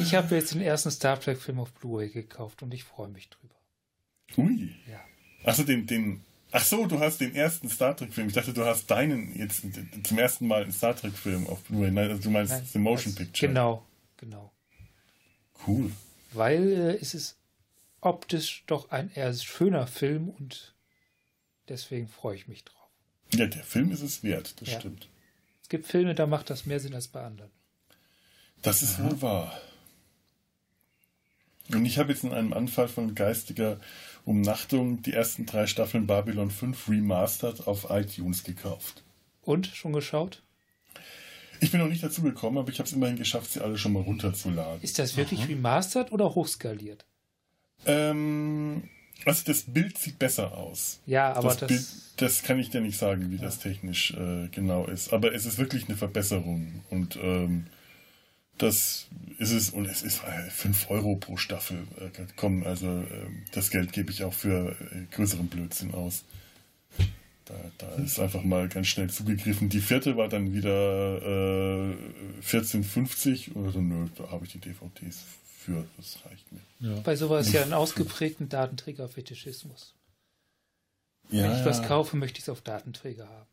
Ich 0.00 0.14
habe 0.14 0.36
jetzt 0.36 0.54
den 0.54 0.60
ersten 0.60 0.90
Star 0.90 1.18
Trek-Film 1.18 1.58
auf 1.58 1.72
Blu-ray 1.72 2.10
gekauft 2.10 2.62
und 2.62 2.72
ich 2.72 2.84
freue 2.84 3.08
mich 3.08 3.28
drüber. 3.28 3.54
Ui. 4.36 4.72
Ja. 4.88 5.00
Achso, 5.44 5.64
den, 5.64 5.86
den. 5.86 6.20
Ach 6.52 6.64
so, 6.64 6.86
du 6.86 7.00
hast 7.00 7.20
den 7.20 7.34
ersten 7.34 7.68
Star 7.68 7.96
Trek-Film. 7.96 8.28
Ich 8.28 8.34
dachte, 8.34 8.52
du 8.52 8.64
hast 8.64 8.86
deinen 8.90 9.36
jetzt 9.36 9.62
zum 10.04 10.18
ersten 10.18 10.46
Mal 10.46 10.62
einen 10.62 10.72
Star 10.72 10.94
Trek-Film 10.94 11.46
auf 11.48 11.62
Blu-ray. 11.64 11.90
Nein, 11.90 12.08
also 12.10 12.22
du 12.22 12.30
meinst 12.30 12.52
Nein, 12.52 12.68
The 12.72 12.78
Motion 12.78 13.14
das- 13.14 13.24
Picture. 13.24 13.48
Genau, 13.48 13.84
genau. 14.16 14.52
Cool. 15.66 15.90
Weil 16.32 16.72
äh, 16.72 16.98
es 17.00 17.14
ist 17.14 17.36
optisch 18.00 18.62
doch 18.68 18.90
ein 18.92 19.10
eher 19.12 19.34
schöner 19.34 19.88
Film 19.88 20.28
und 20.28 20.74
deswegen 21.68 22.08
freue 22.08 22.36
ich 22.36 22.48
mich 22.48 22.64
drauf. 22.64 22.74
Ja, 23.34 23.46
der 23.46 23.62
Film 23.62 23.90
ist 23.92 24.00
es 24.02 24.22
wert, 24.22 24.60
das 24.60 24.68
Ja. 24.72 24.80
stimmt. 24.80 25.08
Es 25.62 25.68
gibt 25.68 25.86
Filme, 25.86 26.14
da 26.14 26.26
macht 26.26 26.48
das 26.50 26.64
mehr 26.66 26.80
Sinn 26.80 26.94
als 26.94 27.08
bei 27.08 27.22
anderen. 27.22 27.50
Das 28.62 28.82
ist 28.82 29.02
wohl 29.02 29.20
wahr. 29.22 29.60
Und 31.70 31.84
ich 31.84 31.98
habe 31.98 32.10
jetzt 32.12 32.24
in 32.24 32.32
einem 32.32 32.54
Anfall 32.54 32.88
von 32.88 33.14
geistiger 33.14 33.78
Umnachtung 34.24 35.02
die 35.02 35.12
ersten 35.12 35.44
drei 35.44 35.66
Staffeln 35.66 36.06
Babylon 36.06 36.50
5 36.50 36.88
Remastered 36.88 37.66
auf 37.66 37.88
iTunes 37.90 38.42
gekauft. 38.44 39.02
Und 39.42 39.66
schon 39.66 39.92
geschaut? 39.92 40.42
Ich 41.60 41.70
bin 41.70 41.80
noch 41.80 41.88
nicht 41.88 42.02
dazu 42.02 42.22
gekommen, 42.22 42.56
aber 42.58 42.70
ich 42.70 42.78
habe 42.78 42.86
es 42.88 42.94
immerhin 42.94 43.16
geschafft, 43.16 43.52
sie 43.52 43.60
alle 43.60 43.76
schon 43.78 43.92
mal 43.92 44.02
runterzuladen. 44.02 44.80
Ist 44.82 44.98
das 44.98 45.16
wirklich 45.16 45.46
remastered 45.48 46.12
oder 46.12 46.34
hochskaliert? 46.34 47.04
Ähm, 47.84 48.88
also 49.24 49.42
das 49.44 49.62
Bild 49.62 49.98
sieht 49.98 50.18
besser 50.18 50.56
aus. 50.56 51.00
Ja, 51.06 51.32
aber 51.32 51.48
das, 51.48 51.58
das, 51.58 51.68
Bild, 51.68 51.86
das 52.16 52.42
kann 52.42 52.58
ich 52.58 52.70
dir 52.70 52.80
nicht 52.80 52.98
sagen, 52.98 53.30
wie 53.30 53.38
das 53.38 53.58
technisch 53.58 54.12
äh, 54.12 54.48
genau 54.50 54.86
ist. 54.86 55.12
Aber 55.12 55.34
es 55.34 55.46
ist 55.46 55.58
wirklich 55.58 55.88
eine 55.88 55.96
Verbesserung. 55.96 56.82
Und 56.90 57.16
ähm, 57.22 57.66
das 58.58 59.06
ist 59.38 59.52
es. 59.52 59.70
Und 59.70 59.86
es 59.86 60.02
ist 60.02 60.20
5 60.50 60.90
Euro 60.90 61.16
pro 61.16 61.36
Staffel. 61.36 61.78
Äh, 62.00 62.10
komm, 62.36 62.64
also 62.64 62.86
ähm, 62.86 63.44
das 63.52 63.70
Geld 63.70 63.92
gebe 63.92 64.10
ich 64.10 64.24
auch 64.24 64.34
für 64.34 64.70
äh, 64.70 65.04
größeren 65.14 65.48
Blödsinn 65.48 65.94
aus. 65.94 66.24
Da, 67.44 67.54
da 67.78 67.94
ist 68.02 68.20
einfach 68.20 68.42
mal 68.42 68.68
ganz 68.68 68.88
schnell 68.88 69.08
zugegriffen. 69.08 69.70
Die 69.70 69.80
vierte 69.80 70.16
war 70.16 70.28
dann 70.28 70.52
wieder 70.52 71.22
äh, 71.22 71.94
14,50 72.46 73.54
oder 73.54 73.72
so. 73.72 73.80
Nö, 73.80 74.06
da 74.16 74.30
habe 74.30 74.44
ich 74.44 74.52
die 74.52 74.58
DVDs 74.58 75.24
für. 75.68 75.86
Das 75.96 76.18
reicht 76.24 76.50
mir. 76.52 76.60
Ja. 76.80 77.00
bei 77.00 77.16
sowas 77.16 77.52
ja 77.52 77.62
einen 77.62 77.74
ausgeprägten 77.74 78.48
Datenträgerfetischismus. 78.48 79.94
Ja, 81.30 81.44
Wenn 81.44 81.58
ich 81.58 81.64
was 81.66 81.82
kaufe, 81.82 82.16
möchte 82.16 82.38
ich 82.38 82.44
es 82.44 82.48
auf 82.48 82.62
Datenträger 82.62 83.28
haben. 83.28 83.50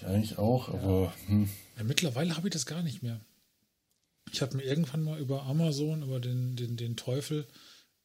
Ja, 0.00 0.08
eigentlich 0.08 0.38
auch, 0.38 0.68
aber 0.68 1.12
hm, 1.26 1.50
Ja, 1.76 1.84
mittlerweile 1.84 2.36
habe 2.36 2.48
ich 2.48 2.52
das 2.52 2.66
gar 2.66 2.82
nicht 2.82 3.02
mehr. 3.02 3.20
Ich 4.30 4.40
habe 4.40 4.56
mir 4.56 4.62
irgendwann 4.62 5.02
mal 5.02 5.18
über 5.18 5.42
Amazon, 5.42 6.02
über 6.02 6.20
den, 6.20 6.56
den, 6.56 6.76
den 6.76 6.96
Teufel, 6.96 7.46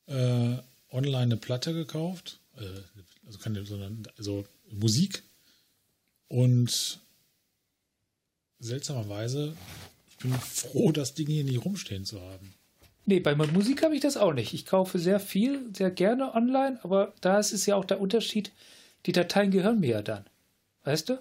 äh, 0.08 0.58
online 0.90 1.18
eine 1.18 1.38
Platte 1.38 1.74
gekauft. 1.74 2.40
Äh, 2.58 2.82
also 3.26 3.38
keine, 3.40 3.66
sondern 3.66 4.04
also 4.18 4.46
Musik. 4.72 5.24
Und 6.28 7.00
seltsamerweise, 8.60 9.56
ich 10.18 10.24
bin 10.24 10.34
froh, 10.34 10.92
das 10.92 11.14
Ding 11.14 11.28
hier 11.28 11.44
nicht 11.44 11.64
rumstehen 11.64 12.06
zu 12.06 12.20
haben. 12.22 12.54
Nee, 13.06 13.20
bei 13.20 13.36
meiner 13.36 13.54
Musik 13.54 13.84
habe 13.84 13.96
ich 13.96 14.02
das 14.02 14.18
auch 14.18 14.34
nicht. 14.34 14.54
Ich 14.54 14.66
kaufe 14.66 15.00
sehr 15.00 15.20
viel, 15.20 15.62
sehr 15.74 15.92
gerne 15.92 16.34
online, 16.36 16.80
aber 16.84 17.14
da 17.22 17.40
ist 17.40 17.54
es 17.54 17.66
ja 17.66 17.76
auch 17.76 17.86
der 17.86 18.02
Unterschied, 18.02 18.52
die 19.06 19.14
Dateien 19.14 19.52
gehören 19.52 19.80
mir 19.80 19.90
ja 19.90 20.02
dann. 20.02 20.26
Weißt 20.84 21.10
du? 21.10 21.20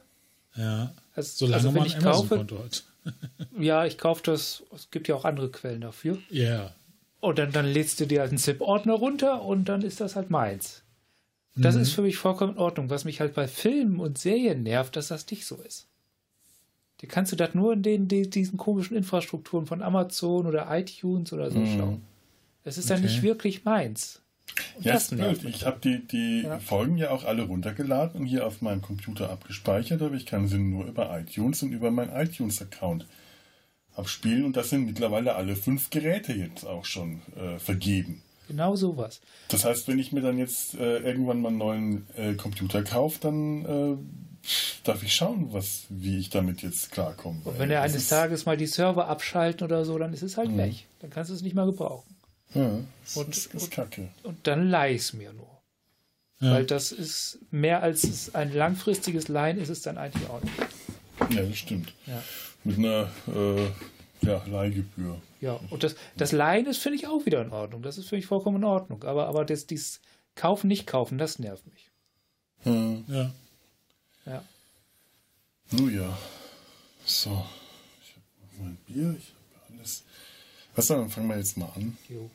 Ja. 0.57 0.93
Also, 1.15 1.47
Solange 1.47 1.57
also 1.57 1.69
wenn 1.69 1.79
man 1.81 1.87
ich 1.87 1.99
kaufe, 1.99 2.39
hat. 2.41 2.85
ja, 3.61 3.85
ich 3.87 3.99
kaufe 3.99 4.23
das, 4.25 4.65
es 4.75 4.91
gibt 4.91 5.07
ja 5.09 5.15
auch 5.15 5.25
andere 5.25 5.51
Quellen 5.51 5.81
dafür. 5.83 6.19
Ja. 6.31 6.75
Und 7.21 7.39
dann, 7.39 7.53
dann 7.53 7.67
lädst 7.67 8.01
du 8.01 8.07
dir 8.07 8.21
halt 8.21 8.31
einen 8.31 8.39
ZIP-Ordner 8.39 8.95
runter 8.95 9.43
und 9.43 9.67
dann 9.67 9.83
ist 9.83 10.01
das 10.01 10.17
halt 10.17 10.31
meins. 10.31 10.83
Das 11.55 11.75
Mhm. 11.75 11.83
ist 11.83 11.93
für 11.93 12.03
mich 12.03 12.17
vollkommen 12.17 12.55
in 12.55 12.59
Ordnung. 12.59 12.91
Was 12.91 13.05
mich 13.05 13.21
halt 13.21 13.35
bei 13.35 13.49
Filmen 13.49 14.01
und 14.01 14.19
Serien 14.19 14.63
nervt, 14.63 14.97
dass 14.97 15.09
das 15.09 15.29
nicht 15.31 15.47
so 15.47 15.57
ist. 15.57 15.87
Die 17.01 17.07
kannst 17.07 17.31
du 17.33 17.37
das 17.37 17.55
nur 17.55 17.73
in 17.75 17.83
den, 17.83 18.09
die, 18.09 18.29
diesen 18.31 18.57
komischen 18.57 18.97
Infrastrukturen 18.97 19.67
von 19.67 19.83
Amazon 19.83 20.47
oder 20.47 20.67
iTunes 20.71 21.33
oder 21.33 21.51
so 21.51 21.65
schauen. 21.67 22.03
Es 22.65 22.79
ist 22.79 22.89
dann 22.91 22.99
Okay. 22.99 23.07
nicht 23.07 23.23
wirklich 23.23 23.65
meins. 23.65 24.23
Und 24.77 24.87
Ja, 24.87 24.95
das 24.95 25.13
ist 25.13 25.17
blöd. 25.17 25.45
Ich 25.45 25.67
habe 25.67 25.79
die, 25.83 26.07
die 26.07 26.43
Ja. 26.45 26.59
Folgen 26.59 26.97
ja 26.97 27.11
auch 27.11 27.25
alle 27.25 27.43
runtergeladen 27.43 28.21
und 28.21 28.27
hier 28.27 28.47
auf 28.47 28.63
meinem 28.63 28.81
Computer 28.81 29.29
abgespeichert, 29.31 30.01
aber 30.01 30.15
ich 30.15 30.25
kann 30.25 30.49
sie 30.49 30.59
nur 30.59 30.87
über 30.87 31.19
iTunes 31.19 31.63
und 31.63 31.73
über 31.73 31.91
meinen 31.91 32.15
iTunes-Account 32.17 33.07
abspielen 33.95 34.45
und 34.45 34.57
das 34.57 34.71
sind 34.71 34.85
mittlerweile 34.87 35.35
alle 35.35 35.57
fünf 35.57 35.91
Geräte 35.91 36.33
jetzt 36.33 36.65
auch 36.65 36.85
schon 36.85 37.21
äh, 37.37 37.59
vergeben. 37.59 38.23
Genau 38.49 38.77
sowas. 38.77 39.21
Das 39.49 39.65
heißt, 39.65 39.89
wenn 39.89 39.99
ich 39.99 40.13
mir 40.13 40.21
dann 40.21 40.39
jetzt 40.39 40.75
äh, 40.75 40.99
irgendwann 40.99 41.41
mal 41.41 41.49
einen 41.49 41.59
neuen 41.59 42.07
äh, 42.17 42.35
Computer 42.35 42.83
kaufe, 42.85 43.19
dann 43.21 43.65
äh, 43.65 43.97
darf 44.85 45.03
ich 45.03 45.15
schauen, 45.15 45.53
was, 45.53 45.85
wie 45.89 46.19
ich 46.19 46.31
damit 46.31 46.63
jetzt 46.63 46.93
klarkomme. 46.93 47.41
Und 47.45 47.59
wenn 47.59 47.71
er 47.71 47.83
eines 47.83 48.09
Tages 48.09 48.47
mal 48.47 48.57
die 48.57 48.67
Server 48.67 49.09
abschalten 49.09 49.65
oder 49.65 49.85
so, 49.85 49.99
dann 49.99 50.13
ist 50.13 50.23
es 50.23 50.37
halt 50.37 50.57
weg. 50.57 50.87
Dann 51.01 51.11
kannst 51.11 51.31
du 51.31 51.35
es 51.35 51.43
nicht 51.43 51.55
mehr 51.55 51.67
gebrauchen. 51.67 52.15
Ja, 52.55 52.79
das 53.05 53.17
Und- 53.17 53.37
ist, 53.37 53.55
ist 53.55 53.71
kacke. 53.71 54.09
Und 54.23 54.47
dann 54.47 54.69
leih 54.71 54.95
ich 54.95 55.03
es 55.03 55.13
mir 55.13 55.33
nur. 55.33 55.47
Ja. 56.41 56.53
Weil 56.53 56.67
das 56.67 56.93
ist 56.93 57.39
mehr 57.51 57.83
als 57.83 58.05
es 58.05 58.35
ein 58.35 58.53
langfristiges 58.53 59.29
Leihen 59.29 59.59
ist 59.59 59.71
es 59.71 59.83
dann 59.83 59.97
eigentlich 59.99 60.29
auch 60.29 60.43
nicht. 60.43 61.35
Ja, 61.35 61.43
das 61.43 61.57
stimmt. 61.57 61.95
Ja. 62.07 62.23
Mit 62.63 62.79
einer 62.79 63.11
äh, 63.35 63.67
ja, 64.27 64.43
Leihgebühr. 64.47 65.21
Ja, 65.41 65.59
und 65.71 65.83
das, 65.83 65.97
das 66.17 66.33
Leihen 66.33 66.67
ist, 66.67 66.79
finde 66.79 66.97
ich, 66.99 67.07
auch 67.07 67.25
wieder 67.27 67.41
in 67.43 67.53
Ordnung. 67.53 67.83
Das 67.83 67.97
ist 67.99 68.09
für 68.09 68.17
mich 68.17 68.27
vollkommen 68.27 68.59
in 68.59 68.65
Ordnung. 68.65 69.03
Aber, 69.05 69.27
aber 69.29 69.45
das, 69.45 69.67
dieses 69.67 70.01
Kaufen, 70.35 70.69
nicht 70.69 70.87
kaufen, 70.87 71.17
das 71.19 71.39
nervt 71.39 71.65
mich. 71.67 71.91
Ja. 73.09 73.31
Ja. 74.27 74.45
Nun 75.71 75.95
ja. 75.95 76.19
So. 77.05 77.47
Ich 78.03 78.15
habe 78.15 78.63
mein 78.65 78.77
Bier, 78.87 79.17
ich 79.19 79.33
habe 79.63 79.79
alles. 79.79 80.05
Was 80.75 80.87
dann 80.87 81.09
fangen 81.11 81.29
wir 81.29 81.37
jetzt 81.39 81.57
mal 81.57 81.71
an. 81.75 81.97
Jo. 82.09 82.31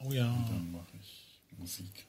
Oh 0.00 0.12
ja. 0.12 0.24
Dann 0.48 0.72
mache 0.72 0.86
ich 1.00 1.58
Musik. 1.58 2.06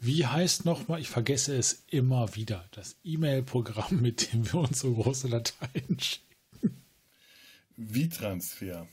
Wie 0.00 0.24
heißt 0.26 0.64
nochmal, 0.64 1.00
ich 1.00 1.08
vergesse 1.08 1.56
es 1.56 1.82
immer 1.88 2.34
wieder, 2.36 2.64
das 2.72 2.96
E-Mail-Programm, 3.04 4.00
mit 4.00 4.32
dem 4.32 4.46
wir 4.52 4.60
uns 4.60 4.80
so 4.80 4.94
große 4.94 5.28
Dateien 5.28 5.98
schicken. 6.00 6.82
Wie-Transfer. 7.76 8.86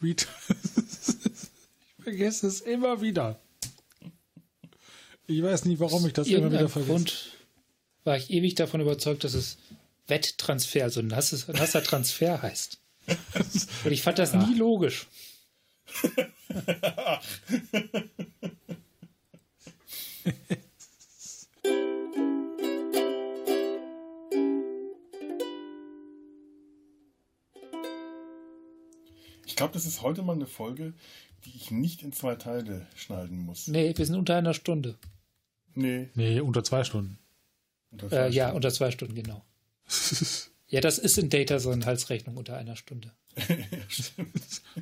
Wie- 0.00 0.12
ich 0.12 0.26
vergesse 2.02 2.46
es 2.46 2.60
immer 2.60 3.00
wieder. 3.00 3.40
Ich 5.26 5.42
weiß 5.42 5.64
nie, 5.64 5.78
warum 5.78 6.06
ich 6.06 6.12
das 6.12 6.28
immer 6.28 6.50
wieder 6.50 6.68
vergesse. 6.68 6.92
Grund 6.92 7.32
war 8.04 8.16
ich 8.16 8.30
ewig 8.30 8.54
davon 8.54 8.80
überzeugt, 8.80 9.24
dass 9.24 9.34
es 9.34 9.58
Wetttransfer, 10.08 10.82
also 10.84 11.00
nasser 11.00 11.82
Transfer 11.82 12.42
heißt. 12.42 12.78
Und 13.84 13.92
ich 13.92 14.02
fand 14.02 14.18
das 14.18 14.34
nie 14.34 14.54
logisch. 14.54 15.06
Ich 29.46 29.56
glaube, 29.56 29.74
das 29.74 29.86
ist 29.86 30.02
heute 30.02 30.22
mal 30.22 30.32
eine 30.32 30.46
Folge, 30.46 30.94
die 31.44 31.54
ich 31.56 31.70
nicht 31.70 32.02
in 32.02 32.12
zwei 32.12 32.34
Teile 32.36 32.86
schneiden 32.96 33.38
muss. 33.38 33.66
Nee, 33.68 33.92
wir 33.96 34.06
sind 34.06 34.16
unter 34.16 34.36
einer 34.36 34.54
Stunde. 34.54 34.98
Nee. 35.74 36.08
Nee, 36.14 36.40
unter 36.40 36.62
zwei 36.64 36.84
Stunden. 36.84 37.18
Unter 37.90 38.08
zwei 38.08 38.16
Äh, 38.16 38.30
ja, 38.30 38.44
Stunden. 38.44 38.56
unter 38.56 38.70
zwei 38.72 38.90
Stunden, 38.90 39.14
genau. 39.14 39.44
ja, 40.68 40.80
das 40.80 40.98
ist 40.98 41.18
in 41.18 41.30
Data 41.30 41.58
so 41.58 41.70
eine 41.70 41.84
Halsrechnung 41.84 42.36
unter 42.36 42.56
einer 42.56 42.76
Stunde. 42.76 43.12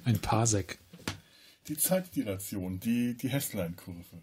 Ein 0.04 0.18
Parsec. 0.20 0.78
Die 1.68 1.76
Zeitdilatation, 1.76 2.80
die, 2.80 3.16
die 3.16 3.28
Hesslein-Kurve. 3.28 4.22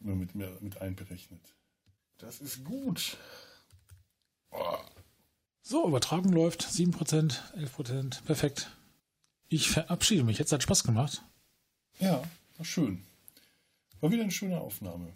Immer 0.00 0.14
mit, 0.16 0.34
mir- 0.34 0.58
mit 0.60 0.80
einberechnet. 0.80 1.40
Das 2.18 2.40
ist 2.40 2.64
gut. 2.64 3.16
Oh, 4.50 4.76
So, 5.62 5.86
Übertragung 5.88 6.32
läuft. 6.32 6.62
7%, 6.64 7.38
11%. 7.56 8.22
Perfekt. 8.24 8.70
Ich 9.52 9.68
verabschiede 9.68 10.22
mich. 10.22 10.38
Jetzt 10.38 10.52
hat 10.52 10.62
Spaß 10.62 10.84
gemacht. 10.84 11.22
ja, 11.98 12.22
war 12.56 12.64
schön. 12.64 13.04
War 14.00 14.12
wieder 14.12 14.22
eine 14.22 14.30
schöne 14.30 14.60
Aufnahme. 14.60 15.12